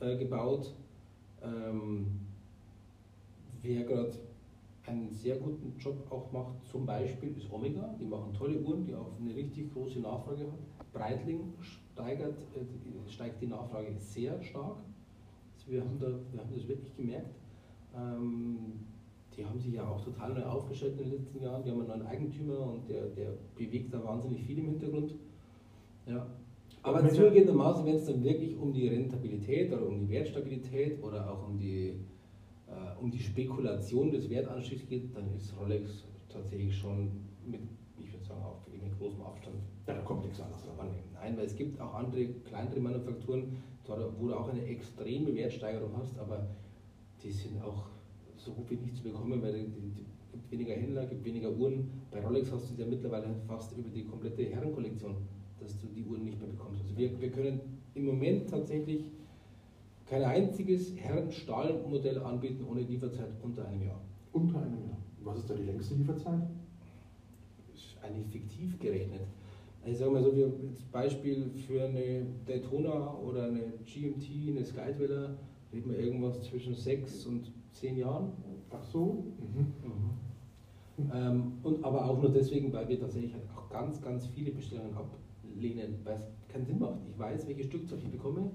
äh, 0.00 0.16
gebaut. 0.16 0.74
Ähm, 1.42 2.06
wer 3.62 3.84
gerade 3.84 4.12
einen 4.86 5.10
sehr 5.12 5.36
guten 5.36 5.74
Job 5.78 6.10
auch 6.10 6.30
macht, 6.32 6.64
zum 6.66 6.86
Beispiel 6.86 7.36
ist 7.36 7.50
Omega, 7.52 7.94
die 8.00 8.04
machen 8.04 8.32
tolle 8.32 8.58
Uhren, 8.60 8.84
die 8.84 8.94
auch 8.94 9.12
eine 9.20 9.34
richtig 9.34 9.72
große 9.72 10.00
Nachfrage 10.00 10.42
haben. 10.42 10.58
Breitling 10.92 11.52
steigert, 11.60 12.38
äh, 12.54 13.10
steigt 13.10 13.40
die 13.42 13.46
Nachfrage 13.46 13.94
sehr 13.98 14.40
stark. 14.42 14.76
Also 15.54 15.72
wir, 15.72 15.80
haben 15.80 15.98
da, 15.98 16.06
wir 16.06 16.40
haben 16.40 16.54
das 16.54 16.66
wirklich 16.66 16.96
gemerkt. 16.96 17.34
Ähm, 17.94 18.80
die 19.40 19.46
haben 19.46 19.58
sich 19.58 19.72
ja 19.72 19.88
auch 19.88 20.04
total 20.04 20.34
neu 20.34 20.42
aufgestellt 20.42 20.98
in 20.98 21.08
den 21.08 21.18
letzten 21.18 21.42
Jahren. 21.42 21.62
Die 21.62 21.70
haben 21.70 21.78
einen 21.80 21.88
neuen 21.88 22.06
Eigentümer 22.06 22.60
und 22.60 22.86
der, 22.88 23.06
der 23.06 23.32
bewegt 23.56 23.92
da 23.94 24.04
wahnsinnig 24.04 24.42
viel 24.42 24.58
im 24.58 24.66
Hintergrund. 24.66 25.14
Ja. 26.06 26.26
Aber 26.82 27.08
zugegebenermaßen, 27.08 27.86
wenn 27.86 27.96
es 27.96 28.04
dann 28.04 28.22
wirklich 28.22 28.56
um 28.58 28.72
die 28.72 28.88
Rentabilität 28.88 29.72
oder 29.72 29.86
um 29.86 29.98
die 29.98 30.10
Wertstabilität 30.10 31.02
oder 31.02 31.30
auch 31.30 31.48
um 31.48 31.58
die, 31.58 31.94
äh, 32.66 33.00
um 33.00 33.10
die 33.10 33.18
Spekulation 33.18 34.10
des 34.10 34.28
Wertanstiegs 34.28 34.86
geht, 34.86 35.16
dann 35.16 35.34
ist 35.34 35.54
Rolex 35.58 36.04
tatsächlich 36.28 36.76
schon 36.76 37.10
mit, 37.46 37.60
ich 37.98 38.12
würde 38.12 38.24
sagen, 38.24 38.42
auch 38.42 38.60
mit 38.70 38.98
großem 38.98 39.22
Abstand. 39.22 39.56
Ja, 39.86 39.94
da 39.94 40.00
kommt 40.02 40.24
nichts 40.24 40.40
anderes 40.40 40.64
dran. 40.64 40.88
Nein, 41.14 41.36
weil 41.36 41.46
es 41.46 41.56
gibt 41.56 41.80
auch 41.80 41.94
andere 41.94 42.26
kleinere 42.44 42.80
Manufakturen, 42.80 43.56
wo 44.18 44.28
du 44.28 44.34
auch 44.34 44.48
eine 44.50 44.64
extreme 44.66 45.34
Wertsteigerung 45.34 45.90
hast, 45.96 46.18
aber 46.18 46.46
die 47.22 47.30
sind 47.30 47.62
auch 47.62 47.90
so 48.44 48.52
gut 48.52 48.70
wie 48.70 48.76
nicht 48.76 48.96
zu 48.96 49.02
bekommen, 49.02 49.42
weil 49.42 49.54
es 49.54 49.74
gibt 50.32 50.50
weniger 50.50 50.74
Händler, 50.74 51.06
gibt 51.06 51.24
weniger 51.24 51.50
Uhren. 51.50 51.90
Bei 52.10 52.20
Rolex 52.20 52.50
hast 52.52 52.68
du 52.68 52.74
es 52.74 52.80
ja 52.80 52.86
mittlerweile 52.86 53.34
fast 53.46 53.76
über 53.76 53.88
die 53.88 54.04
komplette 54.04 54.44
Herrenkollektion, 54.44 55.16
dass 55.60 55.78
du 55.78 55.86
die 55.88 56.04
Uhren 56.04 56.24
nicht 56.24 56.40
mehr 56.40 56.48
bekommst. 56.48 56.82
Also 56.82 56.96
wir, 56.96 57.20
wir 57.20 57.30
können 57.30 57.60
im 57.94 58.06
Moment 58.06 58.48
tatsächlich 58.48 59.04
kein 60.06 60.24
einziges 60.24 60.96
Herrenstahlmodell 60.96 62.18
anbieten 62.18 62.64
ohne 62.68 62.82
Lieferzeit 62.82 63.30
unter 63.42 63.66
einem 63.68 63.82
Jahr. 63.82 64.00
Unter 64.32 64.60
einem 64.60 64.84
Jahr. 64.86 64.98
Was 65.22 65.38
ist 65.38 65.50
da 65.50 65.54
die 65.54 65.64
längste 65.64 65.94
Lieferzeit? 65.94 66.42
Ist 67.74 67.96
eigentlich 68.02 68.26
fiktiv 68.26 68.78
gerechnet. 68.78 69.20
Ich 69.86 69.98
sage 69.98 70.10
mal 70.10 70.22
so, 70.22 70.34
wir 70.34 70.46
als 70.46 70.82
Beispiel 70.92 71.50
für 71.66 71.84
eine 71.84 72.26
Daytona 72.46 73.14
oder 73.18 73.44
eine 73.44 73.72
GMT, 73.86 74.50
eine 74.50 74.64
Skydweller, 74.64 75.38
reden 75.72 75.90
wir 75.90 75.98
irgendwas 75.98 76.42
zwischen 76.42 76.74
sechs 76.74 77.24
und 77.24 77.50
zehn 77.72 77.96
Jahren. 77.96 78.32
Ach 78.70 78.82
so. 78.82 79.24
Mhm. 79.38 79.66
Mhm. 79.84 81.10
Ähm, 81.14 81.52
und 81.62 81.84
aber 81.84 82.04
auch 82.04 82.20
nur 82.20 82.30
deswegen, 82.30 82.72
weil 82.72 82.88
wir 82.88 83.00
tatsächlich 83.00 83.32
halt 83.32 83.44
auch 83.56 83.68
ganz, 83.70 84.00
ganz 84.02 84.26
viele 84.26 84.50
Bestellungen 84.50 84.94
ablehnen, 84.94 85.94
weil 86.04 86.14
es 86.14 86.22
keinen 86.48 86.66
Sinn 86.66 86.78
macht. 86.78 86.98
Ich 87.10 87.18
weiß, 87.18 87.46
welche 87.48 87.64
Stückzahl 87.64 87.98
ich 87.98 88.10
bekomme 88.10 88.50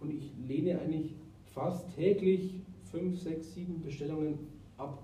und 0.00 0.10
ich 0.10 0.32
lehne 0.46 0.80
eigentlich 0.80 1.14
fast 1.44 1.94
täglich 1.94 2.60
fünf, 2.90 3.18
sechs, 3.18 3.54
sieben 3.54 3.80
Bestellungen 3.82 4.38
ab. 4.76 5.02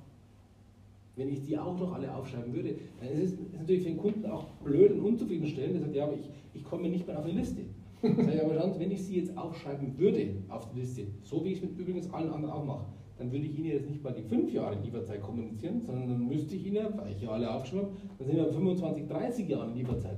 Wenn 1.14 1.28
ich 1.28 1.42
die 1.42 1.58
auch 1.58 1.78
noch 1.78 1.92
alle 1.92 2.14
aufschreiben 2.14 2.54
würde, 2.54 2.76
dann 2.98 3.08
ist 3.10 3.34
es 3.34 3.38
natürlich 3.52 3.82
für 3.82 3.90
den 3.90 3.98
Kunden 3.98 4.26
auch 4.26 4.46
blöd 4.64 4.92
und 4.92 5.00
unzufriedenstellend. 5.00 5.74
Der 5.74 5.82
sagt, 5.82 5.94
ja, 5.94 6.04
aber 6.04 6.14
ich, 6.14 6.28
ich 6.54 6.64
komme 6.64 6.88
nicht 6.88 7.06
mehr 7.06 7.18
auf 7.18 7.24
eine 7.24 7.34
Liste. 7.34 7.62
Sag 8.02 8.34
ich 8.34 8.42
aber 8.42 8.54
schauen, 8.54 8.74
wenn 8.78 8.90
ich 8.90 9.04
sie 9.04 9.16
jetzt 9.16 9.36
aufschreiben 9.36 9.96
würde 9.98 10.34
auf 10.48 10.68
die 10.72 10.80
Liste, 10.80 11.06
so 11.22 11.44
wie 11.44 11.50
ich 11.50 11.58
es 11.58 11.62
mit 11.62 11.78
übrigens 11.78 12.12
allen 12.12 12.32
anderen 12.32 12.52
auch 12.52 12.64
mache, 12.64 12.84
dann 13.22 13.30
würde 13.30 13.46
ich 13.46 13.56
Ihnen 13.56 13.68
jetzt 13.68 13.88
nicht 13.88 14.02
mal 14.02 14.12
die 14.12 14.22
fünf 14.22 14.52
Jahre 14.52 14.76
Lieferzeit 14.82 15.22
kommunizieren, 15.22 15.80
sondern 15.80 16.08
dann 16.08 16.26
müsste 16.26 16.56
ich 16.56 16.66
Ihnen, 16.66 16.86
weil 16.96 17.12
ich 17.12 17.22
ja 17.22 17.30
alle 17.30 17.48
aufgeschrieben 17.48 17.86
habe, 17.86 17.96
dann 18.18 18.26
sind 18.26 18.36
wir 18.36 18.44
bei 18.44 18.52
25, 18.52 19.06
30 19.06 19.48
Jahren 19.48 19.74
Lieferzeit. 19.74 20.16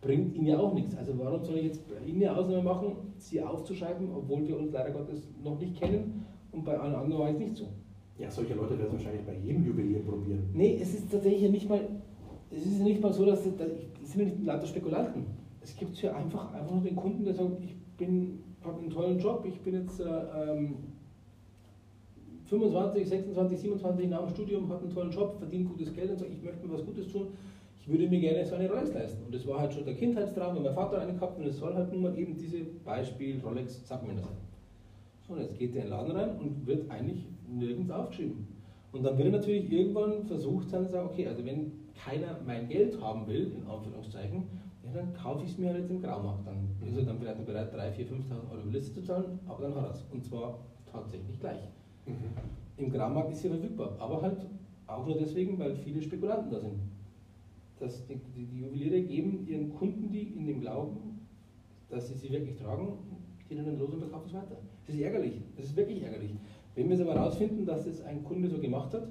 Bringt 0.00 0.34
Ihnen 0.34 0.46
ja 0.46 0.58
auch 0.58 0.72
nichts. 0.72 0.96
Also 0.96 1.12
warum 1.18 1.44
soll 1.44 1.58
ich 1.58 1.64
jetzt 1.64 1.82
bei 1.86 2.02
Ihnen 2.06 2.22
eine 2.22 2.34
Ausnahme 2.34 2.62
machen, 2.62 2.96
Sie 3.18 3.42
aufzuschreiben, 3.42 4.08
obwohl 4.14 4.46
wir 4.48 4.58
uns 4.58 4.72
leider 4.72 4.90
Gottes 4.92 5.28
noch 5.42 5.58
nicht 5.58 5.78
kennen 5.78 6.24
und 6.52 6.64
bei 6.64 6.78
allen 6.78 6.94
anderen 6.94 7.22
war 7.22 7.30
es 7.30 7.38
nicht 7.38 7.56
so. 7.56 7.66
Ja, 8.18 8.30
solche 8.30 8.54
Leute 8.54 8.78
werden 8.78 8.88
es 8.88 8.92
wahrscheinlich 8.94 9.26
bei 9.26 9.34
jedem 9.34 9.66
Juwelier 9.66 9.98
probieren. 9.98 10.48
Nee, 10.54 10.78
es 10.80 10.94
ist 10.94 11.10
tatsächlich 11.10 11.42
ja 11.42 11.50
nicht 11.50 11.68
mal, 11.68 11.80
es 12.50 12.64
ist 12.64 12.78
ja 12.78 12.84
nicht 12.84 13.02
mal 13.02 13.12
so, 13.12 13.26
dass, 13.26 13.44
das, 13.44 13.54
das 13.58 14.12
sind 14.12 14.20
ja 14.20 14.24
nicht 14.26 14.44
lauter 14.44 14.66
Spekulanten. 14.66 15.26
Es 15.60 15.76
gibt 15.76 16.00
ja 16.00 16.14
einfach, 16.14 16.54
einfach 16.54 16.72
nur 16.72 16.84
den 16.84 16.96
Kunden, 16.96 17.24
der 17.24 17.34
sagt, 17.34 17.60
ich 17.62 17.76
bin, 17.98 18.38
habe 18.62 18.78
einen 18.80 18.90
tollen 18.90 19.18
Job, 19.18 19.44
ich 19.46 19.60
bin 19.60 19.74
jetzt 19.74 20.00
äh, 20.00 20.04
ähm, 20.04 20.76
25, 22.46 23.08
26, 23.08 23.58
27 23.60 24.08
nach 24.08 24.20
dem 24.20 24.30
Studium, 24.30 24.68
hat 24.68 24.80
einen 24.82 24.90
tollen 24.90 25.10
Job, 25.10 25.36
verdient 25.38 25.68
gutes 25.68 25.92
Geld 25.92 26.10
und 26.10 26.18
sagt, 26.18 26.30
ich 26.30 26.42
möchte 26.42 26.66
mir 26.66 26.74
was 26.74 26.84
Gutes 26.84 27.08
tun, 27.08 27.28
ich 27.80 27.88
würde 27.88 28.08
mir 28.08 28.20
gerne 28.20 28.44
so 28.46 28.54
eine 28.54 28.68
Rolex 28.68 28.92
leisten. 28.92 29.24
Und 29.24 29.34
das 29.34 29.46
war 29.46 29.60
halt 29.60 29.74
schon 29.74 29.84
der 29.84 29.94
Kindheitstraum, 29.94 30.56
wenn 30.56 30.62
mein 30.62 30.74
Vater 30.74 31.00
eine 31.00 31.12
gehabt 31.12 31.38
und 31.38 31.46
es 31.46 31.58
soll 31.58 31.74
halt 31.74 31.92
nun 31.92 32.02
mal 32.02 32.18
eben 32.18 32.36
diese 32.36 32.64
Beispiel 32.84 33.40
Rolex 33.40 33.86
Submariner 33.86 34.22
sein. 34.22 34.36
So, 35.26 35.34
und 35.34 35.40
jetzt 35.40 35.58
geht 35.58 35.74
der 35.74 35.84
in 35.84 35.88
den 35.88 35.96
Laden 35.96 36.12
rein 36.12 36.38
und 36.38 36.66
wird 36.66 36.90
eigentlich 36.90 37.24
nirgends 37.48 37.90
aufgeschrieben. 37.90 38.46
Und 38.92 39.02
dann 39.02 39.18
wird 39.18 39.28
er 39.28 39.38
natürlich 39.38 39.70
irgendwann 39.72 40.24
versucht 40.24 40.70
sein, 40.70 40.84
zu 40.86 40.92
sagen, 40.92 41.08
okay, 41.10 41.26
also 41.26 41.44
wenn 41.44 41.72
keiner 41.94 42.38
mein 42.46 42.68
Geld 42.68 43.00
haben 43.00 43.26
will, 43.26 43.52
in 43.56 43.66
Anführungszeichen, 43.66 44.44
ja, 44.84 44.92
dann 44.92 45.12
kaufe 45.14 45.44
ich 45.44 45.50
es 45.50 45.58
mir 45.58 45.70
halt 45.70 45.80
jetzt 45.80 45.90
im 45.90 46.00
Graumarkt. 46.00 46.46
Dann 46.46 46.68
ist 46.86 46.96
er 46.96 47.04
dann 47.04 47.18
vielleicht 47.18 47.44
bereit, 47.44 47.74
3.000, 47.74 47.78
4.000, 47.78 48.08
5.000 48.08 48.52
Euro 48.52 48.68
Liste 48.70 48.94
zu 48.94 49.02
zahlen, 49.02 49.40
aber 49.46 49.62
dann 49.62 49.74
hat 49.74 49.84
er 49.84 49.90
es. 49.90 50.04
Und 50.12 50.24
zwar 50.24 50.58
tatsächlich 50.90 51.40
gleich. 51.40 51.60
Mhm. 52.06 52.14
Im 52.76 52.90
Graumarkt 52.90 53.32
ist 53.32 53.42
sie 53.42 53.48
verfügbar, 53.48 53.96
aber 53.98 54.22
halt 54.22 54.46
auch 54.86 55.06
nur 55.06 55.16
deswegen, 55.16 55.58
weil 55.58 55.74
viele 55.76 56.02
Spekulanten 56.02 56.50
da 56.50 56.60
sind. 56.60 56.78
Dass 57.78 58.04
die, 58.06 58.16
die, 58.36 58.46
die 58.46 58.60
Juweliere 58.60 59.02
geben 59.02 59.46
ihren 59.46 59.74
Kunden 59.74 60.10
die 60.10 60.22
in 60.22 60.46
dem 60.46 60.60
Glauben, 60.60 61.26
dass 61.88 62.08
sie 62.08 62.14
sie 62.14 62.30
wirklich 62.30 62.56
tragen, 62.56 62.98
die 63.48 63.56
dann 63.56 63.78
los 63.78 63.92
und 63.92 64.00
verkaufen 64.00 64.26
es 64.26 64.34
weiter. 64.34 64.56
Das 64.86 64.94
ist 64.94 65.00
ärgerlich, 65.00 65.40
das 65.56 65.66
ist 65.66 65.76
wirklich 65.76 66.02
ärgerlich. 66.02 66.30
Wenn 66.74 66.88
wir 66.88 66.96
es 66.96 67.00
aber 67.00 67.14
herausfinden, 67.14 67.64
dass 67.64 67.86
es 67.86 68.02
ein 68.02 68.24
Kunde 68.24 68.48
so 68.48 68.58
gemacht 68.58 68.92
hat, 68.92 69.08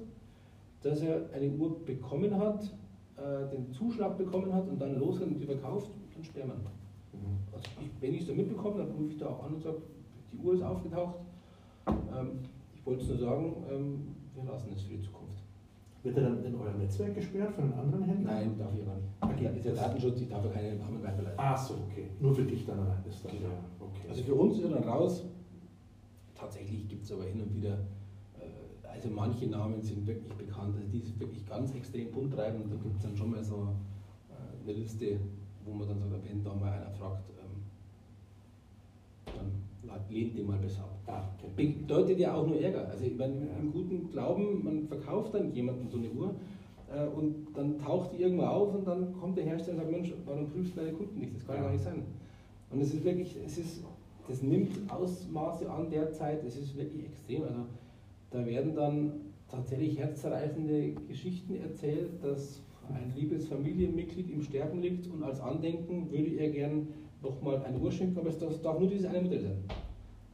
dass 0.82 1.00
er 1.00 1.30
eine 1.32 1.50
Uhr 1.50 1.84
bekommen 1.84 2.36
hat, 2.38 2.62
äh, 3.16 3.48
den 3.50 3.72
Zuschlag 3.72 4.18
bekommen 4.18 4.52
hat 4.52 4.68
und 4.68 4.80
dann 4.80 4.98
losrennt 4.98 5.32
und 5.32 5.40
die 5.40 5.46
verkauft, 5.46 5.90
dann 6.14 6.24
sperrt 6.24 6.48
man. 6.48 6.58
Mhm. 6.58 7.38
Also 7.52 7.66
ich, 7.80 7.90
wenn 8.00 8.14
ich 8.14 8.20
es 8.22 8.26
da 8.26 8.34
mitbekomme, 8.34 8.78
dann 8.78 8.90
rufe 8.90 9.10
ich 9.10 9.18
da 9.18 9.28
auch 9.28 9.44
an 9.44 9.54
und 9.54 9.62
sage, 9.62 9.78
die 10.32 10.38
Uhr 10.38 10.54
ist 10.54 10.62
aufgetaucht. 10.62 11.16
Ähm, 11.86 12.40
wollte 12.84 13.02
es 13.02 13.08
nur 13.08 13.18
sagen, 13.18 13.54
ähm, 13.70 14.14
wir 14.34 14.44
lassen 14.44 14.70
es 14.74 14.82
für 14.82 14.94
die 14.94 15.00
Zukunft. 15.00 15.42
Wird 16.02 16.18
er 16.18 16.24
dann 16.24 16.44
in 16.44 16.54
eurem 16.54 16.78
Netzwerk 16.78 17.14
gesperrt 17.14 17.54
von 17.54 17.70
den 17.70 17.78
anderen 17.78 18.04
Händlern? 18.04 18.34
Nein, 18.34 18.58
darf 18.58 18.74
ich 18.74 18.82
aber 18.82 18.96
nicht. 18.96 19.08
Okay. 19.20 19.44
Das 19.44 19.56
ist 19.56 19.64
ja 19.64 19.72
Datenschutz, 19.72 20.20
ich 20.20 20.28
darf 20.28 20.44
ja 20.44 20.50
keine 20.50 20.74
Namen 20.74 21.02
weiterleiten. 21.02 21.38
Ach 21.38 21.56
so, 21.56 21.74
okay. 21.90 22.10
Nur 22.20 22.34
für 22.34 22.44
dich 22.44 22.66
dann 22.66 22.78
allein 22.80 23.02
ist 23.08 23.24
das. 23.24 23.32
Genau. 23.32 23.54
Okay. 23.80 24.08
Also 24.08 24.22
für 24.22 24.34
uns 24.34 24.58
ist 24.58 24.64
er 24.64 24.70
dann 24.70 24.84
raus. 24.84 25.24
Tatsächlich 26.34 26.88
gibt 26.88 27.04
es 27.04 27.12
aber 27.12 27.24
hin 27.24 27.40
und 27.40 27.54
wieder, 27.54 27.78
äh, 28.38 28.86
also 28.86 29.08
manche 29.08 29.46
Namen 29.46 29.80
sind 29.80 30.06
wirklich 30.06 30.34
bekannt, 30.34 30.76
also 30.76 30.88
die 30.88 30.98
ist 30.98 31.18
wirklich 31.18 31.46
ganz 31.46 31.74
extrem 31.74 32.10
bunt 32.10 32.34
treiben 32.34 32.60
und 32.62 32.70
da 32.70 32.76
gibt 32.76 32.96
es 32.96 33.02
dann 33.02 33.16
schon 33.16 33.30
mal 33.30 33.42
so 33.42 33.68
äh, 34.28 34.62
eine 34.62 34.78
Liste, 34.78 35.20
wo 35.64 35.72
man 35.72 35.88
dann 35.88 36.10
sagt, 36.10 36.28
wenn 36.28 36.44
da 36.44 36.54
mal 36.54 36.72
einer 36.72 36.90
fragt, 36.90 37.30
lehnt 40.08 40.36
den 40.36 40.46
mal 40.46 40.58
besser 40.58 40.82
ab. 40.82 40.94
Ja, 41.06 41.48
bedeutet 41.56 42.18
ja 42.18 42.34
auch 42.34 42.46
nur 42.46 42.60
Ärger. 42.60 42.88
Also 42.88 43.04
ich 43.04 43.16
meine, 43.16 43.34
im 43.60 43.72
guten 43.72 44.10
Glauben, 44.10 44.64
man 44.64 44.86
verkauft 44.86 45.34
dann 45.34 45.52
jemandem 45.52 45.88
so 45.88 45.98
eine 45.98 46.10
Uhr 46.10 46.34
äh, 46.94 47.06
und 47.06 47.48
dann 47.54 47.78
taucht 47.78 48.12
die 48.12 48.22
irgendwo 48.22 48.44
auf 48.44 48.74
und 48.74 48.86
dann 48.86 49.12
kommt 49.14 49.36
der 49.36 49.44
Hersteller 49.44 49.78
und 49.78 49.84
sagt, 49.84 49.90
Mensch, 49.92 50.12
warum 50.24 50.48
prüfst 50.50 50.76
du 50.76 50.80
deine 50.80 50.92
Kunden 50.92 51.18
nicht? 51.18 51.34
Das 51.34 51.46
kann 51.46 51.56
ja 51.56 51.62
gar 51.62 51.72
nicht 51.72 51.84
sein. 51.84 52.02
Und 52.70 52.80
es 52.80 52.94
ist 52.94 53.04
wirklich, 53.04 53.36
es 53.44 53.58
ist, 53.58 53.84
das 54.28 54.42
nimmt 54.42 54.90
Ausmaße 54.90 55.70
an 55.70 55.90
der 55.90 56.12
Zeit, 56.12 56.42
es 56.44 56.56
ist 56.56 56.76
wirklich 56.76 57.04
extrem. 57.04 57.42
Also 57.42 57.66
da 58.30 58.44
werden 58.46 58.74
dann 58.74 59.12
tatsächlich 59.48 59.98
herzzerreißende 59.98 60.92
Geschichten 61.06 61.56
erzählt, 61.56 62.10
dass 62.22 62.62
ein 62.88 63.12
liebes 63.16 63.48
Familienmitglied 63.48 64.30
im 64.30 64.42
Sterben 64.42 64.80
liegt 64.80 65.06
und 65.06 65.22
als 65.22 65.40
Andenken 65.40 66.10
würde 66.10 66.30
er 66.36 66.50
gern 66.50 66.88
nochmal 67.24 67.62
eine 67.64 67.78
Uhr 67.78 67.90
schenken, 67.90 68.18
aber 68.18 68.28
es 68.28 68.38
darf 68.38 68.78
nur 68.78 68.88
dieses 68.88 69.06
eine 69.06 69.20
Modell 69.22 69.40
sein. 69.40 69.56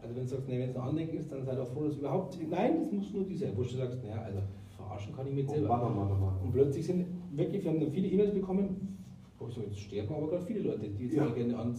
Also 0.03 0.15
wenn 0.17 0.23
du 0.23 0.29
sagst, 0.29 0.49
nee, 0.49 0.59
wenn 0.59 0.71
es 0.71 0.77
ein 0.77 0.83
Andenken 0.83 1.17
ist, 1.19 1.31
dann 1.31 1.45
sei 1.45 1.55
doch 1.55 1.69
froh, 1.69 1.85
dass 1.85 1.97
überhaupt, 1.97 2.39
nein, 2.51 2.79
es 2.83 2.91
muss 2.93 3.13
nur 3.13 3.25
diese. 3.25 3.55
Wo 3.57 3.63
du 3.63 3.69
sagst, 3.69 4.03
naja, 4.03 4.23
also 4.23 4.39
verarschen 4.77 5.15
kann 5.15 5.27
ich 5.27 5.35
mich 5.35 5.49
selber. 5.49 5.69
Mann, 5.69 5.95
Mann, 5.95 6.09
Mann, 6.09 6.21
Mann. 6.21 6.35
Und 6.43 6.53
plötzlich 6.53 6.87
sind 6.87 7.05
wirklich, 7.33 7.63
wir 7.65 7.71
haben 7.71 7.81
dann 7.81 7.91
viele 7.91 8.09
E-Mails 8.09 8.33
bekommen, 8.33 8.97
wo 9.39 9.47
ich 9.49 9.55
so, 9.55 9.61
jetzt 9.63 9.79
sterben 9.79 10.15
aber 10.15 10.29
gerade 10.29 10.45
viele 10.47 10.61
Leute, 10.61 10.89
die 10.89 11.05
jetzt 11.05 11.15
Ja. 11.17 11.25
noch, 11.25 11.35
gerne 11.35 11.57
an, 11.57 11.75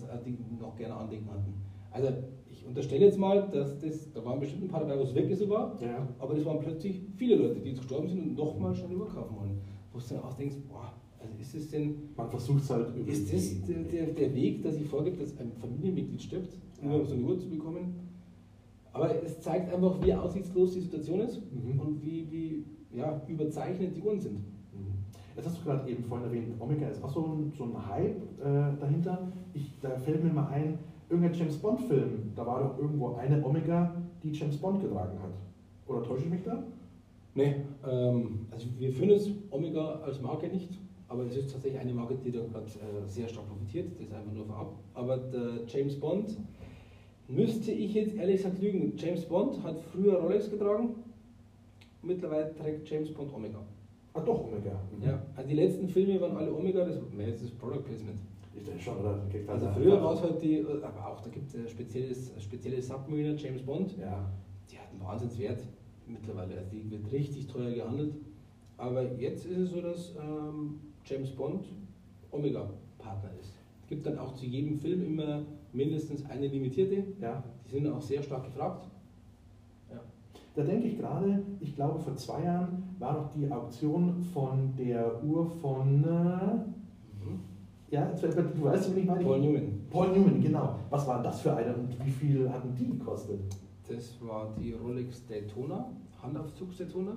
noch 0.60 0.76
gerne 0.76 0.96
Andenken 0.96 1.30
hatten. 1.30 1.54
Also 1.92 2.10
ich 2.50 2.66
unterstelle 2.66 3.06
jetzt 3.06 3.18
mal, 3.18 3.50
dass 3.52 3.80
das, 3.80 4.12
da 4.14 4.24
waren 4.24 4.40
bestimmt 4.40 4.64
ein 4.66 4.68
paar 4.68 4.82
dabei, 4.82 4.98
wo 5.00 5.04
es 5.04 5.16
wirklich 5.16 5.38
so 5.40 5.50
war, 5.50 5.76
Ja. 5.82 6.08
aber 6.20 6.36
das 6.36 6.46
waren 6.46 6.60
plötzlich 6.60 7.02
viele 7.18 7.36
Leute, 7.36 7.60
die 7.60 7.70
jetzt 7.70 7.80
gestorben 7.80 8.08
sind 8.08 8.22
und 8.22 8.36
nochmal 8.38 8.76
schnell 8.76 8.92
überkaufen 8.94 9.36
wollen. 9.36 9.60
Wo 9.92 9.98
du 10.00 10.06
dann 10.10 10.24
auch 10.24 10.34
denkst, 10.36 10.56
boah, 10.70 10.94
also 11.22 11.34
ist 11.40 11.56
das 11.56 11.70
denn, 11.70 11.96
Man 12.16 12.30
versucht 12.30 12.64
es 12.64 12.70
halt 12.70 12.96
über 12.96 13.10
ist 13.12 13.32
das 13.34 13.66
der, 13.66 13.84
der, 13.84 14.08
der 14.08 14.34
Weg, 14.36 14.64
dass 14.64 14.76
ich 14.76 14.88
vorgebe, 14.88 15.18
dass 15.18 15.38
ein 15.40 15.52
Familienmitglied 15.60 16.22
stirbt, 16.22 16.58
nur 16.82 17.02
um 17.02 17.06
so 17.06 17.14
eine 17.16 17.24
Uhr 17.24 17.40
zu 17.40 17.48
bekommen? 17.50 17.96
Aber 18.94 19.24
es 19.24 19.40
zeigt 19.40 19.74
einfach, 19.74 20.04
wie 20.04 20.14
aussichtslos 20.14 20.74
die 20.74 20.82
Situation 20.82 21.22
ist 21.22 21.42
Mhm. 21.54 21.80
und 21.80 22.04
wie, 22.04 22.28
wie 22.32 22.66
ja, 22.98 23.22
überzeichnet 23.28 23.96
die 23.96 24.02
Uhren 24.02 24.20
sind. 24.20 24.36
Mhm. 24.36 24.94
Jetzt 25.36 25.46
hast 25.48 25.60
du 25.60 25.64
gerade 25.64 25.90
eben 25.90 26.04
vorhin 26.04 26.28
erwähnt, 26.28 26.48
Omega 26.60 26.88
ist 26.88 27.02
auch 27.04 27.10
so 27.10 27.26
ein, 27.26 27.54
so 27.58 27.64
ein 27.66 27.88
Hype 27.90 28.22
äh, 28.40 28.78
dahinter. 28.80 29.32
Ich, 29.54 29.72
da 29.82 29.98
fällt 29.98 30.24
mir 30.24 30.34
mal 30.34 30.48
ein, 30.48 30.78
irgendein 31.10 31.34
James 31.34 31.58
Bond-Film, 31.58 32.32
da 32.36 32.46
war 32.46 32.62
doch 32.64 32.78
irgendwo 32.80 33.16
eine 33.16 33.44
Omega, 33.46 33.96
die 34.24 34.32
James 34.32 34.58
Bond 34.58 34.82
getragen 34.82 35.18
hat. 35.22 35.32
Oder 35.88 36.04
täusche 36.04 36.26
ich 36.26 36.32
mich 36.32 36.44
da? 36.44 36.62
Nee, 37.34 37.56
ähm, 37.90 38.40
also 38.52 38.68
wir 38.78 38.92
führen 38.92 39.12
es 39.12 39.30
Omega 39.52 40.02
als 40.06 40.22
Marke 40.22 40.48
nicht, 40.50 40.78
aber 41.12 41.26
es 41.26 41.36
ist 41.36 41.52
tatsächlich 41.52 41.82
eine 41.82 41.94
Marke, 41.94 42.16
die 42.16 42.32
da 42.32 42.40
gerade 42.40 42.66
äh, 42.66 43.06
sehr 43.06 43.28
stark 43.28 43.48
profitiert, 43.50 43.92
das 44.00 44.08
ist 44.08 44.14
einfach 44.14 44.32
nur 44.32 44.46
vorab. 44.46 44.74
Aber 44.94 45.18
der 45.18 45.66
James 45.68 46.00
Bond 46.00 46.38
müsste 47.28 47.72
ich 47.72 47.94
jetzt 47.94 48.16
ehrlich 48.16 48.38
gesagt 48.38 48.62
lügen. 48.62 48.94
James 48.98 49.26
Bond 49.26 49.62
hat 49.64 49.78
früher 49.92 50.16
Rolex 50.20 50.50
getragen, 50.50 50.96
mittlerweile 52.02 52.56
trägt 52.56 52.90
James 52.90 53.12
Bond 53.14 53.34
Omega. 53.34 53.60
Ah, 54.14 54.22
doch, 54.22 54.46
Omega. 54.46 54.80
Mhm. 54.98 55.04
Ja, 55.06 55.22
also 55.36 55.50
die 55.50 55.56
letzten 55.56 55.88
Filme 55.90 56.20
waren 56.22 56.36
alle 56.38 56.54
Omega, 56.54 56.86
das, 56.86 56.98
nee, 57.16 57.32
das 57.32 57.52
Product 57.52 57.84
Placement. 57.84 58.20
Ich 58.56 58.64
denke 58.64 58.82
schon, 58.82 58.98
oder? 58.98 59.22
Also 59.48 59.68
früher 59.68 60.02
war 60.04 60.14
es 60.14 60.22
halt 60.22 60.42
die, 60.42 60.60
aber 60.82 61.08
auch 61.08 61.22
da 61.22 61.30
gibt 61.30 61.48
es 61.48 61.56
ein 61.56 61.68
spezielles, 61.70 62.32
spezielle 62.40 62.82
Submariner, 62.82 63.36
James 63.36 63.62
Bond, 63.62 63.98
Ja. 63.98 64.30
die 64.70 64.78
hat 64.78 64.90
einen 64.92 65.02
Wahnsinnswert 65.02 65.62
mittlerweile. 66.08 66.58
Also 66.58 66.70
die 66.72 66.90
wird 66.92 67.12
richtig 67.12 67.48
teuer 67.48 67.72
gehandelt. 67.72 68.14
Aber 68.78 69.04
jetzt 69.18 69.46
ist 69.46 69.58
es 69.58 69.70
so, 69.72 69.80
dass 69.82 70.14
ähm, 70.18 70.80
James 71.06 71.32
Bond 71.32 71.66
Omega-Partner 72.32 73.30
ist. 73.40 73.54
Es 73.82 73.88
gibt 73.88 74.06
dann 74.06 74.18
auch 74.20 74.34
zu 74.36 74.46
jedem 74.46 74.78
Film 74.78 75.04
immer 75.04 75.42
mindestens 75.74 76.26
eine 76.30 76.48
limitierte. 76.48 77.04
ja. 77.22 77.44
Die 77.66 77.72
sind 77.72 77.88
auch 77.88 78.02
sehr 78.02 78.22
stark 78.22 78.46
gefragt. 78.46 78.88
Da 80.54 80.64
denke 80.64 80.88
ich 80.88 80.98
gerade, 80.98 81.42
ich 81.62 81.74
glaube 81.76 81.98
vor 81.98 82.14
zwei 82.18 82.44
Jahren 82.44 82.84
war 83.00 83.14
noch 83.14 83.30
die 83.32 83.50
Auktion 83.50 84.22
von 84.34 84.76
der 84.78 85.24
Uhr 85.24 85.46
von, 85.50 86.04
äh, 86.04 87.96
ja, 87.96 88.08
fällt 88.18 88.36
mir- 88.36 88.44
du 88.44 88.64
weißt, 88.64 88.94
wen 88.94 89.02
ich 89.02 89.06
meine? 89.08 89.24
Paul 89.24 89.40
Newman. 89.40 89.80
Paul 89.90 90.10
Newman, 90.10 90.42
genau. 90.42 90.76
Was 90.90 91.08
war 91.08 91.24
das 91.24 91.40
für 91.40 91.56
eine 91.56 91.74
und 91.74 92.06
wie 92.06 92.12
viel 92.12 92.50
hatten 92.52 92.76
die 92.76 92.86
gekostet? 92.86 93.40
Das 93.88 94.14
war 94.22 94.50
die 94.60 94.74
Rolex 94.74 95.26
Daytona, 95.26 95.90
Handaufzugs 96.22 96.78
Daytona. 96.80 97.14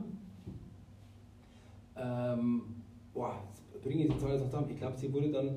Ähm, 1.97 2.62
boah, 3.12 3.35
bringe 3.85 4.09
die 4.09 4.18
Zahl 4.18 4.32
jetzt 4.32 4.41
noch 4.41 4.49
zusammen. 4.49 4.70
Ich 4.70 4.78
glaube, 4.78 4.97
sie 4.97 5.12
wurde 5.12 5.30
dann, 5.30 5.57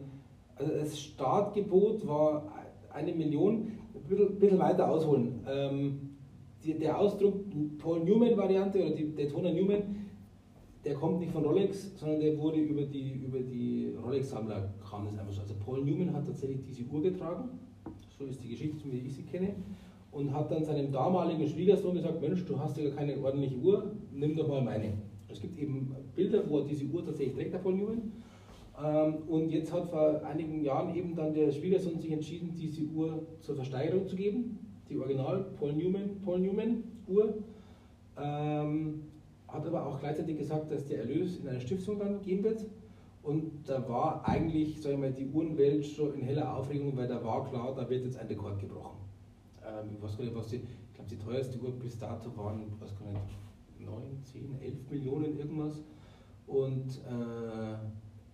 also 0.55 0.71
das 0.73 0.99
Startgebot 0.99 2.07
war 2.07 2.43
eine 2.93 3.13
Million, 3.13 3.71
ein 3.95 4.03
bisschen, 4.07 4.39
bisschen 4.39 4.59
weiter 4.59 4.89
ausholen. 4.89 5.39
Ähm, 5.49 5.99
die, 6.63 6.77
der 6.77 6.99
Ausdruck 6.99 7.35
Paul 7.79 8.03
Newman 8.03 8.37
Variante 8.37 8.83
oder 8.83 8.95
die 8.95 9.15
Daytona 9.15 9.51
Newman, 9.51 10.07
der 10.83 10.95
kommt 10.95 11.19
nicht 11.19 11.31
von 11.31 11.43
Rolex, 11.43 11.97
sondern 11.97 12.19
der 12.19 12.37
wurde 12.37 12.59
über 12.59 12.83
die, 12.83 13.13
über 13.13 13.39
die 13.39 13.93
Rolex-Sammler 14.03 14.73
kam 14.89 15.05
das 15.05 15.17
einfach 15.17 15.33
so. 15.33 15.41
Also 15.41 15.53
Paul 15.63 15.83
Newman 15.83 16.13
hat 16.13 16.25
tatsächlich 16.25 16.61
diese 16.63 16.83
Uhr 16.83 17.01
getragen, 17.01 17.49
so 18.17 18.25
ist 18.25 18.43
die 18.43 18.49
Geschichte, 18.49 18.91
wie 18.91 18.99
ich 18.99 19.15
sie 19.15 19.23
kenne 19.23 19.53
und 20.11 20.33
hat 20.33 20.51
dann 20.51 20.63
seinem 20.63 20.91
damaligen 20.91 21.47
Schwiegersohn 21.47 21.95
gesagt, 21.95 22.21
Mensch, 22.21 22.45
du 22.45 22.57
hast 22.59 22.77
ja 22.77 22.89
keine 22.91 23.17
ordentliche 23.19 23.57
Uhr, 23.57 23.91
nimm 24.11 24.35
doch 24.35 24.47
mal 24.47 24.61
meine. 24.61 24.93
Es 25.29 25.41
gibt 25.41 25.57
eben 25.59 25.95
Bilder, 26.15 26.49
wo 26.49 26.59
er 26.59 26.65
diese 26.65 26.85
Uhr 26.85 27.05
tatsächlich 27.05 27.35
trägt, 27.35 27.53
der 27.53 27.59
Paul 27.59 27.73
Newman. 27.73 28.11
Und 29.27 29.49
jetzt 29.49 29.73
hat 29.73 29.87
vor 29.87 30.21
einigen 30.23 30.63
Jahren 30.63 30.95
eben 30.95 31.15
dann 31.15 31.33
der 31.33 31.51
Schwiegersohn 31.51 31.99
sich 31.99 32.11
entschieden, 32.11 32.53
diese 32.55 32.83
Uhr 32.83 33.25
zur 33.41 33.55
Versteigerung 33.55 34.07
zu 34.07 34.15
geben. 34.15 34.59
Die 34.89 34.97
Original 34.97 35.45
Paul 35.59 35.73
Newman, 35.73 36.21
Paul 36.23 36.39
Newman 36.39 36.83
Uhr. 37.07 37.33
Ähm, 38.17 39.03
hat 39.47 39.65
aber 39.65 39.85
auch 39.85 39.99
gleichzeitig 39.99 40.37
gesagt, 40.37 40.71
dass 40.71 40.85
der 40.85 40.99
Erlös 40.99 41.39
in 41.39 41.47
eine 41.47 41.61
Stiftung 41.61 41.99
dann 41.99 42.21
gehen 42.21 42.43
wird. 42.43 42.65
Und 43.23 43.67
da 43.67 43.87
war 43.89 44.27
eigentlich, 44.27 44.81
sag 44.81 44.93
ich 44.93 44.97
mal, 44.99 45.11
die 45.11 45.27
Uhrenwelt 45.27 45.85
schon 45.85 46.13
in 46.13 46.21
heller 46.21 46.55
Aufregung, 46.55 46.95
weil 46.95 47.07
da 47.07 47.23
war 47.23 47.45
klar, 47.49 47.73
da 47.75 47.89
wird 47.89 48.05
jetzt 48.05 48.17
ein 48.17 48.27
Rekord 48.27 48.59
gebrochen. 48.59 48.97
Ähm, 49.65 49.89
ich 49.95 50.01
weiß 50.01 50.17
gar 50.17 50.23
nicht, 50.23 50.35
was 50.35 50.47
die, 50.47 50.57
ich 50.57 50.93
glaube, 50.93 51.09
die 51.09 51.17
teuerste 51.17 51.59
Uhr 51.59 51.71
bis 51.71 51.97
dato 51.97 52.35
waren, 52.37 52.61
was 52.79 52.97
gar 52.97 53.07
nicht, 53.07 53.21
9, 53.79 54.01
10, 54.23 54.55
11 54.61 54.73
Millionen 54.91 55.37
irgendwas. 55.37 55.83
Und 56.47 57.01
äh, 57.07 57.77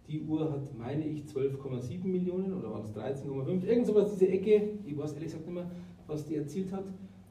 die 0.08 0.22
Uhr 0.22 0.52
hat, 0.52 0.78
meine 0.78 1.06
ich, 1.06 1.24
12,7 1.24 2.06
Millionen 2.06 2.54
oder 2.54 2.72
waren 2.72 2.84
es 2.84 2.94
13,5, 2.94 3.64
irgend 3.66 3.88
sowas, 3.88 4.12
diese 4.12 4.28
Ecke, 4.28 4.70
ich 4.86 4.98
weiß 4.98 5.14
ehrlich 5.14 5.30
gesagt 5.32 5.46
nicht 5.46 5.56
mehr, 5.56 5.70
was 6.08 6.26
die 6.26 6.36
erzielt 6.36 6.72
hat. 6.72 6.84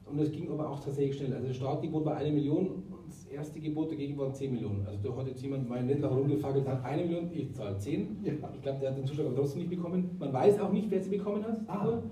Und 0.05 0.19
das 0.19 0.31
ging 0.31 0.49
aber 0.51 0.69
auch 0.69 0.79
tatsächlich 0.79 1.15
schnell. 1.15 1.33
Also 1.33 1.47
das 1.47 1.55
Startgebot 1.55 2.03
war 2.05 2.15
eine 2.17 2.31
Million 2.31 2.67
und 2.67 2.83
das 3.07 3.25
erste 3.27 3.59
Gebot 3.61 3.91
dagegen 3.91 4.17
waren 4.17 4.33
10 4.33 4.51
Millionen. 4.51 4.85
Also 4.85 4.99
da 5.09 5.15
hat 5.15 5.27
jetzt 5.27 5.41
jemand 5.41 5.69
meinen 5.69 5.87
Ländler 5.87 6.09
rumgefackelt, 6.09 6.67
hat 6.67 6.83
eine 6.83 7.03
Million, 7.05 7.29
ich 7.33 7.53
zahle 7.53 7.77
10. 7.77 8.17
Ja. 8.23 8.33
Ich 8.53 8.61
glaube, 8.61 8.79
der 8.79 8.89
hat 8.91 8.97
den 8.97 9.05
Zuschlag 9.05 9.27
aber 9.27 9.35
trotzdem 9.37 9.59
nicht 9.61 9.69
bekommen. 9.69 10.09
Man 10.19 10.33
weiß 10.33 10.59
auch 10.59 10.71
nicht, 10.71 10.91
wer 10.91 11.01
sie 11.01 11.09
bekommen 11.09 11.43
hat, 11.43 11.61
die 11.61 11.69
Ah. 11.69 11.87
Uhr. 11.87 12.03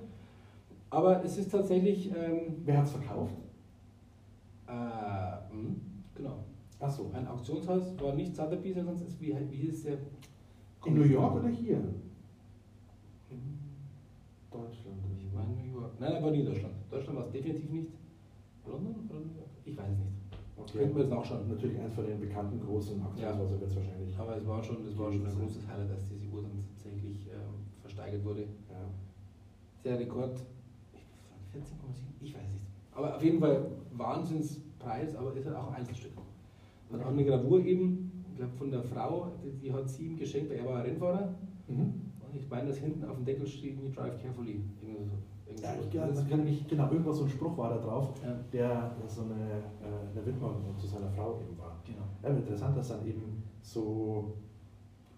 Aber 0.90 1.24
es 1.24 1.38
ist 1.38 1.52
tatsächlich, 1.52 2.10
ähm, 2.12 2.56
Wer 2.64 2.78
hat 2.78 2.86
es 2.86 2.92
verkauft? 2.92 3.36
äh, 4.68 4.72
genau, 5.52 5.76
Achso. 6.82 7.12
ein 7.14 7.28
Auktionshaus, 7.28 8.00
war 8.02 8.16
nicht 8.16 8.36
Sotheby's, 8.36 8.76
sondern 8.76 8.98
sonst 8.98 9.14
ist, 9.14 9.22
wie, 9.22 9.36
wie 9.52 9.56
hieß 9.56 9.84
der? 9.84 9.98
In 10.86 10.96
New 10.96 11.04
York 11.04 11.36
oder 11.36 11.50
hier? 11.50 11.78
Deutschland. 14.50 14.98
Ich 15.24 15.32
meine 15.32 15.54
New 15.54 15.80
York. 15.80 15.92
Nein, 16.00 16.16
aber 16.16 16.32
Niederschland. 16.32 16.74
Deutschland 16.90 17.20
war 17.20 17.26
es 17.26 17.32
definitiv 17.32 17.70
nicht. 17.70 17.92
London 18.66 18.96
oder 19.08 19.20
New 19.20 19.36
York? 19.36 19.50
Ich 19.64 19.78
weiß 19.78 19.92
es 19.92 20.00
nicht. 20.00 20.12
Okay. 20.58 20.78
Könnten 20.80 20.96
wir 20.96 21.04
jetzt 21.04 21.12
nachschauen. 21.12 21.48
Natürlich 21.48 21.80
eins 21.80 21.94
von 21.94 22.06
den 22.06 22.20
bekannten 22.20 22.60
großen 22.60 23.02
Auktionshäusern 23.04 23.52
wird 23.52 23.62
es 23.62 23.76
wahrscheinlich. 23.76 24.18
Aber 24.18 24.38
es 24.38 24.48
war 24.48 24.64
schon, 24.64 24.84
das 24.84 24.98
war 24.98 25.12
schon 25.12 25.26
ein 25.26 25.40
großes 25.40 25.68
Highlight, 25.68 25.92
dass 25.92 26.10
diese 26.10 26.26
Uhr 26.34 26.42
dann 26.42 26.52
tatsächlich 26.74 27.28
ähm, 27.28 27.62
versteigert 27.82 28.26
wurde. 28.26 28.42
Ja. 28.42 28.90
Der 29.86 30.00
Rekord, 30.00 30.42
ich 30.94 31.00
weiß 31.54 31.64
nicht, 31.64 31.74
14,7, 31.80 32.26
ich 32.26 32.34
weiß 32.34 32.42
es 32.42 32.54
nicht. 32.54 32.66
Aber 32.94 33.16
auf 33.16 33.24
jeden 33.24 33.40
Fall 33.40 33.72
Wahnsinnspreis, 33.94 35.16
aber 35.16 35.36
ist 35.36 35.46
halt 35.46 35.56
auch 35.56 35.70
ein 35.70 35.76
Einzelstück. 35.76 36.12
Hat 36.92 37.02
auch 37.04 37.08
eine 37.12 37.24
Gravur 37.26 37.64
eben, 37.66 38.12
ich 38.32 38.38
glaube 38.38 38.54
von 38.58 38.72
der 38.72 38.84
Frau, 38.84 39.28
die, 39.44 39.52
die 39.60 39.74
hat 39.74 39.90
sie 39.90 40.08
ihm 40.08 40.18
geschenkt, 40.18 40.50
weil 40.50 40.58
er 40.58 40.66
war 40.66 40.78
ein 40.78 40.86
Rennfahrer. 40.86 41.30
Mhm. 41.68 41.80
Und 41.80 42.36
ich 42.36 42.50
meine, 42.50 42.68
dass 42.68 42.78
hinten 42.78 43.04
auf 43.06 43.16
dem 43.16 43.26
Deckel 43.26 43.46
steht, 43.48 43.78
"You 43.80 43.90
drive 43.90 44.22
carefully. 44.22 44.62
Irgendwie 44.82 45.04
so. 45.04 45.12
Ja, 45.62 45.74
ich, 45.86 45.94
ja, 45.94 46.08
Das 46.08 46.28
kann 46.30 46.40
wirklich- 46.40 46.62
ich, 46.62 46.68
genau, 46.70 46.90
irgendwas 46.92 47.18
so 47.18 47.24
ein 47.26 47.30
Spruch 47.30 47.58
war 47.58 47.72
da 47.72 47.78
drauf, 47.78 48.10
Ja, 48.24 48.40
der 48.54 48.92
so 49.08 49.24
eine, 49.24 49.34
äh, 49.34 50.12
eine 50.18 50.26
Widmung 50.26 50.56
zu 50.78 50.88
seiner 50.88 51.10
Frau 51.10 51.40
eben 51.42 51.58
war. 51.60 51.76
genau. 51.86 52.04
Ja, 52.24 52.30
interessant, 52.30 52.78
dass 52.78 52.88
dann 52.88 53.06
eben 53.06 53.44
so 53.62 54.34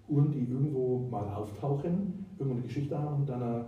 Uhren, 0.10 0.32
die 0.32 0.40
irgendwo 0.52 1.08
mal 1.10 1.28
auftauchen, 1.36 2.26
irgendwo 2.40 2.56
eine 2.58 2.64
Geschichte 2.66 2.98
haben 2.98 3.18
und 3.22 3.30
dann 3.30 3.44
eine 3.44 3.66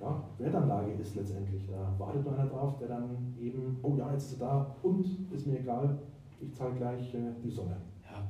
ja, 0.00 0.22
Wertanlage 0.38 0.92
ist 1.00 1.16
letztendlich. 1.16 1.66
Da 1.66 1.94
wartet 1.98 2.26
einer 2.28 2.46
drauf, 2.46 2.76
der 2.78 2.88
dann 2.88 3.34
eben, 3.40 3.78
oh 3.82 3.94
ja, 3.96 4.12
jetzt 4.12 4.32
ist 4.32 4.40
er 4.42 4.46
da 4.46 4.74
und 4.82 5.06
ist 5.32 5.46
mir 5.46 5.58
egal, 5.60 5.98
ich 6.40 6.54
zahle 6.54 6.74
gleich 6.74 7.14
äh, 7.14 7.32
die 7.42 7.50
Sonne. 7.50 7.76
Ja, 8.10 8.28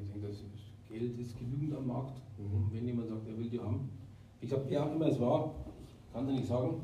ich 0.00 0.12
denke, 0.12 0.26
das 0.26 0.44
Geld 0.88 1.18
ist 1.18 1.38
genügend 1.38 1.74
am 1.74 1.86
Markt. 1.86 2.20
Mhm. 2.38 2.68
Wenn 2.72 2.86
jemand 2.86 3.08
sagt, 3.08 3.28
er 3.28 3.38
will 3.38 3.48
die 3.48 3.60
haben, 3.60 3.90
wie 4.40 4.46
gesagt, 4.46 4.64
wer 4.68 4.86
auch 4.86 4.94
immer 4.94 5.06
es 5.06 5.20
war, 5.20 5.54
ich 5.86 6.12
kann 6.12 6.28
es 6.28 6.34
nicht 6.34 6.46
sagen, 6.46 6.80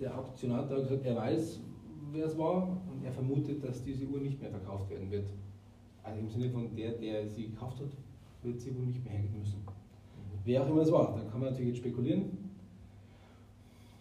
der 0.00 0.18
Auktionat 0.18 0.70
hat 0.70 0.82
gesagt, 0.82 1.04
er 1.04 1.16
weiß, 1.16 1.60
wer 2.12 2.26
es 2.26 2.36
war 2.38 2.68
und 2.90 3.04
er 3.04 3.12
vermutet, 3.12 3.62
dass 3.64 3.82
diese 3.82 4.06
Uhr 4.06 4.20
nicht 4.20 4.40
mehr 4.40 4.50
verkauft 4.50 4.90
werden 4.90 5.10
wird. 5.10 5.26
Also 6.02 6.20
im 6.20 6.28
Sinne 6.28 6.50
von 6.50 6.74
der, 6.74 6.92
der 6.92 7.28
sie 7.28 7.48
gekauft 7.48 7.80
hat, 7.80 7.88
wird 8.42 8.60
sie 8.60 8.74
wohl 8.76 8.86
nicht 8.86 9.02
mehr 9.04 9.14
hergeben 9.14 9.38
müssen. 9.40 9.62
Wer 10.44 10.62
auch 10.62 10.68
immer 10.68 10.82
es 10.82 10.92
war, 10.92 11.16
da 11.16 11.22
kann 11.30 11.40
man 11.40 11.50
natürlich 11.50 11.68
jetzt 11.68 11.78
spekulieren. 11.78 12.38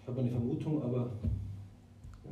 Ich 0.02 0.08
habe 0.08 0.22
eine 0.22 0.30
Vermutung, 0.30 0.84
aber 0.84 1.12
Ja. 2.24 2.32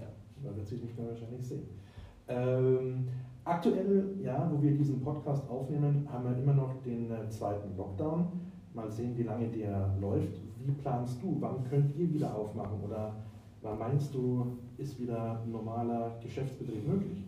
ja. 0.00 0.08
Man 0.42 0.56
wird 0.56 0.66
sich 0.66 0.82
nicht 0.82 0.96
mehr 0.96 1.08
wahrscheinlich 1.08 1.46
sehen. 1.46 1.81
Ähm, 2.28 3.08
Aktuell, 3.44 4.14
ja, 4.22 4.48
wo 4.52 4.62
wir 4.62 4.70
diesen 4.70 5.00
Podcast 5.00 5.50
aufnehmen, 5.50 6.06
haben 6.08 6.24
wir 6.24 6.36
immer 6.40 6.54
noch 6.54 6.80
den 6.84 7.10
äh, 7.10 7.28
zweiten 7.28 7.76
Lockdown. 7.76 8.28
Mal 8.72 8.88
sehen, 8.88 9.18
wie 9.18 9.24
lange 9.24 9.48
der 9.48 9.96
läuft. 10.00 10.40
Wie 10.64 10.70
planst 10.70 11.20
du? 11.20 11.38
Wann 11.40 11.64
könnt 11.68 11.96
ihr 11.98 12.12
wieder 12.12 12.36
aufmachen? 12.36 12.80
Oder 12.84 13.16
wann 13.62 13.78
meinst 13.80 14.14
du, 14.14 14.46
ist 14.78 15.00
wieder 15.00 15.42
normaler 15.50 16.20
Geschäftsbetrieb 16.22 16.86
möglich? 16.86 17.24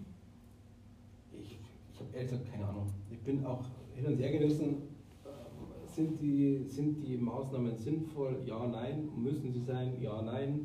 Ich, 1.32 1.58
ich 1.92 2.00
habe 2.00 2.10
ehrlich 2.14 2.30
gesagt 2.30 2.52
keine 2.52 2.68
Ahnung. 2.68 2.86
Ich 3.10 3.18
bin 3.18 3.44
auch 3.44 3.64
hin 3.96 4.06
und 4.06 4.16
her 4.16 4.30
gerissen. 4.30 4.76
Äh, 5.24 5.88
sind 5.88 6.20
die, 6.20 6.62
sind 6.64 7.02
die 7.02 7.16
Maßnahmen 7.16 7.76
sinnvoll? 7.76 8.36
Ja, 8.46 8.64
nein. 8.68 9.08
Müssen 9.16 9.50
sie 9.50 9.62
sein? 9.62 9.94
Ja, 10.00 10.22
nein. 10.22 10.64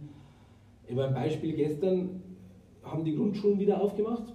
In 0.85 0.95
meinem 0.95 1.15
Beispiel 1.15 1.55
gestern 1.55 2.21
haben 2.91 3.03
die 3.03 3.15
Grundschulen 3.15 3.59
wieder 3.59 3.81
aufgemacht. 3.81 4.33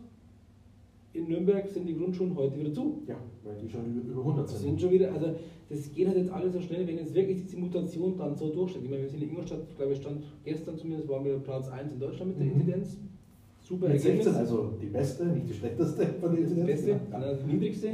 In 1.13 1.29
Nürnberg 1.29 1.69
sind 1.69 1.87
die 1.87 1.95
Grundschulen 1.97 2.35
heute 2.35 2.59
wieder 2.59 2.73
zu. 2.73 3.03
Ja, 3.07 3.17
weil 3.45 3.55
die 3.63 3.69
schon 3.69 4.03
über 4.09 4.21
100 4.21 4.49
sind. 4.49 4.61
sind 4.61 4.81
schon 4.81 4.91
wieder, 4.91 5.13
also 5.13 5.29
das 5.71 5.93
geht 5.93 6.09
halt 6.09 6.17
jetzt 6.17 6.31
alles 6.33 6.53
so 6.53 6.61
schnell, 6.61 6.87
wenn 6.87 6.97
jetzt 6.99 7.15
wirklich 7.15 7.43
diese 7.43 7.57
Mutation 7.57 8.17
dann 8.17 8.35
so 8.37 8.51
durchsteht. 8.53 8.83
Ich 8.83 8.91
meine, 8.91 9.03
wir 9.03 9.09
sind 9.09 9.23
in 9.23 9.29
Ingolstadt, 9.31 9.61
glaube 9.77 9.93
ich, 9.93 9.99
stand 9.99 10.23
gestern 10.45 10.77
zumindest, 10.77 11.09
waren 11.09 11.25
wir 11.25 11.39
Platz 11.39 11.69
1 11.69 11.93
in 11.93 12.01
Deutschland 12.01 12.31
mit 12.33 12.41
der 12.41 12.47
Mhm. 12.55 12.61
Inzidenz. 12.61 12.99
Super 13.61 13.87
Mit 13.89 13.97
Ergebnis. 13.97 14.25
16, 14.25 14.35
also 14.35 14.71
die 14.83 14.87
beste, 14.87 15.25
nicht 15.27 15.49
die 15.49 15.55
schlechteste 15.55 16.07
von 16.21 16.33
den 16.35 16.43
Inzidenzen. 16.43 16.67
Beste, 16.67 16.91
Ja. 16.91 17.01
also 17.13 17.27
das 17.29 17.47
niedrigste. 17.47 17.89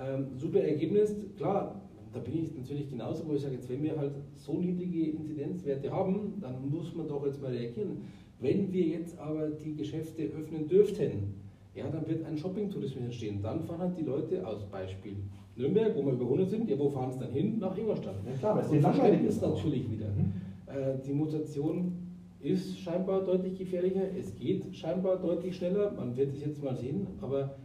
Ähm, 0.00 0.26
super 0.38 0.60
Ergebnis. 0.60 1.14
Klar, 1.36 1.80
da 2.12 2.18
bin 2.20 2.42
ich 2.42 2.56
natürlich 2.56 2.88
genauso, 2.88 3.28
wo 3.28 3.34
ich 3.34 3.42
sage, 3.42 3.54
jetzt 3.54 3.68
wenn 3.68 3.82
wir 3.82 3.96
halt 3.96 4.12
so 4.34 4.54
niedrige 4.58 5.10
Inzidenzwerte 5.10 5.90
haben, 5.92 6.34
dann 6.40 6.68
muss 6.70 6.94
man 6.94 7.06
doch 7.06 7.24
jetzt 7.26 7.40
mal 7.42 7.52
reagieren. 7.52 7.98
Wenn 8.40 8.72
wir 8.72 8.84
jetzt 8.84 9.18
aber 9.18 9.48
die 9.48 9.74
Geschäfte 9.74 10.24
öffnen 10.24 10.68
dürften, 10.68 11.34
ja, 11.74 11.88
dann 11.88 12.06
wird 12.06 12.24
ein 12.24 12.36
Shopping-Tourismus 12.36 13.04
entstehen. 13.04 13.40
Dann 13.42 13.64
fahren 13.64 13.80
halt 13.80 13.98
die 13.98 14.04
Leute 14.04 14.46
aus 14.46 14.64
Beispiel 14.70 15.16
Nürnberg, 15.56 15.94
wo 15.96 16.04
wir 16.04 16.12
über 16.12 16.24
100 16.24 16.48
sind, 16.48 16.68
ja, 16.68 16.78
wo 16.78 16.88
fahren 16.88 17.10
es 17.10 17.18
dann 17.18 17.32
hin? 17.32 17.58
Nach 17.58 17.76
Ingolstadt. 17.76 18.16
Ja, 18.26 18.36
klar, 18.36 18.56
weil 18.56 18.76
es 18.76 18.82
langweilig 18.82 19.22
ist. 19.22 19.42
natürlich 19.42 19.90
wieder. 19.90 20.08
Mhm. 20.08 20.32
Äh, 20.66 20.98
die 21.04 21.12
Mutation 21.12 21.92
ist 22.40 22.78
scheinbar 22.78 23.22
deutlich 23.22 23.58
gefährlicher, 23.58 24.02
es 24.18 24.34
geht 24.34 24.76
scheinbar 24.76 25.16
deutlich 25.16 25.56
schneller, 25.56 25.92
man 25.92 26.16
wird 26.16 26.34
es 26.34 26.44
jetzt 26.44 26.62
mal 26.62 26.76
sehen, 26.76 27.06
aber 27.20 27.56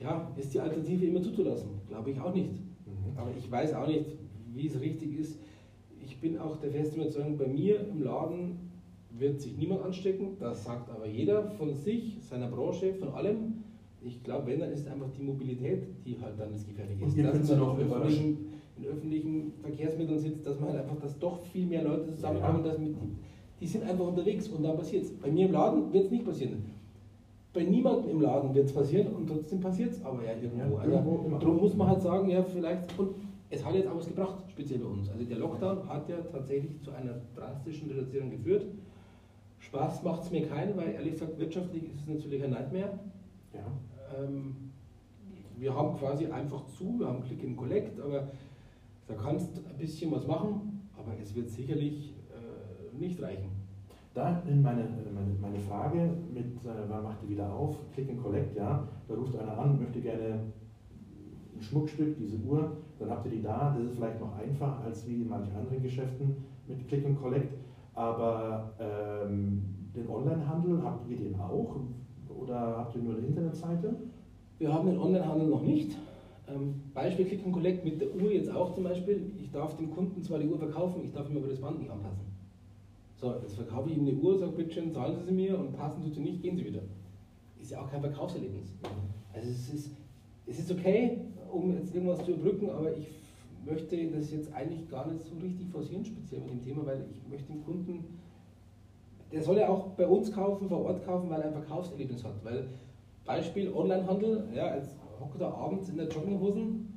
ja, 0.00 0.30
ist 0.36 0.52
die 0.52 0.60
Alternative 0.60 1.06
immer 1.06 1.22
zuzulassen? 1.22 1.70
Glaube 1.88 2.10
ich 2.10 2.20
auch 2.20 2.34
nicht. 2.34 2.50
Mhm. 2.50 3.16
Aber 3.16 3.30
ich 3.36 3.50
weiß 3.50 3.74
auch 3.74 3.86
nicht, 3.86 4.06
wie 4.52 4.66
es 4.66 4.80
richtig 4.80 5.18
ist. 5.18 5.38
Ich 6.04 6.20
bin 6.20 6.38
auch 6.38 6.56
der 6.56 6.70
festen 6.70 7.00
Überzeugung, 7.00 7.38
bei 7.38 7.46
mir 7.46 7.80
im 7.88 8.02
Laden 8.02 8.71
wird 9.18 9.40
sich 9.40 9.56
niemand 9.56 9.82
anstecken, 9.82 10.36
das 10.38 10.64
sagt 10.64 10.90
aber 10.90 11.06
jeder 11.06 11.44
von 11.44 11.74
sich, 11.74 12.18
seiner 12.20 12.48
Branche, 12.48 12.94
von 12.94 13.08
allem. 13.08 13.64
Ich 14.04 14.22
glaube, 14.24 14.48
wenn, 14.48 14.60
dann 14.60 14.72
ist 14.72 14.88
einfach 14.88 15.10
die 15.16 15.22
Mobilität, 15.22 15.84
die 16.04 16.18
halt 16.20 16.38
dann 16.38 16.52
das 16.52 16.66
Gefährliche 16.66 17.04
ist. 17.04 17.18
Dass 17.18 17.50
man 17.50 17.80
überraschen. 17.80 17.88
öffentlichen, 17.88 18.46
in 18.78 18.84
öffentlichen 18.86 19.52
Verkehrsmitteln 19.60 20.18
sitzt, 20.18 20.44
dass 20.46 20.58
man 20.58 20.70
halt 20.70 20.80
einfach, 20.80 20.98
dass 20.98 21.18
doch 21.18 21.40
viel 21.42 21.66
mehr 21.66 21.84
Leute 21.84 22.10
zusammenkommen, 22.10 22.64
Ja. 22.64 22.70
dass 22.70 22.78
mit, 22.78 22.94
die 23.60 23.66
sind 23.66 23.84
einfach 23.84 24.06
unterwegs 24.08 24.48
und 24.48 24.64
dann 24.64 24.76
passiert 24.76 25.04
es. 25.04 25.12
Bei 25.12 25.30
mir 25.30 25.46
im 25.46 25.52
Laden 25.52 25.92
wird 25.92 26.04
es 26.06 26.10
nicht 26.10 26.24
passieren. 26.24 26.64
Bei 27.52 27.62
niemandem 27.62 28.10
im 28.10 28.20
Laden 28.22 28.54
wird 28.54 28.66
es 28.66 28.72
passieren 28.72 29.14
und 29.14 29.28
trotzdem 29.28 29.60
passiert 29.60 29.92
es 29.92 30.02
aber 30.04 30.24
ja 30.24 30.32
irgendwo. 30.32 30.76
Ja, 30.76 30.80
also, 30.80 30.90
irgendwo 30.94 31.26
immer. 31.26 31.38
darum 31.38 31.56
muss 31.58 31.76
man 31.76 31.88
halt 31.88 32.00
sagen, 32.02 32.28
ja, 32.30 32.42
vielleicht, 32.42 32.98
und 32.98 33.10
es 33.50 33.64
hat 33.64 33.74
jetzt 33.74 33.86
auch 33.86 33.96
was 33.98 34.08
gebracht, 34.08 34.42
speziell 34.50 34.80
bei 34.80 34.86
uns. 34.86 35.10
Also 35.10 35.22
der 35.24 35.36
Lockdown 35.38 35.86
hat 35.88 36.08
ja 36.08 36.16
tatsächlich 36.22 36.80
zu 36.80 36.90
einer 36.90 37.20
drastischen 37.36 37.88
Reduzierung 37.90 38.30
geführt. 38.30 38.66
Spaß 39.62 40.02
macht 40.02 40.22
es 40.22 40.30
mir 40.30 40.46
keinen, 40.46 40.76
weil 40.76 40.90
ehrlich 40.90 41.12
gesagt, 41.12 41.38
wirtschaftlich 41.38 41.84
ist 41.84 42.00
es 42.00 42.06
natürlich 42.08 42.42
ein 42.42 42.50
Nightmare. 42.50 42.98
Ja. 43.54 43.60
Ähm, 44.18 44.72
wir 45.56 45.74
haben 45.74 45.96
quasi 45.98 46.26
einfach 46.26 46.66
zu, 46.66 46.98
wir 46.98 47.06
haben 47.06 47.22
Click 47.22 47.44
and 47.44 47.56
Collect, 47.56 48.00
aber 48.00 48.28
da 49.06 49.14
kannst 49.14 49.56
ein 49.58 49.78
bisschen 49.78 50.10
was 50.10 50.26
machen, 50.26 50.88
aber 50.98 51.12
es 51.20 51.34
wird 51.34 51.48
sicherlich 51.48 52.14
äh, 52.30 52.98
nicht 52.98 53.22
reichen. 53.22 53.50
Da 54.14 54.42
in 54.46 54.62
meine, 54.62 54.82
meine, 55.14 55.34
meine 55.40 55.60
Frage 55.60 56.10
mit, 56.34 56.56
äh, 56.64 56.68
wann 56.88 57.04
macht 57.04 57.22
ihr 57.22 57.30
wieder 57.30 57.52
auf? 57.52 57.76
Click 57.94 58.10
and 58.10 58.20
Collect, 58.20 58.56
ja. 58.56 58.86
Da 59.08 59.14
ruft 59.14 59.36
einer 59.36 59.56
an, 59.58 59.78
möchte 59.80 60.00
gerne 60.00 60.40
ein 61.54 61.62
Schmuckstück, 61.62 62.16
diese 62.18 62.36
Uhr, 62.38 62.76
dann 62.98 63.10
habt 63.10 63.24
ihr 63.26 63.32
die 63.32 63.42
da. 63.42 63.74
Das 63.78 63.84
ist 63.84 63.96
vielleicht 63.96 64.20
noch 64.20 64.36
einfacher 64.36 64.82
als 64.84 65.06
wie 65.06 65.22
in 65.22 65.28
manchen 65.28 65.54
anderen 65.54 65.82
Geschäften 65.82 66.36
mit 66.66 66.88
Click 66.88 67.06
and 67.06 67.20
Collect. 67.20 67.54
Aber 67.94 68.72
ähm, 68.80 69.62
den 69.94 70.08
Onlinehandel, 70.08 70.82
habt 70.82 71.08
ihr 71.08 71.16
den 71.16 71.38
auch? 71.38 71.76
Oder 72.28 72.78
habt 72.78 72.96
ihr 72.96 73.02
nur 73.02 73.16
eine 73.16 73.26
Internetseite? 73.26 73.94
Wir 74.58 74.72
haben 74.72 74.88
den 74.88 74.98
Onlinehandel 74.98 75.48
noch 75.48 75.62
nicht. 75.62 75.96
Ähm, 76.48 76.80
Beispiel 76.94 77.26
Click 77.26 77.44
and 77.44 77.52
Collect 77.52 77.84
mit 77.84 78.00
der 78.00 78.14
Uhr 78.14 78.32
jetzt 78.32 78.50
auch 78.50 78.74
zum 78.74 78.84
Beispiel. 78.84 79.30
Ich 79.40 79.50
darf 79.50 79.76
dem 79.76 79.90
Kunden 79.90 80.22
zwar 80.22 80.38
die 80.38 80.48
Uhr 80.48 80.58
verkaufen, 80.58 81.02
ich 81.04 81.12
darf 81.12 81.28
ihm 81.30 81.36
aber 81.36 81.48
das 81.48 81.60
Band 81.60 81.78
nicht 81.78 81.90
anpassen. 81.90 82.32
So, 83.16 83.34
jetzt 83.42 83.54
verkaufe 83.54 83.90
ich 83.90 83.96
ihm 83.96 84.08
eine 84.08 84.16
Uhr, 84.16 84.38
sage 84.38 84.52
bitte 84.52 84.72
schön, 84.72 84.92
zahlen 84.92 85.16
Sie 85.16 85.26
sie 85.26 85.32
mir 85.32 85.58
und 85.58 85.76
passen 85.76 86.02
tut 86.02 86.14
sie 86.14 86.20
nicht, 86.20 86.42
gehen 86.42 86.56
Sie 86.56 86.64
wieder. 86.64 86.80
Ist 87.60 87.70
ja 87.70 87.80
auch 87.80 87.90
kein 87.90 88.00
Verkaufserlebnis. 88.00 88.74
Also 89.32 89.48
es 89.48 89.72
ist, 89.72 89.90
es 90.46 90.58
ist 90.58 90.72
okay, 90.72 91.18
um 91.52 91.72
jetzt 91.74 91.94
irgendwas 91.94 92.24
zu 92.24 92.32
überbrücken, 92.32 92.70
aber 92.70 92.96
ich 92.96 93.06
möchte 93.64 93.96
das 94.10 94.30
jetzt 94.30 94.52
eigentlich 94.52 94.88
gar 94.88 95.10
nicht 95.10 95.24
so 95.24 95.34
richtig 95.36 95.68
forcieren, 95.70 96.04
speziell 96.04 96.40
mit 96.42 96.50
dem 96.50 96.62
Thema, 96.62 96.86
weil 96.86 97.04
ich 97.10 97.28
möchte 97.28 97.52
den 97.52 97.64
Kunden, 97.64 98.18
der 99.32 99.42
soll 99.42 99.58
ja 99.58 99.68
auch 99.68 99.88
bei 99.90 100.06
uns 100.06 100.32
kaufen, 100.32 100.68
vor 100.68 100.84
Ort 100.84 101.04
kaufen, 101.04 101.30
weil 101.30 101.40
er 101.40 101.46
ein 101.46 101.52
Verkaufserlebnis 101.52 102.24
hat. 102.24 102.44
Weil 102.44 102.68
Beispiel 103.24 103.72
Onlinehandel, 103.72 104.48
ja, 104.54 104.74
jetzt 104.74 104.96
hockt 105.20 105.40
er 105.40 105.54
abends 105.54 105.88
in 105.88 105.96
der 105.96 106.08
Jogginghosen 106.08 106.92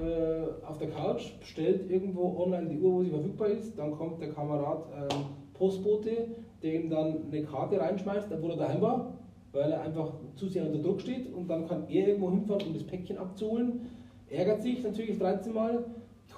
äh, 0.00 0.64
auf 0.66 0.78
der 0.78 0.90
Couch, 0.90 1.38
bestellt 1.40 1.90
irgendwo 1.90 2.36
online 2.42 2.68
die 2.68 2.80
Uhr, 2.80 2.94
wo 2.94 3.02
sie 3.02 3.10
verfügbar 3.10 3.48
ist, 3.48 3.78
dann 3.78 3.92
kommt 3.92 4.20
der 4.20 4.30
Kamerad 4.32 4.86
ähm, 4.94 5.24
Postbote, 5.54 6.28
der 6.62 6.74
ihm 6.74 6.90
dann 6.90 7.26
eine 7.30 7.42
Karte 7.44 7.80
reinschmeißt, 7.80 8.30
obwohl 8.32 8.52
er 8.52 8.56
daheim 8.56 8.80
war, 8.80 9.14
weil 9.52 9.72
er 9.72 9.82
einfach 9.82 10.12
zu 10.34 10.48
sehr 10.48 10.66
unter 10.66 10.80
Druck 10.80 11.00
steht 11.00 11.32
und 11.32 11.48
dann 11.48 11.66
kann 11.66 11.88
er 11.88 12.08
irgendwo 12.08 12.30
hinfahren, 12.30 12.66
um 12.68 12.74
das 12.74 12.84
Päckchen 12.84 13.18
abzuholen, 13.18 13.80
ärgert 14.28 14.62
sich 14.62 14.82
natürlich 14.82 15.18
13 15.18 15.54
Mal, 15.54 15.84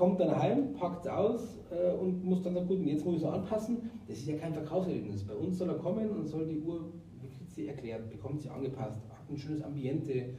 kommt 0.00 0.18
dann 0.18 0.34
heim, 0.34 0.72
packt 0.72 1.04
es 1.04 1.12
aus 1.12 1.58
äh, 1.70 1.92
und 1.92 2.24
muss 2.24 2.42
dann 2.42 2.54
sagen, 2.54 2.68
gut, 2.68 2.80
jetzt 2.86 3.04
muss 3.04 3.16
ich 3.16 3.20
es 3.20 3.26
noch 3.26 3.34
anpassen. 3.34 3.90
Das 4.08 4.16
ist 4.16 4.26
ja 4.26 4.38
kein 4.38 4.54
Verkaufserlebnis. 4.54 5.22
Bei 5.24 5.34
uns 5.34 5.58
soll 5.58 5.68
er 5.68 5.74
kommen 5.74 6.08
und 6.08 6.26
soll 6.26 6.46
die 6.46 6.58
Uhr, 6.58 6.86
wie 7.20 7.44
sie 7.44 7.68
erklärt, 7.68 8.08
bekommt 8.08 8.40
sie 8.40 8.48
angepasst, 8.48 8.98
hat 9.10 9.30
ein 9.30 9.36
schönes 9.36 9.62
Ambiente. 9.62 10.30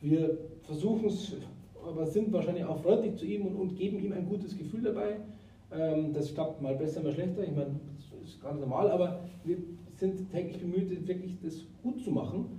Wir 0.00 0.36
versuchen 0.62 1.06
es, 1.06 1.36
aber 1.86 2.06
sind 2.06 2.32
wahrscheinlich 2.32 2.64
auch 2.64 2.82
freundlich 2.82 3.14
zu 3.14 3.24
ihm 3.24 3.46
und, 3.46 3.54
und 3.54 3.76
geben 3.76 4.00
ihm 4.00 4.12
ein 4.12 4.28
gutes 4.28 4.58
Gefühl 4.58 4.82
dabei. 4.82 5.20
Ähm, 5.70 6.12
das 6.12 6.34
klappt 6.34 6.60
mal 6.60 6.74
besser, 6.74 7.00
mal 7.00 7.12
schlechter. 7.12 7.44
Ich 7.44 7.54
meine, 7.54 7.78
das 7.94 8.28
ist 8.28 8.42
ganz 8.42 8.58
normal, 8.58 8.90
aber 8.90 9.20
wir 9.44 9.58
sind 9.94 10.28
täglich 10.32 10.58
bemüht, 10.58 11.06
wirklich 11.06 11.36
das 11.40 11.64
gut 11.84 12.02
zu 12.02 12.10
machen. 12.10 12.57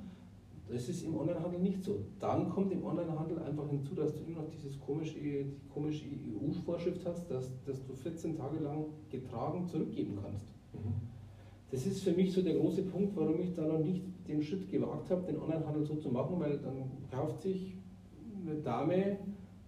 Das 0.71 0.87
ist 0.87 1.03
im 1.03 1.17
Onlinehandel 1.17 1.59
nicht 1.59 1.83
so. 1.83 1.99
Dann 2.19 2.49
kommt 2.49 2.71
im 2.71 2.83
Onlinehandel 2.83 3.39
einfach 3.39 3.67
hinzu, 3.69 3.95
dass 3.95 4.13
du 4.13 4.23
immer 4.23 4.41
noch 4.41 4.49
dieses 4.49 4.79
komische, 4.79 5.19
die 5.19 5.51
komische 5.73 6.05
EU-Vorschrift 6.05 7.05
hast, 7.05 7.29
dass, 7.31 7.51
dass 7.65 7.83
du 7.85 7.93
14 7.93 8.37
Tage 8.37 8.59
lang 8.59 8.85
getragen 9.09 9.67
zurückgeben 9.67 10.19
kannst. 10.21 10.45
Das 11.71 11.85
ist 11.85 12.03
für 12.03 12.11
mich 12.11 12.33
so 12.33 12.41
der 12.41 12.55
große 12.55 12.83
Punkt, 12.83 13.15
warum 13.15 13.39
ich 13.39 13.53
da 13.53 13.63
noch 13.65 13.79
nicht 13.79 14.03
den 14.27 14.41
Schritt 14.41 14.69
gewagt 14.69 15.09
habe, 15.09 15.23
den 15.23 15.39
Onlinehandel 15.39 15.83
so 15.83 15.95
zu 15.95 16.09
machen, 16.09 16.39
weil 16.39 16.59
dann 16.59 16.91
kauft 17.11 17.41
sich 17.41 17.75
eine 18.45 18.55
Dame 18.61 19.17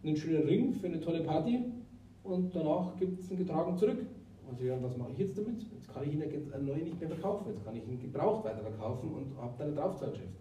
einen 0.03 0.17
schönen 0.17 0.43
Ring 0.47 0.73
für 0.73 0.87
eine 0.87 0.99
tolle 0.99 1.21
Party 1.21 1.63
und 2.23 2.55
danach 2.55 2.95
gibt 2.97 3.19
es 3.19 3.29
einen 3.29 3.39
getragen 3.39 3.77
zurück. 3.77 4.05
Und 4.49 4.57
sie 4.57 4.67
sagen, 4.67 4.83
was 4.83 4.97
mache 4.97 5.11
ich 5.11 5.19
jetzt 5.19 5.37
damit? 5.37 5.63
Jetzt 5.71 5.93
kann 5.93 6.03
ich 6.03 6.13
ihn 6.13 6.19
neuen 6.65 6.83
nicht 6.83 6.99
mehr 6.99 7.09
verkaufen, 7.09 7.49
jetzt 7.49 7.63
kann 7.63 7.75
ich 7.75 7.87
ihn 7.87 7.99
gebraucht 7.99 8.43
weiterverkaufen 8.45 9.13
und 9.13 9.37
habe 9.37 9.53
dann 9.57 9.69
ein 9.69 9.75
Draufzahlgeschäft. 9.75 10.40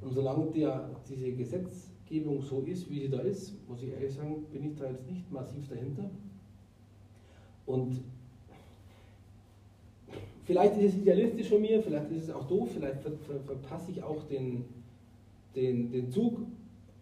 Und 0.00 0.12
solange 0.12 0.50
der, 0.50 0.90
diese 1.08 1.32
Gesetzgebung 1.32 2.42
so 2.42 2.60
ist, 2.60 2.90
wie 2.90 3.00
sie 3.00 3.08
da 3.08 3.20
ist, 3.20 3.54
muss 3.68 3.82
ich 3.82 3.90
ehrlich 3.90 4.12
sagen, 4.12 4.44
bin 4.52 4.70
ich 4.70 4.76
da 4.76 4.90
jetzt 4.90 5.08
nicht 5.08 5.30
massiv 5.30 5.68
dahinter. 5.68 6.10
Und 7.66 8.00
vielleicht 10.44 10.76
ist 10.78 10.94
es 10.94 11.00
idealistisch 11.00 11.48
von 11.48 11.60
mir, 11.60 11.82
vielleicht 11.82 12.10
ist 12.10 12.24
es 12.24 12.30
auch 12.30 12.46
doof, 12.48 12.70
vielleicht 12.74 13.00
ver, 13.00 13.12
ver, 13.12 13.40
verpasse 13.40 13.92
ich 13.92 14.02
auch 14.02 14.24
den, 14.24 14.64
den, 15.54 15.90
den 15.90 16.10
Zug, 16.10 16.40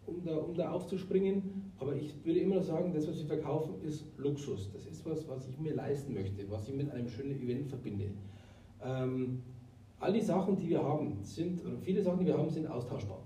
um 0.06 0.22
da, 0.24 0.36
um 0.36 0.54
da 0.54 0.70
aufzuspringen. 0.70 1.72
Aber 1.78 1.96
ich 1.96 2.14
würde 2.24 2.40
immer 2.40 2.56
noch 2.56 2.62
sagen, 2.62 2.92
das, 2.92 3.08
was 3.08 3.18
wir 3.18 3.26
verkaufen, 3.26 3.74
ist 3.82 4.04
Luxus. 4.18 4.70
Das 4.72 4.86
ist 4.86 5.04
was, 5.06 5.26
was 5.28 5.48
ich 5.48 5.58
mir 5.58 5.74
leisten 5.74 6.12
möchte, 6.12 6.48
was 6.50 6.68
ich 6.68 6.74
mit 6.74 6.90
einem 6.90 7.08
schönen 7.08 7.40
Event 7.42 7.68
verbinde. 7.68 8.10
Ähm, 8.84 9.40
all 10.00 10.12
die 10.12 10.20
Sachen, 10.20 10.56
die 10.56 10.70
wir 10.70 10.82
haben, 10.82 11.18
sind, 11.22 11.64
oder 11.64 11.76
viele 11.78 12.02
Sachen, 12.02 12.20
die 12.20 12.26
wir 12.26 12.36
haben, 12.36 12.50
sind 12.50 12.66
austauschbar. 12.66 13.18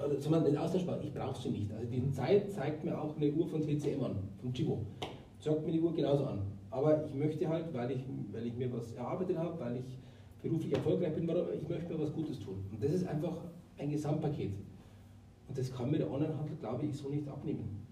Also, 0.00 0.18
zumindest 0.18 0.52
nicht 0.52 0.60
austauschbar, 0.60 1.00
ich 1.02 1.12
brauche 1.12 1.40
sie 1.40 1.50
nicht. 1.50 1.72
Also 1.72 1.86
die 1.86 2.10
Zeit 2.10 2.50
zeigt 2.50 2.84
mir 2.84 3.00
auch 3.00 3.16
eine 3.16 3.30
Uhr 3.32 3.46
von 3.46 3.60
TCM 3.62 4.02
an, 4.02 4.16
vom 4.40 4.52
Chibo. 4.52 4.80
Sagt 5.38 5.64
mir 5.64 5.72
die 5.72 5.80
Uhr 5.80 5.92
genauso 5.92 6.24
an. 6.24 6.40
Aber 6.70 7.04
ich 7.04 7.14
möchte 7.14 7.48
halt, 7.48 7.72
weil 7.72 7.90
ich, 7.92 8.04
weil 8.32 8.46
ich 8.46 8.56
mir 8.56 8.72
was 8.72 8.92
erarbeitet 8.94 9.38
habe, 9.38 9.60
weil 9.60 9.76
ich 9.76 9.98
beruflich 10.42 10.74
erfolgreich 10.74 11.14
bin, 11.14 11.24
ich 11.24 11.68
möchte 11.68 11.92
mir 11.92 12.00
was 12.00 12.12
Gutes 12.12 12.40
tun. 12.40 12.64
Und 12.72 12.82
das 12.82 12.92
ist 12.92 13.06
einfach 13.06 13.36
ein 13.78 13.90
Gesamtpaket. 13.90 14.54
Und 15.48 15.58
das 15.58 15.72
kann 15.72 15.90
mir 15.90 15.98
der 15.98 16.10
Onlinehandel, 16.10 16.56
glaube 16.56 16.86
ich, 16.86 16.96
so 16.96 17.10
nicht 17.10 17.28
abnehmen. 17.28 17.86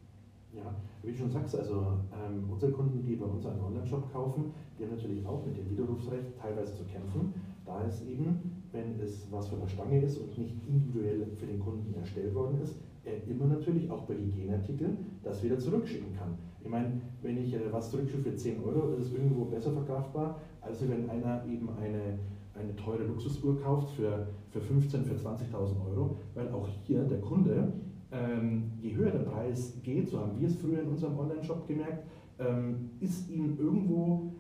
Ja, 0.54 0.74
wie 1.02 1.12
du 1.12 1.18
schon 1.18 1.30
sagst, 1.30 1.56
also 1.56 1.98
ähm, 2.12 2.44
unsere 2.50 2.72
Kunden, 2.72 3.02
die 3.02 3.16
bei 3.16 3.24
uns 3.24 3.46
einen 3.46 3.60
Online-Shop 3.60 4.12
kaufen, 4.12 4.52
die 4.78 4.84
haben 4.84 4.96
natürlich 4.96 5.24
auch 5.24 5.44
mit 5.46 5.56
dem 5.56 5.70
Widerrufsrecht 5.70 6.36
teilweise 6.38 6.74
zu 6.74 6.84
kämpfen, 6.84 7.32
da 7.72 7.86
es 7.86 8.02
eben, 8.06 8.38
wenn 8.72 9.00
es 9.00 9.26
was 9.30 9.48
von 9.48 9.60
der 9.60 9.68
Stange 9.68 10.00
ist 10.00 10.18
und 10.18 10.36
nicht 10.38 10.54
individuell 10.66 11.26
für 11.36 11.46
den 11.46 11.60
Kunden 11.60 11.94
erstellt 11.94 12.34
worden 12.34 12.60
ist, 12.62 12.76
er 13.04 13.14
immer 13.28 13.46
natürlich 13.46 13.90
auch 13.90 14.02
bei 14.04 14.14
Hygieneartikeln 14.14 14.98
das 15.22 15.42
wieder 15.42 15.58
zurückschicken 15.58 16.16
kann. 16.16 16.38
Ich 16.62 16.68
meine, 16.68 17.00
wenn 17.22 17.36
ich 17.38 17.52
äh, 17.54 17.60
was 17.72 17.90
zurückschicke 17.90 18.30
für 18.30 18.36
10 18.36 18.62
Euro, 18.62 18.92
ist 18.94 19.06
es 19.06 19.12
irgendwo 19.12 19.46
besser 19.46 19.72
verkraftbar, 19.72 20.40
als 20.60 20.88
wenn 20.88 21.10
einer 21.10 21.44
eben 21.46 21.68
eine, 21.80 22.18
eine 22.54 22.76
teure 22.76 23.04
Luxusuhr 23.04 23.60
kauft 23.60 23.90
für, 23.96 24.28
für 24.50 24.60
15.000, 24.60 25.02
für 25.02 25.14
20.000 25.14 25.84
Euro, 25.90 26.16
weil 26.34 26.48
auch 26.50 26.68
hier 26.84 27.02
der 27.02 27.20
Kunde 27.20 27.72
ähm, 28.12 28.72
je 28.80 28.94
höher 28.94 29.10
der 29.10 29.20
Preis 29.20 29.74
geht, 29.82 30.08
so 30.08 30.20
haben 30.20 30.38
wir 30.38 30.46
es 30.46 30.56
früher 30.56 30.82
in 30.82 30.88
unserem 30.88 31.18
Online-Shop 31.18 31.66
gemerkt, 31.66 32.04
ähm, 32.38 32.90
ist 33.00 33.28
ihm 33.30 33.58
irgendwo, 33.58 34.32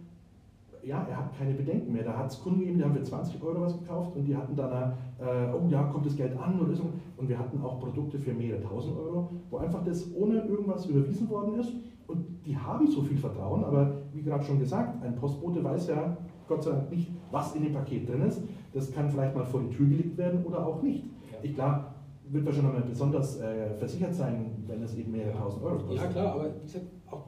ja, 0.84 1.06
er 1.08 1.16
hat 1.16 1.38
keine 1.38 1.54
Bedenken 1.54 1.92
mehr. 1.92 2.04
Da 2.04 2.16
hat 2.16 2.30
es 2.30 2.40
Kunden 2.40 2.60
gegeben, 2.60 2.78
die 2.78 2.84
haben 2.84 2.94
für 2.94 3.02
20 3.02 3.42
Euro 3.42 3.62
was 3.62 3.78
gekauft 3.78 4.16
und 4.16 4.24
die 4.24 4.36
hatten 4.36 4.56
dann, 4.56 4.92
äh, 5.18 5.52
oh 5.54 5.66
ja, 5.68 5.84
kommt 5.84 6.06
das 6.06 6.16
Geld 6.16 6.36
an 6.36 6.60
oder 6.60 6.74
so. 6.74 6.84
Und 7.16 7.28
wir 7.28 7.38
hatten 7.38 7.60
auch 7.62 7.78
Produkte 7.78 8.18
für 8.18 8.32
mehrere 8.32 8.60
tausend 8.62 8.96
Euro, 8.96 9.30
wo 9.50 9.58
einfach 9.58 9.84
das 9.84 10.12
ohne 10.14 10.40
irgendwas 10.42 10.86
überwiesen 10.86 11.28
worden 11.28 11.58
ist. 11.58 11.72
Und 12.06 12.44
die 12.44 12.56
haben 12.56 12.86
so 12.86 13.02
viel 13.02 13.16
Vertrauen, 13.16 13.64
aber 13.64 14.02
wie 14.12 14.22
gerade 14.22 14.44
schon 14.44 14.58
gesagt, 14.58 15.02
ein 15.04 15.14
Postbote 15.14 15.62
weiß 15.62 15.88
ja 15.88 16.16
Gott 16.48 16.64
sei 16.64 16.72
Dank 16.72 16.90
nicht, 16.90 17.10
was 17.30 17.54
in 17.54 17.62
dem 17.62 17.72
Paket 17.72 18.08
drin 18.08 18.22
ist. 18.22 18.42
Das 18.74 18.92
kann 18.92 19.08
vielleicht 19.08 19.34
mal 19.34 19.44
vor 19.44 19.60
die 19.60 19.74
Tür 19.74 19.86
gelegt 19.86 20.18
werden 20.18 20.44
oder 20.44 20.66
auch 20.66 20.82
nicht. 20.82 21.04
Ja. 21.04 21.38
Ich 21.42 21.54
glaube, 21.54 21.84
wird 22.28 22.44
wahrscheinlich 22.44 22.72
nochmal 22.72 22.88
besonders 22.88 23.40
äh, 23.40 23.74
versichert 23.76 24.14
sein, 24.14 24.64
wenn 24.66 24.82
es 24.82 24.94
eben 24.96 25.12
mehrere 25.12 25.38
tausend 25.38 25.62
Euro 25.62 25.78
kostet. 25.78 25.96
Ja 25.96 26.06
klar, 26.08 26.34
aber 26.34 26.54
wie 26.56 26.62
gesagt, 26.62 26.86
auch 27.10 27.24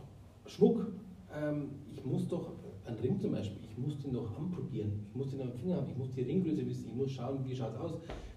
Schmuck. 0.46 0.86
Ähm, 1.32 1.70
ich 1.92 2.04
muss 2.04 2.28
doch, 2.28 2.52
ein 2.86 2.94
Ring 2.96 3.18
zum 3.18 3.32
Beispiel, 3.32 3.58
ich 3.68 3.78
muss 3.78 3.98
den 3.98 4.12
noch 4.12 4.36
anprobieren. 4.38 5.06
Ich 5.08 5.16
muss 5.16 5.30
den 5.30 5.40
am 5.40 5.52
Finger 5.52 5.76
haben, 5.76 5.88
ich 5.88 5.96
muss 5.96 6.10
die 6.12 6.22
Ringgröße 6.22 6.66
wissen, 6.66 6.88
ich 6.88 6.94
muss 6.94 7.10
schauen, 7.10 7.38
wie 7.44 7.54
schaut 7.54 7.74
es 7.74 7.80
aus. 7.80 7.92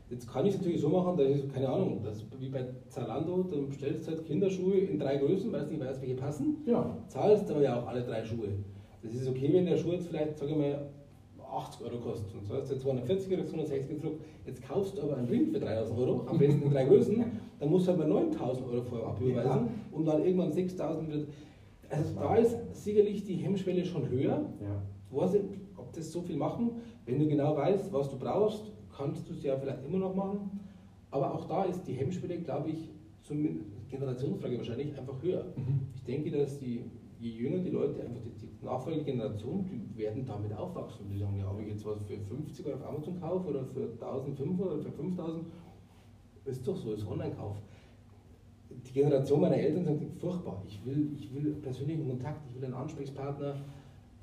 Jetzt 0.09 0.27
kann 0.31 0.45
ich 0.45 0.53
es 0.53 0.59
natürlich 0.59 0.79
so 0.79 0.87
machen, 0.87 1.17
dass 1.17 1.27
ich, 1.27 1.49
keine 1.49 1.67
Ahnung, 1.67 2.01
das 2.01 2.23
wie 2.39 2.47
bei 2.47 2.65
Zalando, 2.87 3.43
dann 3.43 3.67
bestellst 3.67 4.07
du 4.07 4.11
halt 4.11 4.25
Kinderschuhe 4.25 4.77
in 4.77 4.97
drei 4.97 5.17
Größen, 5.17 5.51
weil 5.51 5.65
du 5.65 5.71
nicht 5.71 5.83
weißt, 5.83 6.01
welche 6.01 6.15
passen. 6.15 6.57
Ja. 6.65 6.97
Zahlst 7.07 7.51
aber 7.51 7.61
ja 7.61 7.81
auch 7.81 7.87
alle 7.87 8.03
drei 8.03 8.23
Schuhe. 8.23 8.47
Das 9.03 9.13
ist 9.13 9.27
okay, 9.27 9.49
wenn 9.51 9.65
der 9.65 9.77
Schuh 9.77 9.91
jetzt 9.91 10.07
vielleicht, 10.07 10.37
sage 10.37 10.51
ich 10.51 10.57
mal, 10.57 10.89
80 11.51 11.85
Euro 11.85 11.97
kostet. 11.99 12.33
Und 12.33 12.45
so 12.45 12.53
hast 12.55 12.71
du 12.71 12.77
240 12.77 13.33
oder 13.33 13.45
260 13.45 13.95
gedruckt. 13.95 14.21
Jetzt 14.45 14.67
kaufst 14.67 14.97
du 14.97 15.01
aber 15.03 15.17
einen 15.17 15.27
Ring 15.27 15.47
für 15.47 15.59
3000 15.59 15.99
Euro, 15.99 16.25
am 16.27 16.37
besten 16.37 16.63
in 16.63 16.71
drei 16.71 16.85
Größen, 16.85 17.25
dann 17.59 17.69
musst 17.69 17.87
du 17.87 17.91
aber 17.91 18.05
9000 18.05 18.67
Euro 18.67 18.81
vorher 18.83 19.07
abüberweisen 19.07 19.49
ja. 19.49 19.69
und 19.91 20.05
dann 20.05 20.23
irgendwann 20.23 20.51
6000 20.51 21.09
wird. 21.09 21.27
Also 21.89 22.15
da 22.15 22.35
ist 22.35 22.57
sicherlich 22.73 23.23
die 23.23 23.35
Hemmschwelle 23.35 23.85
schon 23.85 24.09
höher. 24.09 24.49
Ja. 24.61 25.29
Nicht, 25.33 25.61
ob 25.77 25.93
das 25.93 26.11
so 26.11 26.21
viel 26.21 26.37
machen. 26.37 26.71
Wenn 27.05 27.19
du 27.19 27.27
genau 27.27 27.55
weißt, 27.55 27.93
was 27.93 28.09
du 28.09 28.17
brauchst, 28.17 28.71
kannst 28.95 29.29
du 29.29 29.33
es 29.33 29.43
ja 29.43 29.57
vielleicht 29.57 29.85
immer 29.85 29.99
noch 29.99 30.15
machen. 30.15 30.59
Aber 31.11 31.33
auch 31.33 31.45
da 31.45 31.63
ist 31.63 31.83
die 31.87 31.93
Hemmschwelle, 31.93 32.39
glaube 32.39 32.71
ich, 32.71 32.89
zumindest 33.21 33.65
Generationsfrage 33.89 34.57
wahrscheinlich 34.57 34.97
einfach 34.97 35.21
höher. 35.21 35.45
Mhm. 35.55 35.87
Ich 35.95 36.03
denke, 36.03 36.31
dass 36.31 36.59
die, 36.59 36.81
je 37.19 37.29
jünger 37.29 37.59
die 37.59 37.69
Leute, 37.69 38.01
einfach 38.01 38.21
die, 38.21 38.31
die 38.31 38.65
nachfolgende 38.65 39.05
Generation, 39.05 39.65
die 39.65 39.97
werden 39.97 40.25
damit 40.25 40.53
aufwachsen. 40.53 41.07
Die 41.09 41.17
sagen, 41.17 41.37
ja, 41.37 41.49
ob 41.49 41.59
ich 41.61 41.67
jetzt 41.67 41.85
was 41.85 42.01
für 42.03 42.17
50 42.17 42.65
Euro 42.65 42.77
auf 42.77 42.87
Amazon 42.87 43.19
kaufe 43.19 43.47
oder 43.49 43.65
für 43.65 43.83
1500 43.83 44.67
oder 44.67 44.81
für 44.83 44.91
5000, 44.91 45.45
ist 46.45 46.67
doch 46.67 46.75
so, 46.75 46.93
ist 46.93 47.07
Online-Kauf. 47.07 47.57
Die 48.85 48.93
Generation 48.93 49.41
meiner 49.41 49.57
Eltern 49.57 49.85
sagt, 49.85 50.03
furchtbar, 50.19 50.63
ich 50.67 50.85
will, 50.85 51.11
ich 51.17 51.33
will 51.33 51.53
persönlichen 51.61 52.07
Kontakt, 52.07 52.45
ich 52.49 52.55
will 52.55 52.65
einen 52.65 52.73
Ansprechpartner, 52.73 53.55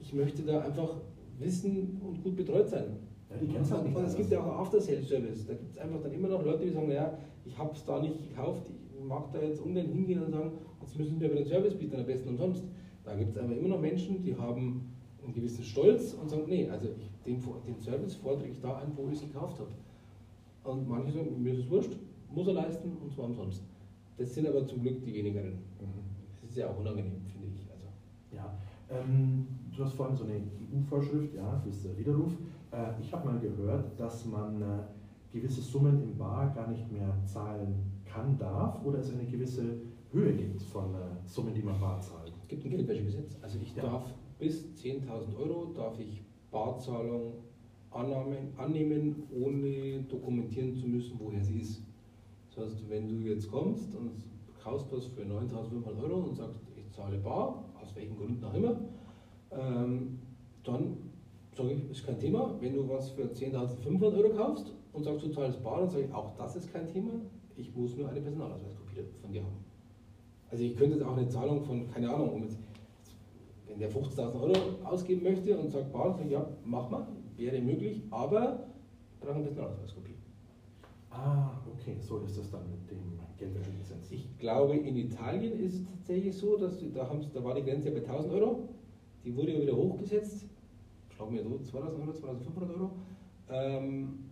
ich 0.01 0.13
möchte 0.13 0.43
da 0.43 0.61
einfach 0.61 0.97
wissen 1.39 2.01
und 2.05 2.23
gut 2.23 2.37
betreut 2.37 2.69
sein. 2.69 2.97
Ja, 3.31 3.37
die 3.37 3.47
kennen 3.47 3.69
halt 3.71 3.85
nicht. 3.85 3.97
Und 3.97 4.05
es 4.05 4.17
gibt 4.17 4.31
ja 4.31 4.41
auch 4.41 4.61
After-Sales-Service. 4.61 5.47
Da 5.47 5.55
gibt 5.55 5.73
es 5.73 5.79
einfach 5.79 6.01
dann 6.03 6.13
immer 6.13 6.29
noch 6.29 6.45
Leute, 6.45 6.65
die 6.65 6.71
sagen, 6.71 6.91
ja, 6.91 7.19
ich 7.45 7.57
habe 7.59 7.73
es 7.75 7.85
da 7.85 8.01
nicht 8.01 8.23
gekauft, 8.23 8.71
ich 8.97 9.05
mag 9.05 9.33
da 9.33 9.41
jetzt 9.41 9.61
ungern 9.61 9.87
hingehen 9.87 10.23
und 10.23 10.33
sagen, 10.33 10.53
jetzt 10.81 10.99
müssen 10.99 11.21
wir 11.21 11.29
über 11.29 11.37
den 11.37 11.47
Service 11.47 11.75
bieten, 11.75 11.97
am 11.97 12.07
besten 12.07 12.29
umsonst. 12.29 12.65
Da 13.05 13.15
gibt 13.15 13.37
es 13.37 13.43
aber 13.43 13.57
immer 13.57 13.69
noch 13.69 13.81
Menschen, 13.81 14.23
die 14.23 14.37
haben 14.37 14.93
einen 15.23 15.35
gewissen 15.35 15.65
Stolz 15.65 16.15
und 16.15 16.29
sagen, 16.29 16.45
nee, 16.47 16.69
also 16.69 16.87
ich, 16.87 17.11
den, 17.25 17.41
den 17.67 17.81
Service 17.81 18.15
fordere 18.15 18.49
ich 18.49 18.61
da 18.61 18.79
an, 18.79 18.93
wo 18.97 19.09
ich 19.09 19.15
es 19.15 19.21
gekauft 19.21 19.59
habe. 19.59 19.71
Und 20.65 20.89
manche 20.89 21.13
sagen, 21.13 21.43
mir 21.43 21.53
ist 21.53 21.61
es 21.61 21.71
wurscht, 21.71 21.97
muss 22.31 22.47
er 22.47 22.55
leisten 22.55 22.97
und 23.03 23.13
zwar 23.13 23.27
umsonst. 23.27 23.63
Das 24.17 24.35
sind 24.35 24.47
aber 24.47 24.67
zum 24.67 24.83
Glück 24.83 25.03
die 25.03 25.15
wenigeren. 25.15 25.53
Mhm. 25.81 26.05
Das 26.41 26.51
ist 26.51 26.57
ja 26.57 26.69
auch 26.69 26.79
unangenehm, 26.79 27.23
finde 27.27 27.49
ich. 27.49 27.67
Also. 27.71 27.87
Ja, 28.35 28.57
ähm, 28.91 29.47
du 29.77 29.85
hast 29.85 29.95
vorhin 29.95 30.17
so 30.17 30.25
eine 30.25 30.35
EU-Vorschrift, 30.35 31.35
ja, 31.35 31.59
fürs 31.61 31.97
Widerruf. 31.97 32.33
Äh, 32.71 33.01
ich 33.01 33.13
habe 33.13 33.27
mal 33.27 33.41
gehört, 33.41 33.99
dass 33.99 34.25
man 34.27 34.63
äh, 34.63 34.67
gewisse 35.33 35.61
Summen 35.61 36.03
im 36.03 36.17
Bar 36.17 36.53
gar 36.55 36.69
nicht 36.69 36.91
mehr 36.91 37.13
zahlen 37.25 37.75
kann, 38.05 38.39
darf 38.39 38.85
oder 38.85 38.99
es 38.99 39.13
eine 39.13 39.25
gewisse 39.25 39.81
Höhe 40.13 40.33
gibt 40.33 40.63
von 40.63 40.95
äh, 40.95 40.99
Summen, 41.27 41.55
die 41.55 41.63
man 41.63 41.79
bar 41.81 42.01
zahlt. 42.01 42.33
Es 42.43 42.49
gibt 42.49 42.65
ein 42.65 42.71
Geldwäschegesetz. 42.71 43.37
Also 43.43 43.59
ich 43.61 43.75
ja. 43.75 43.83
darf 43.83 44.15
bis 44.39 44.65
10.000 44.77 45.37
Euro 45.37 45.73
darf 45.75 45.99
ich 45.99 46.23
Barzahlung 46.51 47.33
annehmen, 47.91 48.53
annehmen, 48.57 49.23
ohne 49.33 50.03
dokumentieren 50.03 50.75
zu 50.75 50.87
müssen, 50.87 51.19
woher 51.19 51.43
sie 51.43 51.61
ist. 51.61 51.83
Das 52.55 52.67
heißt, 52.67 52.89
wenn 52.89 53.09
du 53.09 53.29
jetzt 53.29 53.51
kommst 53.51 53.95
und 53.95 54.13
kaufst 54.63 54.87
was 54.93 55.07
für 55.07 55.23
9.500 55.23 56.03
Euro 56.03 56.21
und 56.29 56.37
sagst, 56.37 56.61
ich 56.77 56.91
zahle 56.93 57.19
bar, 57.19 57.65
aus 57.81 57.95
welchen 57.97 58.17
Gründen 58.17 58.45
auch 58.45 58.55
immer, 58.55 58.77
ähm, 59.51 60.19
dann 60.63 60.97
sage 61.53 61.73
ich, 61.73 61.91
ist 61.91 62.07
kein 62.07 62.19
Thema. 62.19 62.55
Wenn 62.61 62.75
du 62.75 62.89
was 62.89 63.11
für 63.11 63.25
10.500 63.25 64.17
Euro 64.17 64.35
kaufst 64.35 64.73
und 64.93 65.03
sagst, 65.03 65.25
du 65.25 65.31
zahlst 65.31 65.63
bar, 65.63 65.81
dann 65.81 65.91
sage 65.91 66.05
ich, 66.05 66.15
auch 66.15 66.37
das 66.37 66.57
ist 66.57 66.73
kein 66.73 66.87
Thema. 66.87 67.13
Ich 67.57 67.75
muss 67.75 67.97
nur 67.97 68.09
eine 68.09 68.21
Personalausweiskopie 68.21 69.03
von 69.21 69.33
dir 69.33 69.43
haben. 69.43 69.65
Also 70.51 70.65
ich 70.65 70.77
könnte 70.77 70.97
jetzt 70.97 71.05
auch 71.05 71.17
eine 71.17 71.29
Zahlung 71.29 71.65
von, 71.65 71.89
keine 71.91 72.13
Ahnung, 72.13 72.33
um 72.35 72.43
jetzt, 72.43 72.59
wenn 73.67 73.79
der 73.79 73.91
50.000 73.91 74.41
Euro 74.41 74.55
ausgeben 74.85 75.25
möchte 75.25 75.59
und 75.59 75.71
sagt, 75.71 75.93
bah, 75.93 76.19
ja, 76.29 76.47
mach 76.65 76.89
mal, 76.91 77.07
wäre 77.37 77.61
möglich, 77.61 78.03
aber 78.11 78.67
ich 79.13 79.21
brauche 79.21 79.37
ein 79.37 79.45
bisschen 79.45 79.65
Ausweiskopie. 79.65 80.14
Ah, 81.17 81.53
okay, 81.73 81.97
so 82.01 82.19
ist 82.19 82.37
das 82.39 82.51
dann 82.51 82.69
mit 82.71 82.91
dem 82.91 83.19
Geldwäschegesetz. 83.39 84.11
Ich 84.11 84.37
glaube, 84.39 84.77
in 84.77 84.97
Italien 84.97 85.61
ist 85.61 85.75
es 85.75 85.85
tatsächlich 85.85 86.37
so, 86.37 86.57
dass 86.57 86.79
da, 86.93 87.09
da 87.33 87.45
war 87.45 87.55
die 87.55 87.63
Grenze 87.63 87.91
bei 87.93 88.01
1000 88.01 88.35
Euro, 88.35 88.69
die 89.25 89.35
wurde 89.37 89.53
ja 89.55 89.63
wieder 89.63 89.77
hochgesetzt, 89.77 90.45
schlag 91.15 91.31
mir 91.31 91.43
so 91.43 91.59
2000 91.59 92.01
Euro, 92.03 92.13
2500 92.13 92.71
Euro. 92.77 92.91
Ähm, 93.49 94.25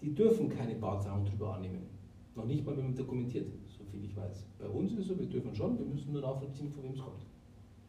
die 0.00 0.12
dürfen 0.14 0.48
keine 0.48 0.74
Barzahlung 0.74 1.24
drüber 1.24 1.54
annehmen. 1.54 1.86
Noch 2.34 2.44
nicht 2.46 2.66
mal, 2.66 2.76
wenn 2.76 2.86
man 2.86 2.96
dokumentiert 2.96 3.46
viel 3.94 4.04
ich 4.04 4.16
weiß. 4.16 4.44
Bei 4.58 4.66
uns 4.66 4.92
ist 4.92 4.98
es 5.00 5.06
so, 5.08 5.18
wir 5.18 5.26
dürfen 5.26 5.54
schon, 5.54 5.78
wir 5.78 5.86
müssen 5.86 6.12
nur 6.12 6.22
nachvollziehen, 6.22 6.70
von 6.70 6.82
wem 6.84 6.92
es 6.92 7.00
kommt. 7.00 7.24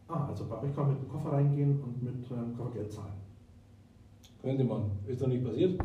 Ah, 0.08 0.28
also 0.28 0.46
bei 0.46 0.62
euch 0.62 0.74
kann 0.76 0.86
man 0.86 0.94
mit 0.94 1.04
dem 1.04 1.10
Koffer 1.10 1.32
reingehen 1.32 1.82
und 1.82 2.04
mit 2.04 2.32
ähm, 2.32 2.56
Koffer 2.56 2.72
Geld 2.72 2.92
zahlen. 2.92 3.14
Könnte 4.42 4.64
man, 4.64 4.92
ist 5.08 5.22
noch 5.22 5.28
nicht 5.28 5.44
passiert, 5.44 5.82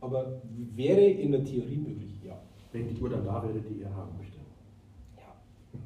aber 0.00 0.40
wäre 0.74 1.00
in 1.00 1.32
der 1.32 1.44
Theorie 1.44 1.76
möglich, 1.76 2.20
ja. 2.24 2.40
Wenn 2.72 2.88
die 2.88 3.00
Uhr 3.00 3.10
dann 3.10 3.24
da 3.24 3.42
wäre, 3.42 3.60
die 3.60 3.80
ihr 3.80 3.94
haben 3.94 4.16
möchtet. 4.16 4.40
Ja. 5.16 5.80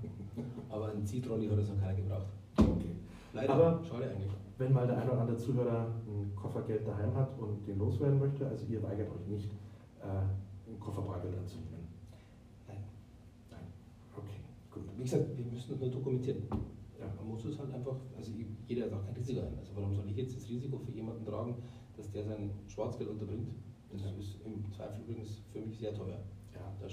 aber 0.75 0.93
ein 0.93 1.07
Ziehtrolley 1.07 1.49
hat 1.49 1.59
es 1.59 1.69
noch 1.69 1.81
keiner 1.81 1.95
gebraucht. 1.95 2.27
Okay. 2.59 2.97
Leider, 3.33 3.55
aber 3.55 3.85
schade 3.85 4.11
eigentlich. 4.11 4.33
Wenn 4.59 4.73
mal 4.73 4.87
der 4.87 4.99
ein 4.99 5.09
oder 5.09 5.21
andere 5.21 5.37
Zuhörer 5.37 5.87
ein 6.07 6.35
Koffer 6.37 6.63
Geld 6.63 6.87
daheim 6.87 7.15
hat 7.15 7.39
und 7.39 7.67
den 7.67 7.79
loswerden 7.79 8.19
möchte, 8.19 8.47
also 8.47 8.67
ihr 8.67 8.83
weigert 8.83 9.09
euch 9.11 9.27
nicht, 9.27 9.51
äh, 10.03 10.69
einen 10.69 10.79
Koffer 10.79 11.03
Bargeld 11.03 11.37
anzunehmen. 11.39 11.73
wie 15.03 15.11
gesagt, 15.11 15.37
wir 15.37 15.45
müssen 15.47 15.71
das 15.71 15.81
nur 15.81 15.91
dokumentieren. 15.91 16.43
Ja. 17.01 17.13
Man 17.17 17.29
muss 17.29 17.45
es 17.45 17.59
halt 17.59 17.75
einfach, 17.75 17.97
also 18.17 18.31
jeder 18.69 18.85
hat 18.85 18.93
auch 18.93 19.05
kein 19.05 19.15
Risiko 19.15 19.41
ein. 19.41 19.59
Also 19.59 19.73
warum 19.75 19.93
soll 19.95 20.09
ich 20.09 20.17
jetzt 20.17 20.37
das 20.37 20.49
Risiko 20.49 20.79
für 20.79 20.93
jemanden 20.93 21.25
tragen, 21.25 21.57
dass 21.97 22.09
der 22.13 22.23
sein 22.23 22.51
Schwarzgeld 22.69 23.11
unterbringt? 23.11 23.49
Das 23.93 24.01
ist 24.19 24.39
im 24.45 24.73
Zweifel 24.73 25.03
übrigens 25.07 25.43
für 25.53 25.61
mich 25.61 25.79
sehr 25.79 25.95
teuer. 25.95 26.19
Ja. 26.55 26.73
Da 26.81 26.87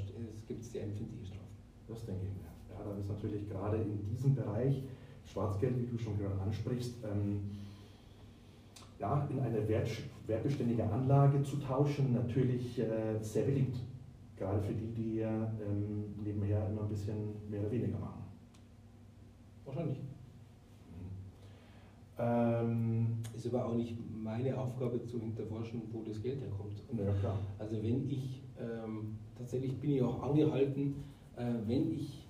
gibt 0.47 0.62
es 0.62 0.72
sehr 0.72 0.84
empfindliche 0.84 1.28
Strafen. 1.28 1.47
Das 1.88 2.06
denke 2.06 2.26
ich 2.26 2.34
mir. 2.34 2.50
Ja, 2.76 2.84
dann 2.84 3.00
ist 3.00 3.10
natürlich 3.10 3.47
gerade 3.50 3.78
in 3.78 4.06
diesem 4.06 4.36
Bereich 4.36 4.84
Schwarzgeld, 5.26 5.80
wie 5.80 5.88
du 5.88 5.97
schon 5.97 6.18
gerade 6.18 6.39
ansprichst, 6.41 6.95
ähm, 7.04 7.52
ja, 9.00 9.28
in 9.30 9.39
eine 9.39 9.68
wert, 9.68 9.89
wertbeständige 10.28 10.84
Anlage 10.84 11.41
zu 11.43 11.58
tauschen, 11.58 12.14
natürlich 12.14 12.78
äh, 12.80 13.18
sehr 13.22 13.45
beliebt. 13.45 13.78
Gerade 14.36 14.62
für 14.62 14.74
die, 14.74 14.93
die 14.93 15.20
ähm, 15.20 16.16
nebenher 16.22 16.68
immer 16.70 16.84
ein 16.84 16.89
bisschen 16.89 17.50
mehr 17.50 17.62
oder 17.62 17.72
weniger 17.72 18.00
machen. 18.00 18.24
Wahrscheinlich. 19.66 20.09
Ähm, 22.20 23.07
ist 23.34 23.47
aber 23.47 23.65
auch 23.65 23.76
nicht 23.76 23.95
meine 24.13 24.57
Aufgabe 24.57 25.01
zu 25.05 25.20
hinterforschen, 25.20 25.82
wo 25.93 26.03
das 26.03 26.22
Geld 26.22 26.41
herkommt. 26.41 26.84
Ja, 26.97 27.13
klar. 27.13 27.39
Also 27.57 27.82
wenn 27.82 28.09
ich, 28.09 28.41
ähm, 28.59 29.15
tatsächlich 29.38 29.80
bin 29.80 29.91
ich 29.91 30.01
auch 30.01 30.22
angehalten, 30.22 30.95
äh, 31.38 31.53
wenn 31.65 31.93
ich 31.93 32.28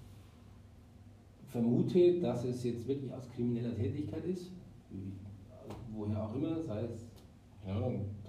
vermute, 1.48 2.20
dass 2.20 2.44
es 2.44 2.64
jetzt 2.64 2.88
wirklich 2.88 3.12
aus 3.12 3.28
krimineller 3.32 3.76
Tätigkeit 3.76 4.24
ist, 4.26 4.52
woher 5.92 6.24
auch 6.24 6.36
immer, 6.36 6.62
sei 6.62 6.84
es 6.84 7.08
ja, 7.66 7.80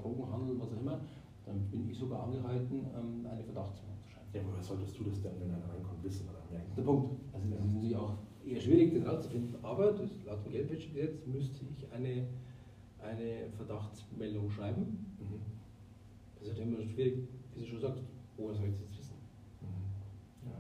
Drogenhandel, 0.01 0.59
was 0.59 0.73
auch 0.73 0.81
immer, 0.81 1.01
dann 1.45 1.61
bin 1.71 1.91
ich 1.91 1.99
sogar 1.99 2.25
angehalten, 2.25 2.87
ähm, 2.97 3.27
eine 3.31 3.45
Verdachtsmeldung 3.45 3.99
zu 4.03 4.09
schreiben. 4.09 4.29
Ja, 4.33 4.41
woher 4.49 4.63
solltest 4.63 4.99
du 4.99 5.05
das 5.05 5.21
denn, 5.21 5.33
wenn 5.41 5.51
einer 5.51 5.69
reinkommt, 5.69 6.03
wissen 6.03 6.27
oder 6.29 6.41
merken? 6.51 6.73
Der 6.77 6.83
Punkt. 6.83 7.11
Also 7.33 7.51
das 7.51 7.61
ist 7.61 7.67
natürlich 7.67 7.97
auch 7.97 8.17
eher 8.47 8.61
schwierig, 8.61 8.95
das 8.95 9.07
rauszufinden, 9.07 9.55
aber 9.63 9.93
das, 9.93 10.11
laut 10.27 10.45
dem 10.45 10.53
Geldwäschegesetz 10.53 11.27
müsste 11.27 11.65
ich 11.73 11.93
eine, 11.93 12.27
eine 13.03 13.51
Verdachtsmeldung 13.57 14.51
schreiben. 14.51 15.07
Mhm. 15.19 15.41
Das 16.39 16.49
ist 16.49 16.59
halt 16.59 16.69
immer 16.69 16.83
schwierig, 16.83 17.29
wie 17.55 17.61
du 17.61 17.67
schon 17.67 17.81
sagst, 17.81 18.03
woher 18.37 18.55
soll 18.55 18.67
ich 18.67 18.73
das 18.73 18.81
jetzt 18.83 18.99
wissen? 18.99 19.17
Mhm. 19.61 20.49
Ja. 20.51 20.57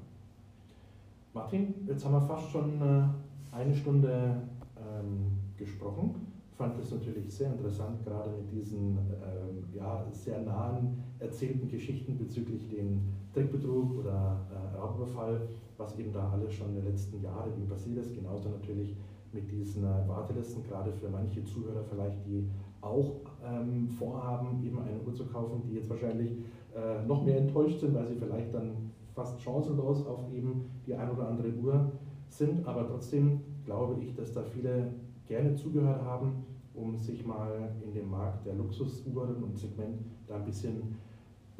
Martin, 1.32 1.74
jetzt 1.86 2.04
haben 2.04 2.12
wir 2.12 2.22
fast 2.22 2.50
schon 2.50 2.80
äh, 2.80 3.54
eine 3.56 3.74
Stunde 3.74 4.42
ähm, 4.76 5.32
gesprochen 5.56 6.30
fand 6.60 6.78
es 6.78 6.90
natürlich 6.90 7.32
sehr 7.32 7.52
interessant, 7.52 8.04
gerade 8.04 8.32
mit 8.32 8.52
diesen 8.52 8.98
ähm, 8.98 9.64
ja, 9.74 10.04
sehr 10.12 10.42
nahen 10.42 11.02
erzählten 11.18 11.70
Geschichten 11.70 12.18
bezüglich 12.18 12.68
den 12.68 13.00
Trickbetrug 13.32 13.98
oder 13.98 14.46
äh, 14.50 14.76
Raubüberfall, 14.76 15.48
was 15.76 15.98
eben 15.98 16.12
da 16.12 16.30
alles 16.30 16.52
schon 16.52 16.68
in 16.70 16.76
den 16.76 16.84
letzten 16.86 17.22
Jahren 17.22 17.52
eben 17.52 17.68
passiert 17.68 17.98
ist. 17.98 18.14
Genauso 18.14 18.48
natürlich 18.48 18.96
mit 19.32 19.50
diesen 19.50 19.84
äh, 19.84 20.08
Wartelisten, 20.08 20.64
gerade 20.64 20.92
für 20.92 21.08
manche 21.08 21.44
Zuhörer 21.44 21.84
vielleicht, 21.88 22.26
die 22.26 22.48
auch 22.80 23.20
ähm, 23.44 23.88
vorhaben, 23.88 24.64
eben 24.64 24.78
eine 24.80 25.00
Uhr 25.06 25.14
zu 25.14 25.26
kaufen, 25.26 25.62
die 25.68 25.74
jetzt 25.76 25.90
wahrscheinlich 25.90 26.38
äh, 26.74 27.06
noch 27.06 27.24
mehr 27.24 27.38
enttäuscht 27.38 27.80
sind, 27.80 27.94
weil 27.94 28.06
sie 28.08 28.16
vielleicht 28.16 28.52
dann 28.54 28.90
fast 29.14 29.40
chancenlos 29.40 30.06
auf 30.06 30.32
eben 30.32 30.64
die 30.86 30.94
ein 30.94 31.10
oder 31.10 31.28
andere 31.28 31.52
Uhr 31.54 31.92
sind. 32.28 32.66
Aber 32.66 32.86
trotzdem 32.88 33.40
glaube 33.64 34.02
ich, 34.02 34.14
dass 34.14 34.32
da 34.32 34.42
viele 34.42 34.92
gerne 35.26 35.54
zugehört 35.54 36.02
haben, 36.02 36.44
um 36.74 36.96
sich 36.96 37.24
mal 37.24 37.70
in 37.84 37.92
dem 37.92 38.10
Markt 38.10 38.46
der 38.46 38.54
Luxusuhren 38.54 39.42
und 39.42 39.56
Segment 39.56 40.00
da 40.26 40.36
ein 40.36 40.44
bisschen. 40.44 40.96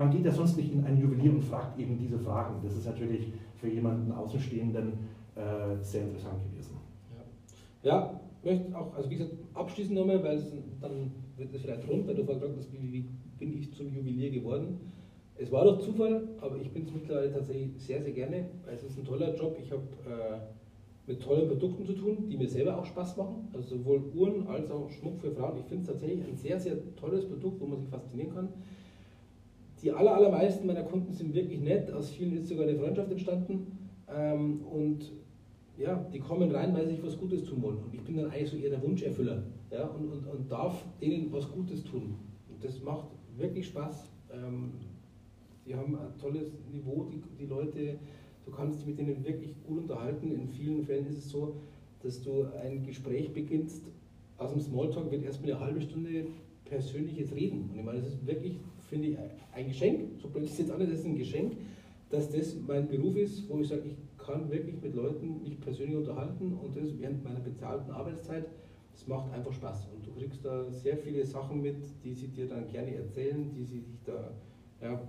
Man 0.01 0.11
geht 0.11 0.25
ja 0.25 0.31
sonst 0.33 0.57
nicht 0.57 0.73
in 0.73 0.83
ein 0.83 0.97
Juwelier 0.97 1.31
und 1.31 1.43
fragt 1.43 1.79
eben 1.79 1.99
diese 1.99 2.19
Fragen. 2.19 2.55
Das 2.65 2.75
ist 2.75 2.87
natürlich 2.87 3.35
für 3.57 3.69
jemanden 3.69 4.11
Außenstehenden 4.13 4.95
äh, 5.37 5.77
sehr 5.83 6.05
interessant 6.05 6.43
gewesen. 6.43 6.79
Ja, 7.83 7.93
ja 7.93 8.21
möchte 8.43 8.75
auch, 8.79 8.95
also 8.95 9.11
wie 9.11 9.17
gesagt, 9.17 9.35
abschließend 9.53 9.99
nochmal, 9.99 10.25
weil 10.25 10.39
es, 10.39 10.55
dann 10.81 11.13
wird 11.37 11.53
es 11.53 11.61
vielleicht 11.61 11.87
rund, 11.87 12.07
weil 12.07 12.15
du 12.15 12.25
vorhin 12.25 12.41
gefragt 12.41 12.59
hast, 12.61 12.73
wie, 12.73 13.05
bin 13.39 13.59
ich 13.59 13.75
zum 13.75 13.93
Juwelier 13.93 14.31
geworden. 14.31 14.81
Es 15.37 15.53
war 15.53 15.65
doch 15.65 15.79
Zufall, 15.81 16.29
aber 16.41 16.57
ich 16.57 16.71
bin 16.71 16.85
es 16.85 16.93
mittlerweile 16.95 17.31
tatsächlich 17.31 17.73
sehr, 17.77 18.01
sehr 18.01 18.13
gerne. 18.13 18.47
Es 18.73 18.83
ist 18.83 18.97
ein 18.97 19.05
toller 19.05 19.37
Job. 19.37 19.59
Ich 19.63 19.71
habe 19.71 19.83
äh, 20.09 21.11
mit 21.11 21.21
tollen 21.21 21.47
Produkten 21.47 21.85
zu 21.85 21.93
tun, 21.93 22.27
die 22.31 22.39
mir 22.39 22.49
selber 22.49 22.79
auch 22.79 22.87
Spaß 22.87 23.19
machen. 23.19 23.49
Also 23.53 23.77
sowohl 23.77 24.03
Uhren 24.15 24.47
als 24.47 24.71
auch 24.71 24.89
Schmuck 24.89 25.21
für 25.21 25.31
Frauen. 25.31 25.59
Ich 25.59 25.67
finde 25.67 25.83
es 25.83 25.89
tatsächlich 25.89 26.27
ein 26.27 26.37
sehr, 26.37 26.59
sehr 26.59 26.79
tolles 26.97 27.27
Produkt, 27.27 27.61
wo 27.61 27.67
man 27.67 27.81
sich 27.81 27.91
faszinieren 27.91 28.33
kann. 28.35 28.49
Die 29.83 29.93
aller, 29.93 30.15
allermeisten 30.15 30.67
meiner 30.67 30.83
Kunden 30.83 31.13
sind 31.13 31.35
wirklich 31.35 31.61
nett. 31.61 31.91
Aus 31.93 32.11
vielen 32.11 32.37
ist 32.37 32.49
sogar 32.49 32.67
eine 32.67 32.79
Freundschaft 32.79 33.11
entstanden. 33.11 33.89
Ähm, 34.09 34.61
und 34.63 35.13
ja, 35.79 35.97
die 36.13 36.19
kommen 36.19 36.51
rein, 36.51 36.75
weil 36.75 36.87
sie 36.87 36.97
sich 36.97 37.05
was 37.05 37.19
Gutes 37.19 37.45
tun 37.45 37.63
wollen. 37.63 37.79
Und 37.79 37.95
ich 37.95 38.03
bin 38.03 38.17
dann 38.17 38.31
eigentlich 38.31 38.51
so 38.51 38.57
eher 38.57 38.71
der 38.71 38.83
Wunscherfüller 38.83 39.43
ja, 39.71 39.87
und, 39.87 40.11
und, 40.11 40.27
und 40.27 40.51
darf 40.53 40.85
denen 41.01 41.33
was 41.33 41.51
Gutes 41.51 41.85
tun. 41.85 42.17
Und 42.51 42.63
das 42.63 42.83
macht 42.83 43.07
wirklich 43.37 43.67
Spaß. 43.69 44.11
Ähm, 44.33 44.73
die 45.67 45.75
haben 45.75 45.95
ein 45.95 46.19
tolles 46.19 46.53
Niveau, 46.73 47.07
die, 47.11 47.23
die 47.39 47.47
Leute 47.47 47.99
Du 48.51 48.57
kannst 48.57 48.81
dich 48.81 48.87
mit 48.87 48.99
denen 48.99 49.25
wirklich 49.25 49.55
gut 49.67 49.79
unterhalten. 49.79 50.33
In 50.33 50.49
vielen 50.49 50.85
Fällen 50.85 51.07
ist 51.07 51.19
es 51.19 51.31
so, 51.31 51.55
dass 52.03 52.21
du 52.23 52.47
ein 52.63 52.85
Gespräch 52.85 53.33
beginnst. 53.33 53.85
Aus 54.39 54.53
dem 54.53 54.61
Smalltalk 54.61 55.11
wird 55.11 55.23
erstmal 55.23 55.53
eine 55.53 55.61
halbe 55.61 55.81
Stunde 55.81 56.27
persönliches 56.65 57.35
Reden. 57.35 57.71
Und 57.71 57.79
ich 57.79 57.85
meine, 57.85 58.01
das 58.01 58.09
ist 58.09 58.27
wirklich, 58.27 58.59
finde 58.91 59.09
ich, 59.09 59.17
ein 59.53 59.69
Geschenk. 59.69 60.21
So 60.21 60.29
blöd 60.29 60.45
ist 60.45 60.59
jetzt 60.59 60.71
alles, 60.71 60.91
das 60.91 60.99
ist 60.99 61.07
ein 61.07 61.17
Geschenk, 61.17 61.57
dass 62.11 62.29
das 62.29 62.57
mein 62.67 62.89
Beruf 62.89 63.17
ist, 63.17 63.49
wo 63.49 63.61
ich 63.61 63.69
sage, 63.69 63.83
ich 63.87 63.97
kann 64.19 64.51
wirklich 64.51 64.83
mit 64.83 64.95
Leuten 64.95 65.43
mich 65.43 65.59
persönlich 65.61 65.97
unterhalten 65.97 66.53
und 66.53 66.77
das 66.77 66.99
während 66.99 67.25
meiner 67.25 67.41
bezahlten 67.41 67.91
Arbeitszeit. 67.93 68.47
Das 68.93 69.07
macht 69.07 69.33
einfach 69.33 69.53
Spaß. 69.53 69.89
Und 69.95 70.07
du 70.07 70.11
kriegst 70.13 70.45
da 70.45 70.71
sehr 70.71 70.99
viele 70.99 71.25
Sachen 71.25 71.63
mit, 71.63 71.77
die 72.05 72.13
sie 72.13 72.27
dir 72.29 72.49
dann 72.49 72.69
gerne 72.69 72.95
erzählen, 72.97 73.51
die 73.55 73.65
sie 73.65 73.81
dich 73.81 74.03
da, 74.05 74.33
ja, 74.83 75.01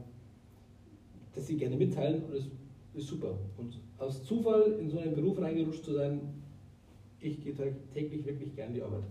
dass 1.34 1.47
sie 1.47 1.57
gerne 1.57 1.75
mitteilen. 1.75 2.23
Und 2.23 2.36
das 2.36 2.45
ist 2.93 3.07
super. 3.07 3.38
Und 3.57 3.79
aus 3.97 4.23
Zufall 4.23 4.77
in 4.79 4.89
so 4.89 4.99
einen 4.99 5.15
Beruf 5.15 5.41
reingerutscht 5.41 5.84
zu 5.84 5.93
sein, 5.93 6.21
ich 7.19 7.41
gehe 7.41 7.53
täglich 7.93 8.25
wirklich 8.25 8.55
gern 8.55 8.73
die 8.73 8.82
Arbeit. 8.82 9.03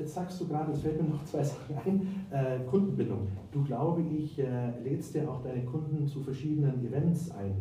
Jetzt 0.00 0.14
sagst 0.14 0.40
du 0.40 0.48
gerade, 0.48 0.72
es 0.72 0.80
fällt 0.80 1.00
mir 1.00 1.08
noch 1.08 1.24
zwei 1.24 1.42
Sachen 1.44 1.76
ein. 1.84 2.24
Äh, 2.30 2.60
Kundenbindung. 2.64 3.28
Du 3.52 3.62
glaube 3.62 4.02
ich, 4.02 4.38
äh, 4.38 4.70
lädst 4.82 5.14
ja 5.14 5.28
auch 5.28 5.42
deine 5.42 5.62
Kunden 5.64 6.06
zu 6.06 6.22
verschiedenen 6.22 6.82
Events 6.86 7.30
ein, 7.32 7.54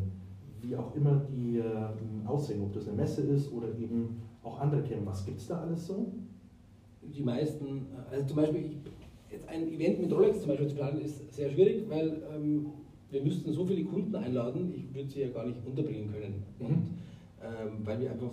wie 0.61 0.73
auch 0.73 0.95
immer 0.95 1.21
die 1.29 1.57
äh, 1.57 2.25
aussehen, 2.25 2.63
ob 2.63 2.71
das 2.71 2.87
eine 2.87 2.95
Messe 2.95 3.23
ist 3.23 3.51
oder 3.51 3.67
eben 3.77 4.21
auch 4.41 4.61
andere 4.61 4.83
Themen. 4.83 5.05
Was 5.05 5.25
gibt 5.25 5.39
es 5.39 5.47
da 5.47 5.59
alles 5.59 5.85
so? 5.85 6.13
Die 7.01 7.23
meisten, 7.23 7.87
also 8.09 8.25
zum 8.25 8.37
Beispiel, 8.37 8.65
ich, 8.67 8.77
jetzt 9.29 9.49
ein 9.49 9.67
Event 9.67 9.99
mit 9.99 10.13
Rolex 10.13 10.39
zum 10.39 10.49
Beispiel 10.49 10.67
zu 10.67 10.75
planen, 10.75 11.01
ist 11.01 11.33
sehr 11.33 11.49
schwierig, 11.49 11.89
weil 11.89 12.23
ähm, 12.33 12.67
wir 13.11 13.21
müssten 13.21 13.51
so 13.51 13.65
viele 13.65 13.83
Kunden 13.83 14.15
einladen, 14.15 14.73
ich 14.73 14.93
würde 14.95 15.09
sie 15.09 15.21
ja 15.21 15.29
gar 15.29 15.45
nicht 15.45 15.59
unterbringen 15.65 16.09
können. 16.09 16.43
Mhm. 16.59 16.65
Und, 16.65 16.87
ähm, 17.41 17.79
weil 17.83 17.99
wir 17.99 18.11
einfach, 18.11 18.31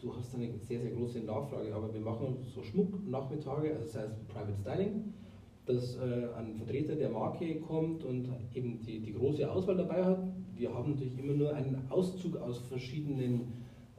du 0.00 0.14
hast 0.14 0.34
eine 0.34 0.58
sehr, 0.60 0.80
sehr 0.80 0.90
große 0.92 1.20
Nachfrage, 1.20 1.74
aber 1.74 1.92
wir 1.92 2.00
machen 2.00 2.38
so 2.42 2.62
Schmucknachmittage, 2.62 3.76
also 3.76 3.84
das 3.84 3.96
heißt 3.96 4.28
Private 4.28 4.56
Styling, 4.60 5.12
dass 5.66 5.96
äh, 5.96 6.28
ein 6.36 6.54
Vertreter 6.54 6.96
der 6.96 7.10
Marke 7.10 7.60
kommt 7.60 8.04
und 8.04 8.28
eben 8.54 8.80
die, 8.80 9.00
die 9.00 9.12
große 9.12 9.50
Auswahl 9.50 9.76
dabei 9.76 10.04
hat. 10.04 10.22
Wir 10.54 10.72
haben 10.72 10.92
natürlich 10.92 11.18
immer 11.18 11.34
nur 11.34 11.54
einen 11.54 11.90
Auszug 11.90 12.36
aus 12.36 12.58
verschiedenen 12.60 13.52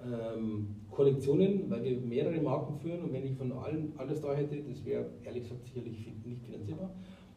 ähm, 0.03 0.75
Kollektionen, 0.89 1.69
weil 1.69 1.83
wir 1.83 1.99
mehrere 1.99 2.41
Marken 2.41 2.75
führen 2.79 3.03
und 3.03 3.13
wenn 3.13 3.25
ich 3.25 3.35
von 3.35 3.51
allen 3.51 3.93
alles 3.97 4.21
da 4.21 4.33
hätte, 4.33 4.61
das 4.63 4.83
wäre 4.85 5.05
ehrlich 5.23 5.43
gesagt 5.43 5.63
sicherlich 5.65 6.11
nicht 6.25 6.43
finanzierbar. 6.43 6.89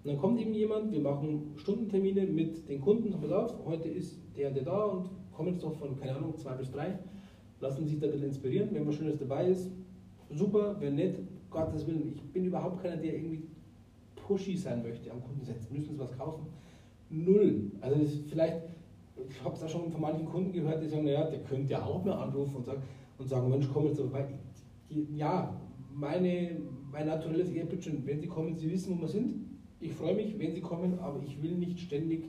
Und 0.05 0.11
dann 0.11 0.19
kommt 0.19 0.41
eben 0.41 0.55
jemand, 0.55 0.93
wir 0.93 1.01
machen 1.01 1.53
Stundentermine 1.57 2.27
mit 2.27 2.69
den 2.69 2.81
Kunden, 2.81 3.13
pass 3.21 3.31
auf, 3.31 3.67
heute 3.67 3.89
ist 3.89 4.21
der 4.37 4.51
der 4.51 4.65
da 4.65 4.85
und 4.85 5.11
kommen 5.33 5.53
jetzt 5.53 5.63
doch 5.63 5.75
von, 5.77 5.97
keine 5.97 6.17
Ahnung, 6.17 6.37
zwei 6.37 6.55
bis 6.55 6.71
drei, 6.71 6.99
lassen 7.63 7.87
sich 7.87 7.99
da 7.99 8.07
ein 8.07 8.13
bisschen 8.13 8.29
inspirieren, 8.29 8.69
wenn 8.73 8.87
was 8.87 8.97
Schönes 8.97 9.19
dabei 9.19 9.47
ist, 9.47 9.71
super, 10.31 10.77
wenn 10.81 10.97
nicht, 10.97 11.15
Gottes 11.51 11.87
Willen, 11.87 12.13
ich 12.15 12.23
bin 12.33 12.45
überhaupt 12.45 12.83
keiner, 12.83 12.97
der 12.97 13.15
irgendwie 13.15 13.43
pushy 14.17 14.57
sein 14.57 14.83
möchte 14.83 15.11
am 15.11 15.23
Kundensetz, 15.23 15.71
müssen 15.71 15.95
sie 15.95 15.99
was 15.99 16.17
kaufen, 16.17 16.47
null. 17.11 17.71
Also 17.81 17.99
das 18.01 18.13
ist 18.13 18.29
vielleicht, 18.29 18.63
ich 19.29 19.45
habe 19.45 19.55
es 19.55 19.63
auch 19.63 19.69
schon 19.69 19.93
von 19.93 20.01
manchen 20.01 20.27
Kunden 20.27 20.53
gehört, 20.53 20.83
die 20.83 20.89
sagen, 20.89 21.05
naja, 21.05 21.25
der 21.31 21.41
könnte 21.41 21.73
ja 21.73 21.83
auch 21.85 22.05
mehr 22.05 22.19
anrufen 22.19 22.57
und 22.57 22.65
sagen, 22.65 22.83
und 23.19 23.29
sagen 23.29 23.49
Mensch, 23.51 23.69
komm 23.73 23.87
jetzt 23.87 24.01
vorbei. 24.01 24.27
Ja, 25.15 25.61
meine, 25.95 26.57
mein 26.91 27.07
naturelles 27.07 27.51
bitte 27.51 28.07
wenn 28.07 28.21
Sie 28.21 28.27
kommen, 28.27 28.57
Sie 28.57 28.71
wissen, 28.71 28.97
wo 28.97 29.03
wir 29.03 29.09
sind, 29.09 29.47
ich 29.81 29.93
freue 29.93 30.15
mich, 30.15 30.39
wenn 30.39 30.55
Sie 30.55 30.61
kommen, 30.61 30.99
aber 30.99 31.21
ich 31.23 31.41
will 31.43 31.53
nicht 31.53 31.79
ständig 31.81 32.25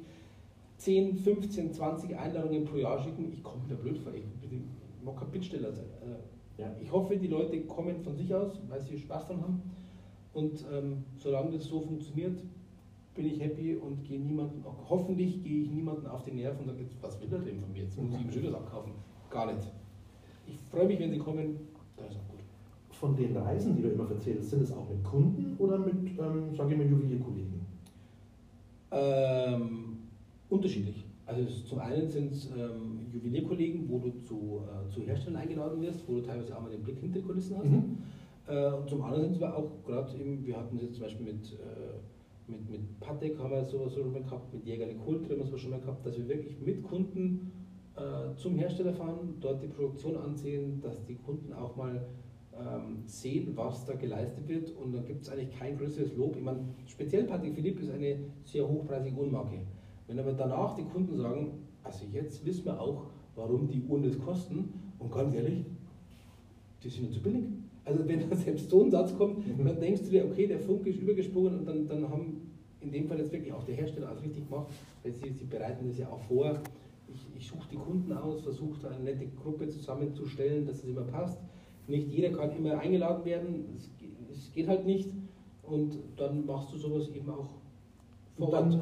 10, 0.77 1.17
15, 1.17 1.73
20 1.73 2.17
Einladungen 2.17 2.65
pro 2.65 2.77
Jahr 2.77 2.99
schicken. 2.99 3.31
Ich 3.31 3.41
komme 3.41 3.61
da 3.69 3.75
blöd 3.75 3.97
vor. 3.97 4.13
Ich 4.13 4.25
mag 4.25 4.82
kein 5.11 5.31
Bittsteller 5.31 5.71
sein. 5.71 5.85
Äh, 6.01 6.61
ja. 6.61 6.75
Ich 6.81 6.91
hoffe, 6.91 7.17
die 7.17 7.27
Leute 7.27 7.61
kommen 7.61 7.99
von 8.01 8.15
sich 8.15 8.33
aus, 8.33 8.61
weil 8.69 8.81
sie 8.81 8.97
Spaß 8.97 9.27
daran 9.27 9.43
haben. 9.43 9.61
Und 10.33 10.65
ähm, 10.71 11.03
solange 11.17 11.51
das 11.51 11.65
so 11.65 11.81
funktioniert, 11.81 12.41
bin 13.15 13.25
ich 13.25 13.39
happy 13.39 13.75
und 13.75 14.03
gehe 14.03 14.19
niemanden, 14.19 14.63
hoffentlich 14.89 15.43
gehe 15.43 15.63
ich 15.63 15.69
niemanden 15.69 16.07
auf 16.07 16.23
die 16.23 16.31
Nerven 16.31 16.61
und 16.61 16.67
sage, 16.67 16.85
was 17.01 17.21
will 17.21 17.31
er 17.31 17.39
denn 17.39 17.59
von 17.59 17.71
mir? 17.71 17.83
Jetzt 17.83 17.97
muss 17.97 18.13
ich 18.13 18.21
ihm 18.21 18.31
Schönes 18.31 18.53
abkaufen. 18.53 18.93
Gar 19.29 19.53
nicht. 19.53 19.71
Ich 20.47 20.57
freue 20.71 20.87
mich, 20.87 20.99
wenn 20.99 21.11
sie 21.11 21.19
kommen, 21.19 21.57
dann 21.95 22.07
ist 22.07 22.17
auch 22.17 22.27
gut 22.29 22.43
von 23.03 23.17
den 23.17 23.35
Reisen, 23.35 23.75
die 23.75 23.81
du 23.81 23.89
immer 23.89 24.09
erzählst, 24.09 24.49
sind 24.49 24.61
es 24.61 24.71
auch 24.71 24.87
mit 24.87 25.03
Kunden 25.03 25.57
oder 25.59 25.77
mit, 25.77 26.17
ähm, 26.17 26.55
sage 26.55 26.71
ich 26.71 26.77
mal, 26.77 26.87
Juwelierkollegen? 26.87 27.65
Ähm, 28.91 29.97
unterschiedlich. 30.49 31.03
Also 31.25 31.45
zum 31.65 31.79
einen 31.79 32.09
sind 32.09 32.33
es 32.33 32.51
ähm, 32.51 33.07
Juwelierkollegen, 33.13 33.87
wo 33.89 33.99
du 33.99 34.11
zu, 34.23 34.61
äh, 34.67 34.89
zu 34.93 35.01
Herstellern 35.01 35.41
eingeladen 35.41 35.81
wirst, 35.81 36.07
wo 36.07 36.15
du 36.15 36.21
teilweise 36.21 36.55
auch 36.57 36.61
mal 36.61 36.71
den 36.71 36.83
Blick 36.83 36.99
hinter 36.99 37.19
die 37.19 37.25
Kulissen 37.25 37.57
hast. 37.57 37.65
Mhm. 37.65 37.97
Äh, 38.47 38.73
und 38.73 38.89
zum 38.89 39.01
anderen 39.03 39.23
sind 39.23 39.37
es 39.37 39.43
auch 39.43 39.71
gerade 39.85 40.17
eben, 40.17 40.45
wir 40.45 40.57
hatten 40.57 40.75
es 40.75 40.83
jetzt 40.83 40.95
zum 40.95 41.03
Beispiel 41.03 41.25
mit, 41.25 41.53
äh, 41.53 42.51
mit, 42.51 42.69
mit 42.69 42.99
Patek 42.99 43.39
haben 43.39 43.51
wir 43.51 43.63
sowas 43.63 43.93
schon 43.93 44.11
mal 44.11 44.21
gehabt, 44.21 44.53
mit 44.53 44.65
Jäger 44.65 44.87
Kult 44.95 45.29
haben 45.29 45.49
wir 45.49 45.57
schon 45.57 45.71
mal 45.71 45.79
gehabt, 45.79 46.05
dass 46.05 46.17
wir 46.17 46.27
wirklich 46.27 46.59
mit 46.59 46.83
Kunden 46.83 47.51
äh, 47.95 48.35
zum 48.35 48.55
Hersteller 48.55 48.93
fahren, 48.93 49.35
dort 49.39 49.63
die 49.63 49.67
Produktion 49.67 50.17
ansehen, 50.17 50.81
dass 50.81 51.05
die 51.05 51.15
Kunden 51.15 51.53
auch 51.53 51.75
mal 51.77 52.05
ähm, 52.59 53.03
sehen, 53.05 53.53
was 53.55 53.85
da 53.85 53.93
geleistet 53.93 54.47
wird. 54.47 54.71
Und 54.71 54.93
da 54.93 55.01
gibt 55.01 55.23
es 55.23 55.29
eigentlich 55.29 55.57
kein 55.57 55.77
größeres 55.77 56.15
Lob. 56.15 56.35
Ich 56.35 56.43
meine, 56.43 56.65
speziell 56.85 57.23
Patek 57.23 57.55
Philippe 57.55 57.81
ist 57.83 57.91
eine 57.91 58.17
sehr 58.43 58.67
hochpreisige 58.67 59.15
Uhrenmarke. 59.15 59.61
Wenn 60.07 60.19
aber 60.19 60.33
danach 60.33 60.75
die 60.75 60.83
Kunden 60.83 61.15
sagen, 61.15 61.51
also 61.83 62.05
jetzt 62.11 62.45
wissen 62.45 62.65
wir 62.65 62.79
auch, 62.79 63.03
warum 63.35 63.67
die 63.67 63.81
Uhren 63.83 64.03
das 64.03 64.19
kosten. 64.19 64.73
Und 64.99 65.11
ganz 65.11 65.33
ehrlich, 65.33 65.65
die 66.83 66.89
sind 66.89 67.05
ja 67.05 67.11
zu 67.11 67.21
billig. 67.21 67.45
Also 67.85 68.07
wenn 68.07 68.29
da 68.29 68.35
selbst 68.35 68.69
so 68.69 68.83
ein 68.83 68.91
Satz 68.91 69.15
kommt, 69.17 69.45
Mhm. 69.45 69.65
dann 69.65 69.79
denkst 69.79 70.03
du 70.03 70.09
dir, 70.09 70.25
okay, 70.25 70.47
der 70.47 70.59
Funke 70.59 70.89
ist 70.89 70.99
übergesprungen 70.99 71.59
und 71.59 71.65
dann, 71.65 71.87
dann 71.87 72.09
haben 72.09 72.49
in 72.79 72.91
dem 72.91 73.07
Fall 73.07 73.17
jetzt 73.19 73.31
wirklich 73.31 73.51
auch 73.53 73.63
der 73.63 73.75
Hersteller 73.75 74.09
alles 74.09 74.23
richtig 74.23 74.47
gemacht, 74.49 74.67
weil 75.03 75.13
sie, 75.13 75.31
sie 75.31 75.45
bereiten 75.45 75.87
das 75.87 75.97
ja 75.97 76.09
auch 76.09 76.19
vor. 76.21 76.59
Ich, 77.07 77.25
ich 77.37 77.47
suche 77.47 77.67
die 77.71 77.75
Kunden 77.77 78.11
aus, 78.13 78.41
versuche 78.41 78.79
da 78.81 78.89
eine 78.89 79.03
nette 79.03 79.27
Gruppe 79.41 79.67
zusammenzustellen, 79.67 80.65
dass 80.65 80.77
es 80.77 80.85
immer 80.85 81.01
passt. 81.03 81.39
Nicht 81.87 82.07
jeder 82.09 82.29
kann 82.29 82.55
immer 82.55 82.77
eingeladen 82.77 83.25
werden, 83.25 83.65
es, 83.75 83.89
es 84.31 84.51
geht 84.51 84.67
halt 84.67 84.85
nicht. 84.85 85.09
Und 85.63 85.97
dann 86.17 86.45
machst 86.45 86.73
du 86.73 86.77
sowas 86.77 87.09
eben 87.09 87.29
auch 87.29 87.49
vor 88.37 88.49
Ort. 88.53 88.73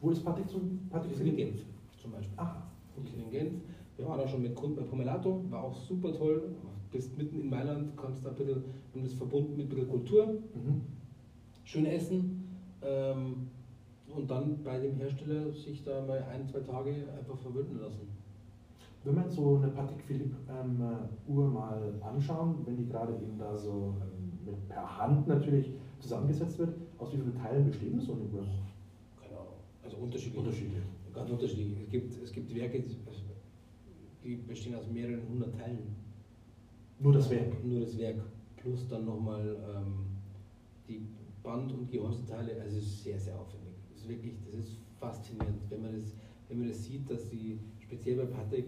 Wo 0.00 0.10
ist 0.10 0.24
Patrick 0.24 0.48
zum 0.48 0.88
Patrick 0.90 1.10
Wir 1.10 1.16
sind 1.16 1.26
in 1.28 1.36
Genf 1.36 1.64
zum 1.96 2.12
Beispiel. 2.12 2.38
Ah, 2.38 2.62
Wir 3.02 3.10
sind 3.10 3.22
in 3.22 3.30
Genf. 3.30 3.54
Wir 3.96 4.06
waren 4.06 4.20
auch 4.20 4.28
schon 4.28 4.42
mit 4.42 4.54
Kunden 4.54 4.76
bei 4.76 4.82
Pomelato, 4.82 5.44
war 5.50 5.62
auch 5.64 5.74
super 5.74 6.12
toll. 6.12 6.52
Bist 6.90 7.16
mitten 7.16 7.40
in 7.40 7.50
Mailand, 7.50 7.96
kannst 7.96 8.24
da 8.24 8.30
ein 8.30 8.36
bisschen, 8.36 8.62
haben 8.92 9.02
das 9.02 9.12
verbunden 9.12 9.56
mit 9.56 9.66
ein 9.66 9.68
bisschen 9.70 9.88
Kultur, 9.88 10.26
Mhm. 10.54 10.80
schön 11.64 11.84
essen 11.84 12.48
ähm, 12.80 13.38
und 14.14 14.30
dann 14.30 14.62
bei 14.62 14.78
dem 14.78 14.94
Hersteller 14.94 15.50
sich 15.52 15.82
da 15.82 16.00
mal 16.00 16.22
ein, 16.22 16.46
zwei 16.46 16.60
Tage 16.60 17.12
einfach 17.16 17.36
verwöhnen 17.38 17.78
lassen. 17.80 18.08
Wenn 19.04 19.14
wir 19.16 19.22
jetzt 19.24 19.34
so 19.34 19.56
eine 19.56 19.68
Patrick 19.68 20.02
Philipp 20.02 20.32
ähm, 20.48 20.80
äh, 20.80 21.30
Uhr 21.30 21.48
mal 21.48 21.98
anschauen, 22.00 22.62
wenn 22.64 22.76
die 22.76 22.86
gerade 22.86 23.14
eben 23.14 23.36
da 23.36 23.56
so 23.56 23.94
ähm, 24.00 24.44
mit 24.44 24.68
per 24.68 24.98
Hand 24.98 25.26
natürlich 25.26 25.72
zusammengesetzt 25.98 26.58
wird, 26.58 26.72
aus 26.98 27.12
wie 27.12 27.16
vielen 27.16 27.34
Teilen 27.34 27.64
besteht 27.64 28.00
so 28.00 28.12
eine 28.12 28.22
Uhr? 28.22 28.44
Unterschiedlich. 30.00 30.38
Unterschiedlich. 30.38 30.82
Ganz 31.12 31.30
unterschiedlich. 31.30 31.78
Es 31.82 31.90
gibt, 31.90 32.22
es 32.22 32.32
gibt 32.32 32.54
Werke, 32.54 32.84
die 34.24 34.36
bestehen 34.36 34.74
aus 34.74 34.88
mehreren 34.88 35.22
hundert 35.28 35.54
Teilen. 35.56 35.96
Nur 37.00 37.12
das 37.12 37.30
Werk. 37.30 37.64
Nur 37.64 37.80
das 37.80 37.96
Werk. 37.98 38.16
Plus 38.56 38.86
dann 38.88 39.04
nochmal 39.06 39.56
ähm, 39.74 40.06
die 40.88 41.00
Band- 41.42 41.72
und 41.72 41.90
Gehäuseteile. 41.90 42.60
Also 42.60 42.78
es 42.78 42.84
ist 42.84 43.04
sehr, 43.04 43.18
sehr 43.18 43.38
aufwendig. 43.38 43.74
Es 43.94 44.02
ist 44.02 44.08
wirklich, 44.08 44.34
das 44.44 44.54
ist 44.60 44.78
faszinierend, 44.98 45.60
wenn 45.70 45.82
man 45.82 45.92
das, 45.94 46.14
wenn 46.48 46.58
man 46.58 46.68
das 46.68 46.84
sieht, 46.84 47.08
dass 47.08 47.28
die, 47.28 47.58
speziell 47.80 48.16
bei 48.16 48.26
Patek, 48.26 48.66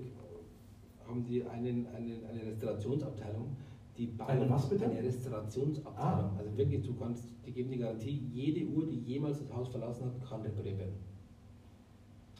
haben 1.07 1.25
die 1.25 1.43
einen, 1.45 1.87
einen, 1.89 2.25
eine 2.25 2.47
Restaurationsabteilung, 2.47 3.57
die 3.99 4.07
bauen 4.07 4.29
Eine 4.29 4.49
was 4.49 4.69
bitte? 4.69 4.85
eine 4.85 5.03
Restaurationsabteilung. 5.03 6.31
Ah. 6.31 6.37
Also 6.39 6.57
wirklich, 6.57 6.87
du 6.87 6.95
kannst, 6.95 7.25
die 7.45 7.51
geben 7.53 7.71
die 7.73 7.79
Garantie, 7.79 8.23
jede 8.33 8.65
Uhr, 8.67 8.87
die 8.87 9.01
jemals 9.01 9.41
das 9.41 9.53
Haus 9.53 9.69
verlassen 9.69 10.07
hat, 10.07 10.21
kann 10.27 10.41
repariert 10.43 10.79
werden. 10.79 10.95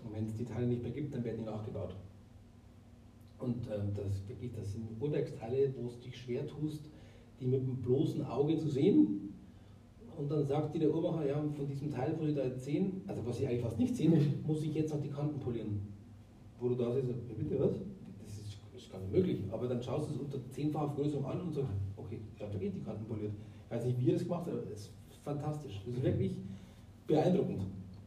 Und 0.05 0.15
wenn 0.15 0.27
es 0.27 0.37
die 0.37 0.45
Teile 0.45 0.67
nicht 0.67 0.83
mehr 0.83 0.93
gibt, 0.93 1.15
dann 1.15 1.25
werden 1.25 1.39
die 1.39 1.45
nachgebaut. 1.45 1.95
Und 3.39 3.67
ähm, 3.73 3.93
das, 3.95 4.29
wirklich, 4.29 4.53
das 4.53 4.73
sind 4.73 4.87
Uhrwerksteile, 5.01 5.75
wo 5.79 5.89
es 5.89 5.99
dich 6.01 6.17
schwer 6.17 6.47
tust, 6.47 6.91
die 7.41 7.47
mit 7.47 7.63
dem 7.63 7.77
bloßen 7.77 8.25
Auge 8.27 8.59
zu 8.59 8.69
sehen. 8.69 9.35
Und 10.17 10.31
dann 10.31 10.45
sagt 10.45 10.75
dir 10.75 10.81
der 10.81 10.95
Uhrmacher, 10.95 11.27
ja, 11.27 11.43
von 11.57 11.67
diesem 11.67 11.91
Teil, 11.91 12.15
wo 12.19 12.27
Sie 12.27 12.35
da 12.35 12.45
jetzt 12.45 12.65
sehen, 12.65 13.01
also 13.07 13.25
was 13.25 13.39
Sie 13.39 13.47
eigentlich 13.47 13.63
fast 13.63 13.79
nicht 13.79 13.97
sehen, 13.97 14.13
Nicht. 14.13 14.47
muss 14.47 14.63
ich 14.63 14.75
jetzt 14.75 14.93
noch 14.93 15.01
die 15.01 15.09
Kanten 15.09 15.41
polieren. 15.41 15.81
Wo 16.59 16.69
du 16.69 16.75
da 16.75 16.93
sitzt, 16.93 17.09
ja, 17.09 17.35
bitte 17.39 17.59
was? 17.59 17.73
Das 18.23 18.39
ist, 18.39 18.59
ist 18.77 18.93
gar 18.93 19.01
nicht 19.01 19.13
möglich. 19.13 19.41
Aber 19.51 19.67
dann 19.67 19.83
schaust 19.83 20.11
du 20.11 20.15
es 20.15 20.21
unter 20.21 20.39
zehnfacher 20.51 20.93
Vergrößerung 20.93 21.25
an 21.25 21.41
und 21.41 21.55
sagst, 21.55 21.73
okay, 21.97 22.21
ja, 22.39 22.47
da 22.47 22.59
geht 22.59 22.75
die 22.77 22.83
Kanten 22.83 23.07
poliert. 23.07 23.33
Ich 23.65 23.71
weiß 23.71 23.87
nicht, 23.87 23.99
wie 23.99 24.09
er 24.09 24.15
das 24.15 24.25
gemacht 24.25 24.47
hat, 24.47 24.53
aber 24.53 24.63
es 24.65 24.81
ist 24.81 24.91
fantastisch. 25.23 25.81
Das 25.87 25.95
ist 25.95 26.03
wirklich 26.03 26.37
beeindruckend. 27.07 27.63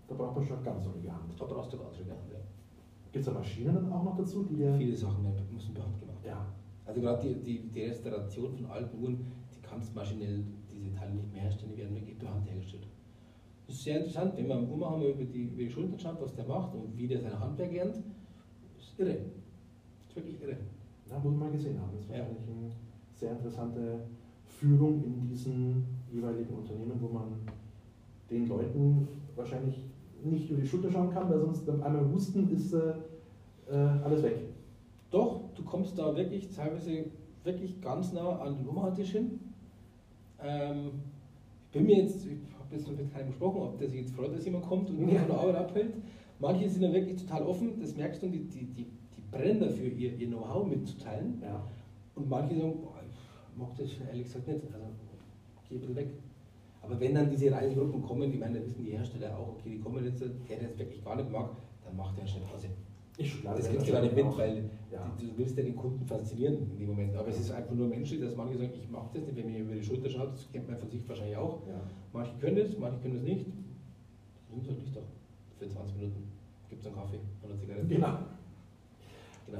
Da 0.07 0.15
braucht 0.15 0.35
man 0.35 0.45
schon 0.45 0.63
ganz 0.63 0.83
solche 0.83 1.11
Hand. 1.11 1.33
Da 1.39 1.45
brauchst 1.45 1.73
du 1.73 1.77
ganz 1.77 1.95
schön 1.95 2.09
Hand, 2.09 2.29
ja. 2.31 2.39
Gibt 3.11 3.25
es 3.27 3.31
da 3.31 3.39
Maschinen 3.39 3.73
dann 3.75 3.91
auch 3.91 4.03
noch 4.03 4.17
dazu, 4.17 4.43
die. 4.43 4.55
Viele 4.77 4.95
Sachen 4.95 5.23
müssen 5.51 5.73
per 5.73 5.83
Hand 5.85 5.99
gemacht 5.99 6.23
werden. 6.23 6.37
Ja. 6.37 6.45
Also 6.85 6.99
gerade 7.01 7.21
die, 7.27 7.35
die, 7.35 7.69
die 7.69 7.83
Restauration 7.83 8.53
von 8.55 8.65
alten 8.65 9.01
Uhren, 9.01 9.17
die 9.55 9.61
kannst 9.61 9.95
maschinell 9.95 10.43
diese 10.71 10.93
Teile 10.93 11.13
nicht 11.13 11.31
mehr 11.31 11.43
herstellen, 11.43 11.71
die 11.73 11.77
werden 11.77 11.95
wirklich 11.95 12.17
per 12.17 12.33
Hand 12.33 12.45
hergestellt. 12.49 12.87
Das 13.67 13.75
ist 13.75 13.83
sehr 13.83 13.97
interessant, 13.99 14.35
wenn 14.35 14.47
man 14.47 14.69
Uhrmacher 14.69 14.97
mal 14.97 15.07
über 15.09 15.23
die, 15.23 15.43
über 15.45 15.63
die 15.63 15.69
Schulter 15.69 15.97
schaut, 15.97 16.21
was 16.21 16.33
der 16.35 16.45
macht 16.45 16.73
und 16.75 16.97
wie 16.97 17.07
der 17.07 17.21
sein 17.21 17.39
Handwerk 17.39 17.71
lernt, 17.71 17.95
ist 18.77 18.99
irre. 18.99 19.17
Ist 20.01 20.15
wirklich 20.15 20.41
irre. 20.41 20.57
Ja, 21.09 21.15
muss 21.19 21.31
man 21.31 21.39
mal 21.39 21.51
gesehen 21.51 21.79
haben. 21.79 21.91
Das 21.95 22.03
ist 22.03 22.09
Ja. 22.11 22.23
eine 22.23 22.71
sehr 23.13 23.31
interessante 23.31 23.99
Führung 24.45 25.03
in 25.05 25.27
diesen 25.29 25.85
jeweiligen 26.11 26.53
Unternehmen, 26.53 26.99
wo 26.99 27.07
man 27.07 27.27
den 28.29 28.47
Leuten 28.47 29.07
wahrscheinlich 29.35 29.85
nicht 30.25 30.49
über 30.49 30.61
die 30.61 30.67
Schulter 30.67 30.91
schauen 30.91 31.11
kann, 31.11 31.29
weil 31.29 31.39
sonst 31.39 31.65
beim 31.65 31.81
einmal 31.81 32.09
husten 32.11 32.49
ist 32.51 32.73
äh, 32.73 32.93
äh, 33.69 33.75
alles 33.75 34.23
weg. 34.23 34.37
Doch, 35.11 35.41
du 35.55 35.63
kommst 35.63 35.97
da 35.97 36.15
wirklich 36.15 36.49
teilweise 36.49 37.05
wirklich 37.43 37.81
ganz 37.81 38.13
nah 38.13 38.39
an 38.39 38.57
den 38.57 38.67
Uhrmachertisch 38.67 39.11
hin. 39.11 39.39
Ähm, 40.41 40.91
ich 41.65 41.71
bin 41.71 41.85
mir 41.85 42.03
jetzt, 42.03 42.25
ich 42.25 42.31
habe 42.57 42.75
jetzt 42.75 42.87
noch 42.87 42.97
mit 42.97 43.11
keinem 43.13 43.27
gesprochen, 43.27 43.61
ob 43.61 43.77
der 43.77 43.89
sich 43.89 44.01
jetzt 44.01 44.15
freut, 44.15 44.35
dass 44.35 44.45
jemand 44.45 44.65
kommt 44.65 44.89
und 44.89 44.99
mich 44.99 45.17
von 45.17 45.27
der 45.27 45.37
Arbeit 45.37 45.55
abhält. 45.55 45.93
Manche 46.39 46.69
sind 46.69 46.81
dann 46.81 46.93
wirklich 46.93 47.21
total 47.21 47.43
offen, 47.43 47.79
das 47.79 47.95
merkst 47.95 48.21
du, 48.23 48.27
die, 48.27 48.43
die, 48.43 48.65
die, 48.65 48.85
die 48.85 49.21
brennen 49.31 49.59
dafür, 49.59 49.87
ihr, 49.91 50.17
ihr 50.17 50.27
Know-how 50.27 50.67
mitzuteilen. 50.67 51.41
Ja. 51.41 51.63
Und 52.15 52.29
manche 52.29 52.55
sagen, 52.55 52.81
boah, 52.81 52.99
ich 53.07 53.57
mag 53.57 53.69
das 53.77 53.89
ehrlich 54.07 54.23
gesagt 54.25 54.47
nicht, 54.47 54.61
also 54.73 54.85
geh 55.69 55.77
bitte 55.77 55.95
weg. 55.95 56.09
Aber 56.83 56.99
wenn 56.99 57.15
dann 57.15 57.29
diese 57.29 57.51
Reisegruppen 57.51 58.01
kommen, 58.03 58.31
ich 58.31 58.39
meine, 58.39 58.63
wissen 58.65 58.83
die 58.83 58.91
Hersteller 58.91 59.37
auch, 59.37 59.49
okay, 59.53 59.69
die 59.71 59.79
kommen 59.79 60.03
jetzt, 60.03 60.21
der 60.21 60.27
das 60.59 60.77
wirklich 60.77 61.03
gar 61.03 61.15
nicht 61.15 61.31
mag, 61.31 61.49
dann 61.85 61.95
macht 61.95 62.17
der 62.17 62.27
schnell 62.27 62.43
Pause. 62.43 62.67
Ist 63.17 63.27
schon 63.29 63.41
klar. 63.41 63.55
Das 63.55 63.65
werden 63.71 63.83
geht 63.83 63.93
gar 63.93 64.01
nicht 64.01 64.15
mit, 64.15 64.37
weil 64.37 64.69
Ja. 64.91 65.11
du, 65.17 65.25
du 65.27 65.37
willst 65.37 65.57
ja 65.57 65.63
den 65.63 65.75
Kunden 65.75 66.05
faszinieren 66.05 66.57
in 66.73 66.79
dem 66.79 66.87
Moment. 66.89 67.15
Aber 67.15 67.27
es 67.29 67.39
ist 67.39 67.51
einfach 67.51 67.73
nur 67.73 67.87
menschlich, 67.87 68.19
dass 68.19 68.35
manche 68.35 68.57
sagen, 68.57 68.71
ich 68.75 68.89
mache 68.89 69.07
das 69.13 69.23
nicht, 69.25 69.37
wenn 69.37 69.51
man 69.51 69.61
über 69.61 69.75
die 69.75 69.83
Schulter 69.83 70.09
schaut, 70.09 70.33
das 70.33 70.51
kennt 70.51 70.67
man 70.67 70.77
von 70.77 70.89
sich 70.89 71.07
wahrscheinlich 71.07 71.37
auch. 71.37 71.65
Ja. 71.67 71.79
Manche 72.11 72.33
können 72.39 72.57
das, 72.57 72.77
manche 72.77 72.99
können 72.99 73.15
das 73.15 73.23
nicht. 73.23 73.45
Nimm 74.51 74.67
halt 74.67 74.79
nicht 74.79 74.95
doch. 74.95 75.03
Für 75.57 75.67
20 75.69 75.95
Minuten 75.95 76.23
gibt 76.69 76.81
es 76.81 76.87
einen 76.87 76.95
Kaffee 76.95 77.19
und 77.41 77.49
eine 77.49 77.59
Zigarette. 77.59 77.87
Genau. 77.87 78.17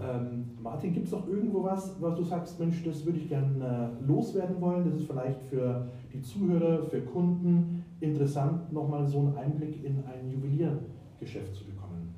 Ähm, 0.01 0.45
Martin, 0.61 0.93
gibt 0.93 1.05
es 1.05 1.11
noch 1.11 1.27
irgendwo 1.27 1.63
was, 1.63 2.01
was 2.01 2.15
du 2.15 2.23
sagst, 2.23 2.59
Mensch, 2.59 2.83
das 2.83 3.05
würde 3.05 3.19
ich 3.19 3.29
gerne 3.29 3.91
äh, 4.01 4.05
loswerden 4.07 4.59
wollen? 4.59 4.85
Das 4.85 4.95
ist 4.95 5.07
vielleicht 5.07 5.41
für 5.43 5.87
die 6.11 6.21
Zuhörer, 6.21 6.83
für 6.83 7.01
Kunden 7.01 7.85
interessant, 7.99 8.71
nochmal 8.73 9.05
so 9.05 9.19
einen 9.19 9.37
Einblick 9.37 9.83
in 9.83 10.03
ein 10.05 10.31
Juweliergeschäft 10.31 11.55
zu 11.55 11.65
bekommen. 11.65 12.15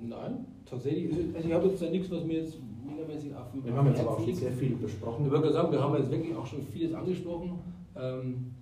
Nein, 0.00 0.46
tatsächlich. 0.66 1.12
Also 1.12 1.22
also 1.34 1.48
ich 1.48 1.54
habe 1.54 1.68
jetzt 1.68 1.82
da 1.82 1.90
nichts, 1.90 2.10
was 2.10 2.24
mir 2.24 2.40
jetzt 2.40 2.58
megamäßig 2.84 3.34
auf 3.34 3.50
dem 3.52 3.64
Wir 3.64 3.74
haben 3.74 3.86
jetzt 3.88 4.00
aber 4.00 4.10
auch 4.10 4.20
schon 4.20 4.34
sehr 4.34 4.52
viel 4.52 4.76
besprochen. 4.76 5.26
Ich 5.26 5.30
würde 5.30 5.52
sagen, 5.52 5.72
wir 5.72 5.80
haben 5.80 5.94
jetzt 5.96 6.10
wirklich 6.10 6.34
auch 6.34 6.46
schon 6.46 6.62
vieles 6.62 6.94
angesprochen. 6.94 7.58
Ähm, 7.96 8.52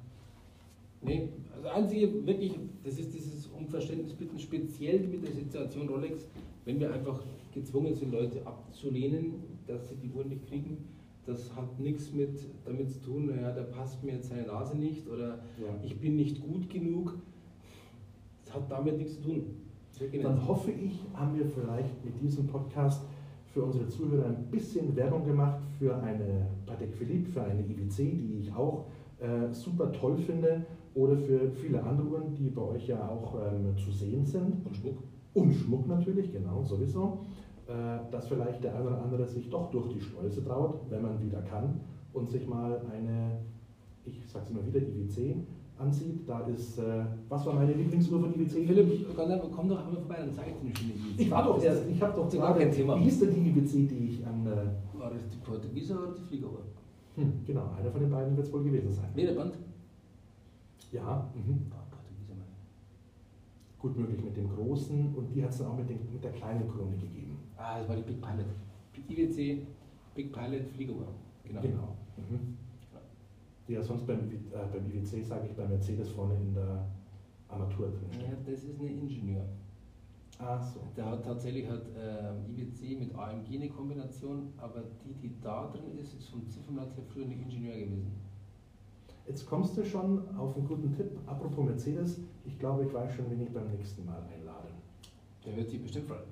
nee, 1.07 1.29
also 1.55 1.69
einzige 1.69 2.27
wirklich, 2.27 2.59
das 2.85 2.99
ist 2.99 3.15
dieses 3.15 3.47
Unverständnis 3.47 4.13
bitten, 4.13 4.39
speziell 4.39 5.01
mit 5.01 5.27
der 5.27 5.33
Situation 5.33 5.89
Rolex, 5.89 6.27
wenn 6.65 6.79
wir 6.81 6.93
einfach 6.93 7.23
gezwungen 7.55 7.95
sind, 7.95 8.13
Leute 8.13 8.47
abzulehnen, 8.47 9.35
dass 9.67 9.89
sie 9.89 9.97
die 9.97 10.11
Uhren 10.11 10.29
nicht 10.29 10.47
kriegen, 10.47 10.77
das 11.25 11.55
hat 11.57 11.79
nichts 11.81 12.13
mit 12.13 12.39
damit 12.65 12.91
zu 12.91 13.01
tun, 13.01 13.27
naja, 13.27 13.51
der 13.53 13.63
passt 13.63 14.03
mir 14.05 14.13
jetzt 14.13 14.29
seine 14.29 14.47
Nase 14.47 14.77
nicht 14.77 15.09
oder 15.09 15.39
Ja. 15.61 15.75
ich 15.83 15.99
bin 15.99 16.17
nicht 16.17 16.41
gut 16.41 16.69
genug. 16.71 17.15
Das 18.45 18.55
hat 18.55 18.71
damit 18.71 18.99
nichts 18.99 19.15
zu 19.17 19.23
tun. 19.23 19.43
Wirklich 19.99 20.23
Dann 20.23 20.47
hoffe 20.47 20.71
ich, 20.71 21.01
haben 21.15 21.37
wir 21.37 21.47
vielleicht 21.47 22.05
mit 22.05 22.21
diesem 22.21 22.47
Podcast 22.47 23.03
für 23.53 23.63
unsere 23.65 23.89
Zuhörer 23.89 24.27
ein 24.27 24.45
bisschen 24.51 24.95
Werbung 24.95 25.25
gemacht 25.25 25.61
für 25.79 25.97
eine 25.97 26.47
Patek 26.67 26.95
Philippe, 26.95 27.31
für 27.31 27.43
eine 27.43 27.63
IWC, 27.63 27.97
die 27.97 28.39
ich 28.41 28.53
auch 28.55 28.85
äh, 29.19 29.53
super 29.53 29.91
toll 29.93 30.19
finde, 30.19 30.67
oder 30.97 31.17
für 31.17 31.51
viele 31.51 31.83
andere 31.83 32.09
Uhren, 32.09 32.35
die 32.35 32.49
bei 32.49 32.63
euch 32.63 32.89
ja 32.89 33.09
auch 33.09 33.35
ähm, 33.35 33.77
zu 33.77 33.93
sehen 33.93 34.25
sind. 34.25 34.65
Und 34.67 34.77
Schmuck. 34.77 34.97
Und 35.35 35.53
Schmuck 35.55 35.87
natürlich, 35.87 36.33
genau, 36.33 36.63
sowieso. 36.63 37.19
Äh, 37.69 38.11
dass 38.11 38.29
vielleicht 38.29 38.65
der 38.65 38.75
eine 38.75 38.87
oder 38.87 39.03
andere 39.03 39.27
sich 39.27 39.51
doch 39.51 39.71
durch 39.71 39.89
die 39.93 40.01
Schleuse 40.01 40.43
traut, 40.43 40.81
wenn 40.89 41.03
man 41.03 41.21
wieder 41.21 41.43
kann, 41.43 41.81
und 42.15 42.29
sich 42.29 42.47
mal 42.47 42.81
eine, 42.91 43.39
ich 44.07 44.23
sag's 44.27 44.51
immer 44.51 44.65
wieder, 44.67 44.81
IWC 44.81 45.37
ansieht. 45.79 46.27
Da 46.27 46.41
ist, 46.47 46.79
äh, 46.79 47.05
was 47.29 47.45
war 47.45 47.55
meine 47.55 47.75
Lieblingsuhr 47.75 48.21
von 48.21 48.33
IWC? 48.35 48.67
Philipp, 48.67 49.07
komm 49.15 49.69
doch 49.69 49.79
einmal 49.79 49.97
vorbei, 49.97 50.17
dann 50.21 50.33
zeige 50.33 50.53
ich 50.53 50.57
dir 50.57 50.67
eine 50.67 50.77
schöne 50.77 50.93
Idee. 50.93 51.23
Ich 51.25 51.31
war 51.31 51.45
doch 51.45 51.63
erst, 51.63 51.83
ich 51.87 52.01
habe 52.01 52.17
doch 52.17 52.27
ist 52.29 52.39
gar 52.39 52.57
kein 52.57 52.73
Thema. 52.73 52.99
Wie 52.99 53.03
hieß 53.05 53.21
denn 53.21 53.35
die 53.35 53.51
IWC, 53.51 53.87
die 53.87 54.07
ich 54.09 54.27
an. 54.27 54.47
Äh, 54.47 54.99
War 54.99 55.11
das 55.11 55.29
die 55.29 55.37
Portugieser 55.45 55.99
oder 55.99 56.15
die 56.15 56.23
Fliegeruhr? 56.23 56.63
hm, 57.17 57.33
genau, 57.47 57.71
einer 57.79 57.91
von 57.91 58.01
den 58.01 58.11
beiden 58.11 58.35
wird 58.37 58.47
es 58.47 58.53
wohl 58.53 58.63
gewesen 58.63 58.93
sein. 58.93 59.11
Lederband? 59.15 59.55
Ja, 60.97 61.31
mhm. 61.35 61.67
Ah, 61.73 61.83
gut 63.79 63.97
möglich 63.97 64.23
mit 64.23 64.37
dem 64.37 64.49
großen 64.49 65.15
und 65.15 65.33
die 65.35 65.43
hat 65.43 65.51
es 65.51 65.59
dann 65.59 65.69
auch 65.69 65.77
mit, 65.77 65.89
den, 65.89 65.99
mit 66.13 66.25
der 66.25 66.33
kleinen 66.33 66.69
Krone 66.69 66.97
gegeben. 66.97 67.39
Ah, 67.57 67.79
das 67.79 67.89
war 67.89 67.97
die 67.97 68.03
Big 68.03 68.21
Pilot. 68.21 68.47
IWC, 69.09 69.67
Big 70.15 70.33
Pilot, 70.33 70.67
Fliegeruhr. 70.75 71.09
Genau. 71.45 71.97
Mhm. 72.17 72.57
Die 73.69 73.73
ja 73.75 73.83
sonst 73.83 74.07
beim, 74.07 74.21
äh, 74.31 74.67
beim 74.73 74.87
IWC, 74.91 75.23
sage 75.23 75.47
ich, 75.49 75.57
bei 75.57 75.67
Mercedes 75.69 76.11
vorne 76.11 76.35
in 76.35 76.55
der 76.55 76.87
Armatur 77.49 77.89
drin 77.89 78.09
Ja, 78.13 78.27
steht. 78.27 78.55
das 78.55 78.65
ist 78.65 78.81
ein 78.81 78.87
Ingenieur. 78.89 79.45
Ah, 80.39 80.59
so. 80.61 80.81
Der 80.97 81.07
hat 81.07 81.25
tatsächlich 81.25 81.69
hat, 81.69 81.83
äh, 81.97 82.51
IBC 82.51 82.99
mit 82.99 83.15
AMG 83.15 83.57
eine 83.57 83.69
Kombination, 83.69 84.53
aber 84.59 84.83
die, 85.05 85.15
die 85.15 85.41
da 85.41 85.67
drin 85.69 85.97
ist, 85.99 86.15
ist 86.15 86.29
vom 86.29 86.47
Ziffernblatt 86.49 86.95
her 86.97 87.05
früher 87.13 87.27
nicht 87.27 87.41
Ingenieur 87.43 87.77
gewesen. 87.77 88.13
Jetzt 89.27 89.47
kommst 89.47 89.77
du 89.77 89.85
schon 89.85 90.23
auf 90.39 90.57
einen 90.57 90.69
guten 90.69 90.95
Tipp. 90.97 91.19
Apropos 91.27 91.65
Mercedes, 91.65 92.21
ich 92.45 92.59
glaube, 92.59 92.85
ich 92.85 92.95
weiß 92.95 93.13
schon, 93.15 93.29
wen 93.31 93.43
ich 93.43 93.53
beim 93.53 93.69
nächsten 93.69 94.05
Mal 94.07 94.23
einlade. 94.33 94.69
Der 95.45 95.57
wird 95.57 95.69
sich 95.69 95.83
bestimmt 95.83 96.07
freuen. 96.07 96.23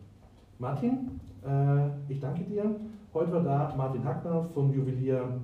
Martin, 0.58 1.20
äh, 1.44 2.12
ich 2.12 2.20
danke 2.20 2.44
dir. 2.44 2.78
Heute 3.12 3.32
war 3.32 3.42
da 3.42 3.74
Martin 3.76 4.04
Hackner 4.04 4.44
vom 4.54 4.72
Juwelier 4.72 5.40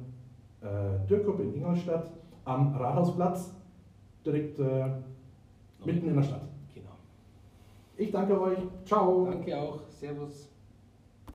äh, 0.61 1.07
Dürkup 1.09 1.41
in 1.41 1.55
Ingolstadt 1.55 2.11
am 2.45 2.75
Rathausplatz, 2.77 3.53
direkt 4.25 4.59
äh, 4.61 4.89
mitten 5.85 6.09
in 6.09 6.17
der 6.17 6.23
Stadt. 6.23 6.49
Genau. 6.73 6.91
Ich 7.97 8.13
danke 8.13 8.41
euch. 8.41 8.59
Ciao. 8.85 9.27
Danke 9.27 9.59
auch. 9.59 9.81
Servus. 9.89 10.49